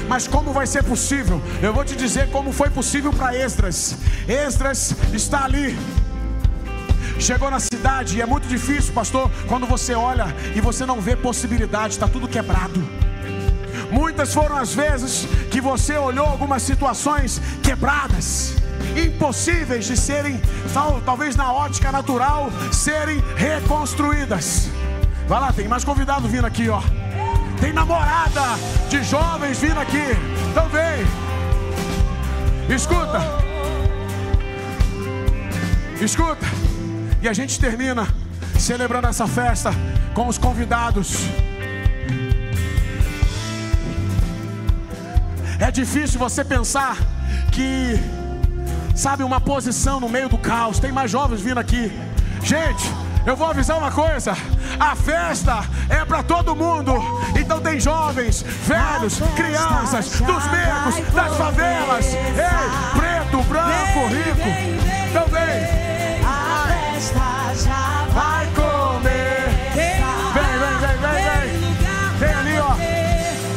Mas 0.09 0.29
como 0.29 0.53
vai 0.53 0.67
ser 0.67 0.83
possível? 0.85 1.41
Eu 1.63 1.73
vou 1.73 1.85
te 1.85 1.97
dizer 1.97 2.31
como 2.31 2.53
foi 2.53 2.71
possível 2.71 3.13
para 3.13 3.35
Esdras. 3.35 3.97
Esdras 4.29 4.95
está 5.13 5.45
ali. 5.45 5.77
Chegou 7.19 7.51
na 7.51 7.61
cidade 7.61 8.19
e 8.19 8.21
é 8.21 8.27
muito 8.27 8.47
difícil, 8.49 8.93
pastor, 8.93 9.31
quando 9.49 9.67
você 9.67 9.95
olha 9.95 10.27
e 10.55 10.61
você 10.61 10.85
não 10.85 11.01
vê 11.01 11.17
possibilidade, 11.17 11.95
está 11.95 12.09
tudo 12.09 12.29
quebrado. 12.29 12.83
Muitas 13.91 14.35
foram 14.35 14.57
as 14.57 14.75
vezes 14.75 15.27
que 15.51 15.61
você 15.61 15.97
olhou 15.97 16.27
algumas 16.27 16.63
situações 16.63 17.41
quebradas, 17.63 18.55
impossíveis 18.97 19.87
de 19.87 19.97
serem, 19.97 20.41
tal, 20.73 21.01
talvez 21.03 21.37
na 21.37 21.53
ótica 21.53 21.93
natural, 21.93 22.51
serem 22.73 23.23
reconstruídas. 23.37 24.69
Vai 25.29 25.41
lá, 25.41 25.53
tem 25.53 25.69
mais 25.69 25.85
convidado 25.85 26.29
vindo 26.29 26.47
aqui, 26.47 26.69
ó. 26.69 26.83
Tem 27.61 27.73
namorada 27.73 28.43
de 28.89 29.03
jovens 29.03 29.59
vindo 29.59 29.81
aqui. 29.81 30.05
Então 30.51 30.69
vem. 30.69 31.05
Escuta. 32.75 33.21
Escuta. 36.01 36.47
E 37.23 37.29
a 37.29 37.33
gente 37.33 37.59
termina 37.59 38.07
celebrando 38.59 39.07
essa 39.07 39.27
festa 39.27 39.71
com 40.15 40.29
os 40.29 40.39
convidados. 40.39 41.17
É 45.59 45.71
difícil 45.71 46.19
você 46.19 46.45
pensar 46.45 46.97
que, 47.53 47.99
sabe, 48.95 49.23
uma 49.23 49.41
posição 49.41 50.01
no 50.01 50.09
meio 50.09 50.29
do 50.29 50.37
caos. 50.37 50.79
Tem 50.79 50.93
mais 50.93 51.11
jovens 51.11 51.41
vindo 51.41 51.59
aqui. 51.59 51.91
Gente, 52.43 52.85
eu 53.27 53.37
vou 53.37 53.49
avisar 53.49 53.79
uma 53.79 53.91
coisa: 53.91 54.37
a 54.79 54.97
festa 54.97 55.65
é 55.89 56.05
para 56.05 56.23
todo 56.23 56.55
mundo. 56.55 56.93
Então 57.39 57.61
tem 57.61 57.81
jovens, 57.81 58.43
velhos, 58.43 59.21
crianças, 59.37 60.21
dos 60.21 60.45
becos, 60.47 61.13
das 61.13 61.37
favelas, 61.37 62.07
ei, 62.15 62.99
preto, 62.99 63.43
branco, 63.45 64.07
rico. 64.09 64.49
Então 65.11 65.27
vem. 65.29 65.85
A 66.25 66.67
festa 66.69 67.65
já 67.65 67.95
Vai 68.15 68.47
comer. 68.55 69.49
Vem, 69.75 70.01
vem, 70.61 70.79
vem, 70.79 70.97
vem, 71.01 71.25
vem. 71.25 72.19
Vem 72.19 72.33
ali, 72.33 72.59
ó. 72.61 72.71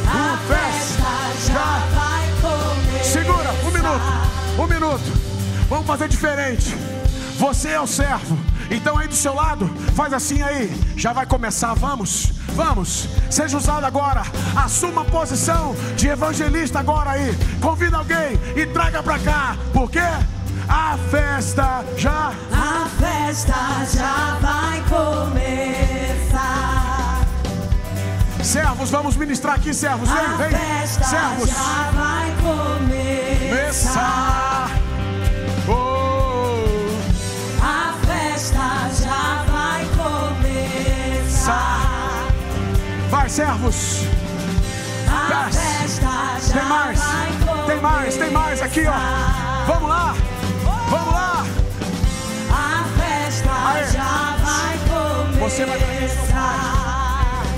A 0.08 0.36
festa 0.48 1.52
já. 1.52 1.78
vai 1.94 2.26
comer. 2.42 3.04
Segura, 3.04 3.52
um 3.64 3.70
minuto. 3.70 4.02
Um 4.58 4.66
minuto. 4.66 5.12
Vamos 5.68 5.86
fazer 5.86 6.08
diferente. 6.08 6.74
Você 7.38 7.68
é 7.68 7.80
o 7.80 7.86
servo. 7.86 8.36
Então 8.70 8.98
aí 8.98 9.08
do 9.08 9.14
seu 9.14 9.34
lado, 9.34 9.66
faz 9.94 10.12
assim 10.12 10.42
aí. 10.42 10.70
Já 10.96 11.12
vai 11.12 11.24
começar, 11.26 11.74
vamos. 11.74 12.32
Vamos. 12.54 13.08
Seja 13.30 13.56
usado 13.56 13.84
agora. 13.84 14.22
Assuma 14.56 15.02
a 15.02 15.04
posição 15.04 15.74
de 15.96 16.08
evangelista 16.08 16.78
agora 16.80 17.10
aí. 17.10 17.34
Convida 17.60 17.96
alguém 17.96 18.38
e 18.56 18.66
traga 18.66 19.02
pra 19.02 19.18
cá. 19.18 19.56
Porque 19.72 20.00
a 20.68 20.98
festa 21.10 21.84
já 21.96 22.32
A 22.52 22.86
festa 23.00 23.54
já 23.96 24.36
vai 24.40 24.82
começar. 24.88 26.68
Servos, 28.42 28.90
vamos 28.90 29.16
ministrar 29.16 29.54
aqui, 29.56 29.72
servos. 29.74 30.08
Vem, 30.08 30.18
A 30.24 30.36
vem. 30.36 30.50
festa 30.50 31.04
Servos. 31.04 31.48
já 31.50 31.90
vai 31.94 32.32
começar. 33.48 34.57
Vai, 43.28 43.30
servos. 43.30 44.04
A 45.06 45.28
Desce. 45.28 45.58
festa 45.58 46.08
já 46.48 46.54
Tem 46.60 46.68
mais. 46.68 47.00
Tem 47.66 47.80
mais, 47.80 48.16
tem 48.16 48.30
mais 48.30 48.62
aqui, 48.62 48.86
ó. 48.86 48.92
Vamos 49.66 49.88
lá. 49.88 50.14
Vamos 50.90 51.12
lá. 51.12 51.44
A 52.50 52.84
festa 52.98 53.50
Aê. 53.68 53.84
já 53.92 54.36
vai 54.42 54.78
começar. 54.88 55.38
Você 55.40 55.64
vai 55.66 55.78
seu 55.78 56.08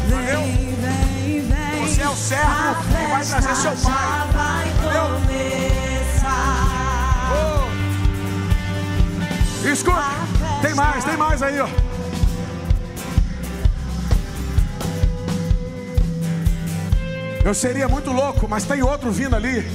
Entendeu? 0.06 0.40
Vem, 0.40 1.40
vem. 1.42 1.86
Você 1.86 2.02
é 2.02 2.08
o 2.08 2.16
servo 2.16 2.74
que 2.82 3.06
vai 3.10 3.24
trazer 3.24 3.54
seu 3.56 3.72
pai. 3.72 4.68
começar. 4.92 6.66
Oh. 7.32 7.68
Escuta. 9.68 10.02
Tem 10.62 10.74
mais, 10.74 11.04
tem 11.04 11.16
mais 11.16 11.42
aí, 11.42 11.60
ó. 11.60 11.68
Eu 17.44 17.54
seria 17.54 17.88
muito 17.88 18.12
louco, 18.12 18.46
mas 18.48 18.64
tem 18.64 18.82
outro 18.82 19.10
vindo 19.10 19.34
ali. 19.34 19.66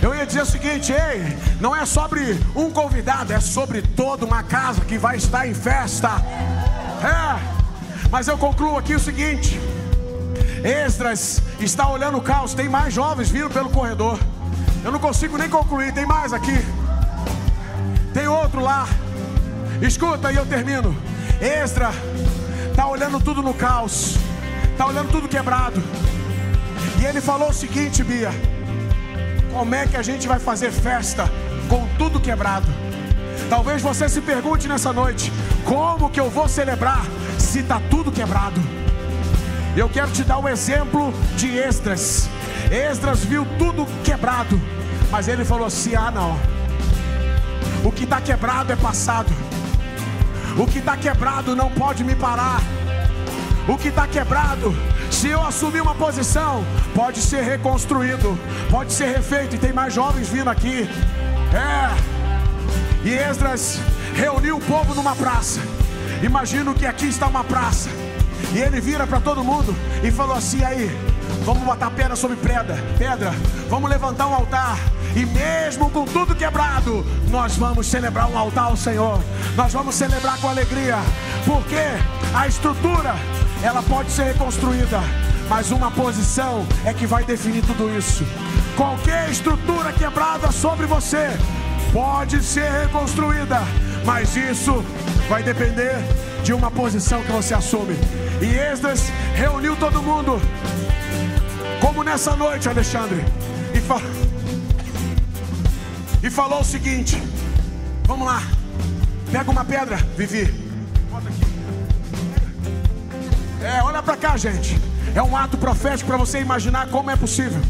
Eu 0.00 0.14
ia 0.14 0.24
dizer 0.24 0.42
o 0.42 0.46
seguinte, 0.46 0.92
ei, 0.92 1.36
não 1.60 1.74
é 1.74 1.84
sobre 1.84 2.38
um 2.54 2.70
convidado, 2.70 3.32
é 3.32 3.40
sobre 3.40 3.82
toda 3.82 4.24
uma 4.24 4.42
casa 4.44 4.82
que 4.82 4.96
vai 4.96 5.16
estar 5.16 5.46
em 5.46 5.54
festa. 5.54 6.10
É, 7.02 7.58
mas 8.10 8.28
eu 8.28 8.38
concluo 8.38 8.78
aqui 8.78 8.94
o 8.94 9.00
seguinte: 9.00 9.58
Esdras 10.62 11.42
está 11.58 11.90
olhando 11.90 12.18
o 12.18 12.20
caos, 12.20 12.54
tem 12.54 12.68
mais 12.68 12.94
jovens 12.94 13.30
vindo 13.30 13.50
pelo 13.50 13.70
corredor. 13.70 14.18
Eu 14.84 14.92
não 14.92 15.00
consigo 15.00 15.36
nem 15.36 15.48
concluir, 15.48 15.92
tem 15.92 16.06
mais 16.06 16.32
aqui. 16.32 16.56
Tem 18.14 18.28
outro 18.28 18.60
lá. 18.60 18.86
Escuta 19.82 20.32
e 20.32 20.36
eu 20.36 20.46
termino. 20.46 20.96
Esdra 21.40 21.90
está 22.70 22.86
olhando 22.86 23.20
tudo 23.20 23.42
no 23.42 23.52
caos, 23.52 24.16
está 24.70 24.86
olhando 24.86 25.10
tudo 25.10 25.28
quebrado. 25.28 25.82
E 27.00 27.04
ele 27.04 27.20
falou 27.20 27.50
o 27.50 27.54
seguinte, 27.54 28.02
Bia: 28.02 28.30
Como 29.52 29.74
é 29.74 29.86
que 29.86 29.96
a 29.96 30.02
gente 30.02 30.26
vai 30.26 30.38
fazer 30.38 30.72
festa 30.72 31.30
com 31.68 31.86
tudo 31.96 32.20
quebrado? 32.20 32.66
Talvez 33.48 33.80
você 33.80 34.08
se 34.08 34.20
pergunte 34.20 34.66
nessa 34.66 34.92
noite: 34.92 35.32
Como 35.64 36.10
que 36.10 36.18
eu 36.18 36.28
vou 36.28 36.48
celebrar 36.48 37.06
se 37.38 37.60
está 37.60 37.80
tudo 37.88 38.10
quebrado? 38.10 38.60
Eu 39.76 39.88
quero 39.88 40.10
te 40.10 40.24
dar 40.24 40.38
um 40.38 40.48
exemplo 40.48 41.12
de 41.36 41.56
Esdras. 41.56 42.28
Esdras 42.70 43.24
viu 43.24 43.46
tudo 43.58 43.86
quebrado, 44.02 44.60
mas 45.10 45.28
ele 45.28 45.44
falou 45.44 45.66
assim: 45.66 45.94
Ah, 45.94 46.10
não. 46.10 46.38
O 47.84 47.92
que 47.92 48.04
está 48.04 48.20
quebrado 48.20 48.72
é 48.72 48.76
passado. 48.76 49.32
O 50.58 50.66
que 50.66 50.80
está 50.80 50.96
quebrado 50.96 51.54
não 51.54 51.70
pode 51.70 52.02
me 52.02 52.16
parar. 52.16 52.60
O 53.68 53.76
que 53.76 53.88
está 53.88 54.06
quebrado, 54.06 54.74
se 55.10 55.28
eu 55.28 55.42
assumir 55.42 55.82
uma 55.82 55.94
posição, 55.94 56.64
pode 56.94 57.20
ser 57.20 57.42
reconstruído, 57.42 58.38
pode 58.70 58.94
ser 58.94 59.14
refeito. 59.14 59.56
E 59.56 59.58
tem 59.58 59.74
mais 59.74 59.92
jovens 59.92 60.30
vindo 60.30 60.48
aqui. 60.48 60.88
É. 61.52 63.06
E 63.06 63.12
Esdras 63.12 63.78
reuniu 64.14 64.56
o 64.56 64.60
povo 64.60 64.94
numa 64.94 65.14
praça. 65.14 65.60
Imagino 66.22 66.72
que 66.72 66.86
aqui 66.86 67.08
está 67.08 67.26
uma 67.26 67.44
praça. 67.44 67.90
E 68.54 68.58
ele 68.58 68.80
vira 68.80 69.06
para 69.06 69.20
todo 69.20 69.44
mundo 69.44 69.76
e 70.02 70.10
falou 70.10 70.34
assim: 70.34 70.64
aí, 70.64 70.90
vamos 71.44 71.62
botar 71.62 71.90
pedra 71.90 72.16
sobre 72.16 72.38
pedra, 72.38 72.82
pedra, 72.96 73.34
vamos 73.68 73.90
levantar 73.90 74.28
um 74.28 74.34
altar. 74.34 74.78
E 75.14 75.26
mesmo 75.26 75.90
com 75.90 76.06
tudo 76.06 76.34
quebrado, 76.34 77.04
nós 77.28 77.56
vamos 77.56 77.86
celebrar 77.86 78.30
um 78.30 78.38
altar 78.38 78.64
ao 78.64 78.76
Senhor. 78.78 79.20
Nós 79.56 79.74
vamos 79.74 79.94
celebrar 79.94 80.38
com 80.38 80.48
alegria, 80.48 80.96
porque 81.44 81.76
a 82.34 82.46
estrutura 82.46 83.14
ela 83.62 83.82
pode 83.82 84.10
ser 84.10 84.24
reconstruída, 84.24 85.00
mas 85.48 85.70
uma 85.70 85.90
posição 85.90 86.66
é 86.84 86.92
que 86.92 87.06
vai 87.06 87.24
definir 87.24 87.62
tudo 87.62 87.90
isso. 87.96 88.24
Qualquer 88.76 89.28
estrutura 89.30 89.92
quebrada 89.92 90.52
sobre 90.52 90.86
você 90.86 91.28
pode 91.92 92.42
ser 92.42 92.70
reconstruída, 92.70 93.60
mas 94.04 94.36
isso 94.36 94.84
vai 95.28 95.42
depender 95.42 95.96
de 96.44 96.52
uma 96.52 96.70
posição 96.70 97.22
que 97.22 97.32
você 97.32 97.54
assume. 97.54 97.96
E 98.40 98.54
Esdras 98.54 99.10
reuniu 99.34 99.74
todo 99.76 100.02
mundo, 100.02 100.40
como 101.80 102.04
nessa 102.04 102.36
noite, 102.36 102.68
Alexandre, 102.68 103.24
e, 103.74 103.78
e 106.26 106.30
falou 106.30 106.60
o 106.60 106.64
seguinte: 106.64 107.20
Vamos 108.06 108.26
lá, 108.26 108.40
pega 109.32 109.50
uma 109.50 109.64
pedra, 109.64 109.96
Vivi. 110.16 110.44
Bota 111.10 111.28
aqui. 111.28 111.47
É, 113.62 113.82
olha 113.82 114.02
pra 114.02 114.16
cá, 114.16 114.36
gente. 114.36 114.78
É 115.14 115.22
um 115.22 115.36
ato 115.36 115.56
profético 115.56 116.08
para 116.08 116.16
você 116.16 116.40
imaginar 116.40 116.88
como 116.88 117.10
é 117.10 117.16
possível. 117.16 117.60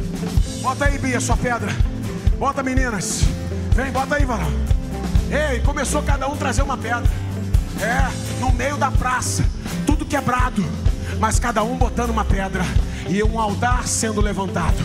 Bota 0.60 0.84
aí, 0.84 0.98
Bia, 0.98 1.20
sua 1.20 1.36
pedra. 1.36 1.70
Bota, 2.38 2.62
meninas. 2.62 3.22
Vem, 3.74 3.90
bota 3.90 4.16
aí, 4.16 4.24
varão. 4.24 4.52
Ei, 5.30 5.60
começou 5.60 6.02
cada 6.02 6.28
um 6.28 6.36
trazer 6.36 6.62
uma 6.62 6.76
pedra. 6.76 7.10
É, 7.80 8.40
no 8.40 8.52
meio 8.52 8.76
da 8.76 8.90
praça, 8.90 9.44
tudo 9.86 10.04
quebrado, 10.04 10.64
mas 11.20 11.38
cada 11.38 11.62
um 11.62 11.76
botando 11.76 12.10
uma 12.10 12.24
pedra 12.24 12.64
e 13.08 13.22
um 13.22 13.38
altar 13.38 13.86
sendo 13.86 14.20
levantado. 14.20 14.76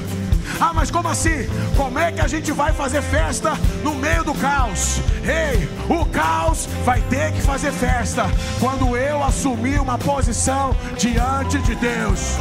Ah, 0.59 0.71
mas 0.73 0.89
como 0.91 1.07
assim? 1.07 1.47
Como 1.75 1.97
é 1.99 2.11
que 2.11 2.21
a 2.21 2.27
gente 2.27 2.51
vai 2.51 2.71
fazer 2.73 3.01
festa 3.01 3.53
no 3.83 3.95
meio 3.95 4.23
do 4.23 4.33
caos? 4.35 4.99
Ei, 5.23 5.69
o 5.89 6.05
caos 6.05 6.67
vai 6.85 7.01
ter 7.01 7.31
que 7.33 7.41
fazer 7.41 7.71
festa 7.71 8.25
quando 8.59 8.95
eu 8.95 9.23
assumir 9.23 9.79
uma 9.79 9.97
posição 9.97 10.75
diante 10.97 11.57
de 11.59 11.75
Deus. 11.75 12.37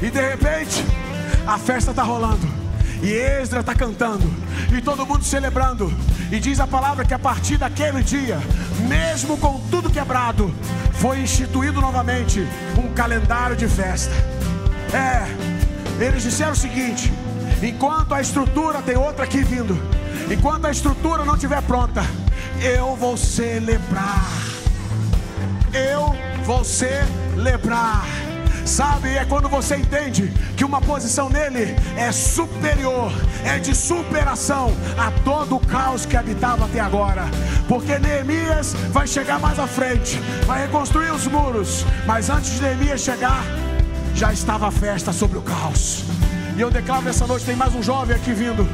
E 0.00 0.10
de 0.10 0.20
repente, 0.20 0.84
a 1.46 1.58
festa 1.58 1.90
está 1.90 2.02
rolando. 2.02 2.58
E 3.02 3.12
Esdra 3.12 3.60
está 3.60 3.76
cantando, 3.76 4.28
e 4.76 4.80
todo 4.82 5.06
mundo 5.06 5.22
celebrando. 5.22 5.92
E 6.32 6.40
diz 6.40 6.58
a 6.58 6.66
palavra 6.66 7.04
que 7.04 7.14
a 7.14 7.18
partir 7.18 7.56
daquele 7.56 8.02
dia, 8.02 8.38
mesmo 8.88 9.38
com 9.38 9.60
tudo 9.70 9.88
quebrado, 9.88 10.52
foi 10.94 11.20
instituído 11.20 11.80
novamente 11.80 12.44
um 12.76 12.92
calendário 12.92 13.54
de 13.54 13.68
festa. 13.68 14.12
É, 14.92 15.47
eles 15.98 16.22
disseram 16.22 16.52
o 16.52 16.56
seguinte: 16.56 17.12
enquanto 17.62 18.14
a 18.14 18.20
estrutura 18.20 18.80
tem 18.82 18.96
outra 18.96 19.24
aqui 19.24 19.42
vindo, 19.42 19.78
enquanto 20.30 20.66
a 20.66 20.70
estrutura 20.70 21.24
não 21.24 21.34
estiver 21.34 21.62
pronta, 21.62 22.02
eu 22.62 22.94
vou 22.96 23.16
celebrar. 23.16 24.26
Eu 25.72 26.16
vou 26.44 26.64
celebrar. 26.64 28.04
Sabe, 28.64 29.16
é 29.16 29.24
quando 29.24 29.48
você 29.48 29.76
entende 29.76 30.30
que 30.54 30.62
uma 30.62 30.78
posição 30.78 31.30
nele 31.30 31.74
é 31.96 32.12
superior, 32.12 33.10
é 33.42 33.58
de 33.58 33.74
superação 33.74 34.76
a 34.98 35.10
todo 35.22 35.56
o 35.56 35.60
caos 35.60 36.04
que 36.04 36.14
habitava 36.14 36.66
até 36.66 36.78
agora. 36.78 37.24
Porque 37.66 37.98
Neemias 37.98 38.74
vai 38.90 39.06
chegar 39.06 39.40
mais 39.40 39.58
à 39.58 39.66
frente, 39.66 40.20
vai 40.46 40.66
reconstruir 40.66 41.10
os 41.12 41.26
muros, 41.26 41.86
mas 42.06 42.28
antes 42.28 42.56
de 42.56 42.60
Neemias 42.60 43.00
chegar, 43.00 43.42
já 44.18 44.32
estava 44.32 44.66
a 44.66 44.70
festa 44.72 45.12
sobre 45.12 45.38
o 45.38 45.42
caos. 45.42 46.02
E 46.56 46.60
eu 46.60 46.70
declaro 46.70 47.02
nessa 47.02 47.24
noite: 47.24 47.44
tem 47.44 47.54
mais 47.54 47.72
um 47.72 47.82
jovem 47.82 48.16
aqui 48.16 48.32
vindo. 48.32 48.68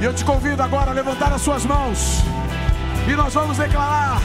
E 0.00 0.04
eu 0.04 0.12
te 0.12 0.24
convido 0.24 0.60
agora 0.60 0.90
a 0.90 0.92
levantar 0.94 1.32
as 1.32 1.40
suas 1.40 1.64
mãos. 1.64 2.18
E 3.06 3.14
nós 3.14 3.32
vamos 3.32 3.56
declarar: 3.56 4.20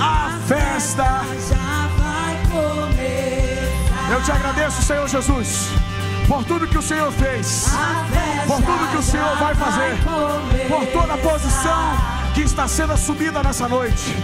a 0.00 0.38
festa 0.46 1.04
já 1.48 1.88
vai 1.98 2.36
começar. 2.48 4.12
Eu 4.12 4.22
te 4.22 4.30
agradeço, 4.30 4.82
Senhor 4.82 5.08
Jesus, 5.08 5.68
por 6.28 6.44
tudo 6.44 6.68
que 6.68 6.78
o 6.78 6.82
Senhor 6.82 7.10
fez, 7.10 7.70
por 8.46 8.62
tudo 8.62 8.90
que 8.92 8.98
o 8.98 9.02
Senhor 9.02 9.36
vai 9.36 9.54
fazer, 9.56 9.98
por 10.68 10.86
toda 10.92 11.14
a 11.14 11.18
posição 11.18 11.96
que 12.34 12.42
está 12.42 12.68
sendo 12.68 12.92
assumida 12.92 13.42
nessa 13.42 13.68
noite, 13.68 14.14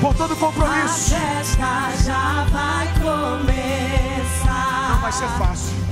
por 0.00 0.14
todo 0.14 0.36
compromisso. 0.36 1.14
A 1.14 1.18
festa 1.18 2.04
já 2.04 2.44
vai 2.50 2.86
começar. 2.94 4.90
Não 4.90 5.00
vai 5.00 5.12
ser 5.12 5.28
fácil. 5.38 5.87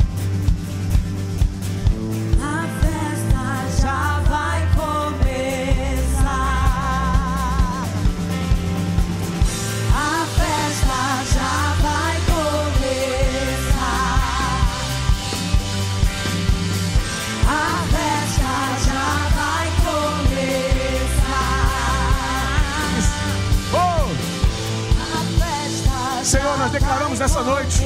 Declaramos 26.87 27.19
nessa 27.19 27.43
noite, 27.43 27.81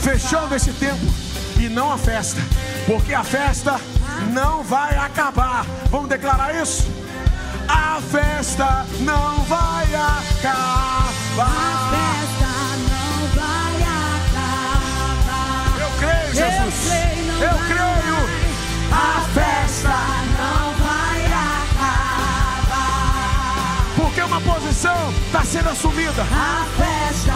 fechando 0.00 0.54
esse 0.54 0.72
tempo 0.72 1.04
e 1.60 1.68
não 1.68 1.92
a 1.92 1.98
festa, 1.98 2.40
porque 2.86 3.12
a 3.12 3.22
festa 3.22 3.78
não 4.32 4.62
vai 4.62 4.96
acabar. 4.96 5.66
Vamos 5.90 6.08
declarar 6.08 6.54
isso? 6.54 6.90
A 7.68 8.00
festa 8.00 8.86
não 9.00 9.42
vai 9.44 9.84
acabar. 9.84 11.12
A 11.38 11.90
festa 11.92 12.48
não 12.88 13.28
vai 13.36 13.74
acabar. 14.22 15.78
Eu 15.78 15.90
creio, 15.98 16.34
Jesus. 16.34 16.90
Eu 16.90 17.32
não 17.32 17.42
Eu 17.42 17.58
creio. 17.66 18.16
A 18.92 19.20
festa, 19.34 20.21
posição 24.42 25.12
está 25.26 25.44
sendo 25.44 25.70
assumida. 25.70 26.22
A 26.22 26.66
festa 26.76 27.32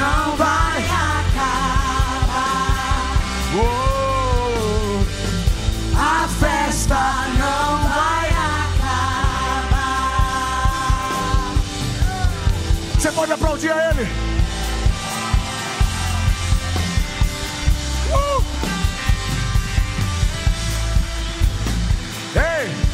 não 0.00 0.36
vai 0.36 0.84
acabar. 0.84 2.20
Oh, 3.56 5.00
A 5.96 6.28
festa 6.28 7.00
não 7.38 7.78
vai 7.88 8.28
acabar. 8.28 8.70
você 12.94 13.12
pode 13.12 13.32
aplaudir 13.32 13.72
a 13.72 13.90
Ele. 13.90 14.08
Uh! 18.12 18.42
Ei! 22.36 22.89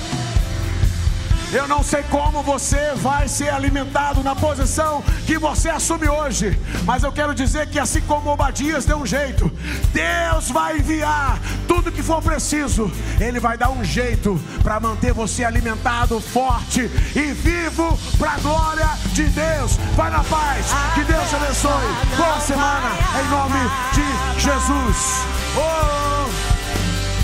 Eu 1.56 1.66
não 1.66 1.82
sei 1.82 2.02
como 2.10 2.42
você 2.42 2.92
vai 2.96 3.26
ser 3.26 3.48
alimentado 3.48 4.22
na 4.22 4.36
posição 4.36 5.02
que 5.26 5.38
você 5.38 5.70
assume 5.70 6.06
hoje, 6.06 6.54
mas 6.84 7.02
eu 7.02 7.10
quero 7.10 7.34
dizer 7.34 7.66
que 7.68 7.78
assim 7.78 8.02
como 8.02 8.28
Obadias 8.28 8.84
deu 8.84 8.98
um 8.98 9.06
jeito, 9.06 9.50
Deus 9.90 10.50
vai 10.50 10.76
enviar 10.76 11.38
tudo 11.66 11.90
que 11.90 12.02
for 12.02 12.20
preciso. 12.20 12.92
Ele 13.18 13.40
vai 13.40 13.56
dar 13.56 13.70
um 13.70 13.82
jeito 13.82 14.38
para 14.62 14.78
manter 14.78 15.14
você 15.14 15.44
alimentado, 15.44 16.20
forte 16.20 16.90
e 17.14 17.32
vivo 17.32 17.98
para 18.18 18.32
a 18.32 18.38
glória 18.38 18.90
de 19.14 19.24
Deus. 19.24 19.78
Vai 19.96 20.10
na 20.10 20.22
paz. 20.24 20.66
Que 20.94 21.04
Deus 21.04 21.26
te 21.26 21.36
abençoe. 21.36 22.16
Boa 22.18 22.38
semana 22.38 22.90
em 23.18 23.28
nome 23.30 23.70
de 23.94 24.42
Jesus. 24.42 25.24
Oh, 25.56 26.28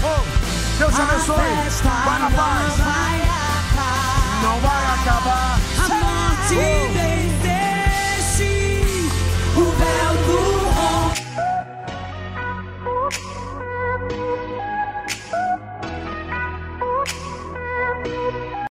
oh, 0.06 0.78
Deus 0.78 0.94
te 0.94 1.00
abençoe. 1.02 1.82
Vai 2.06 2.18
na 2.18 2.30
paz. 2.30 3.21
Não 4.42 4.58
vai 4.58 4.84
acabar. 4.86 5.60
A 5.78 5.88
morte 5.88 6.54
Oh. 7.08 7.11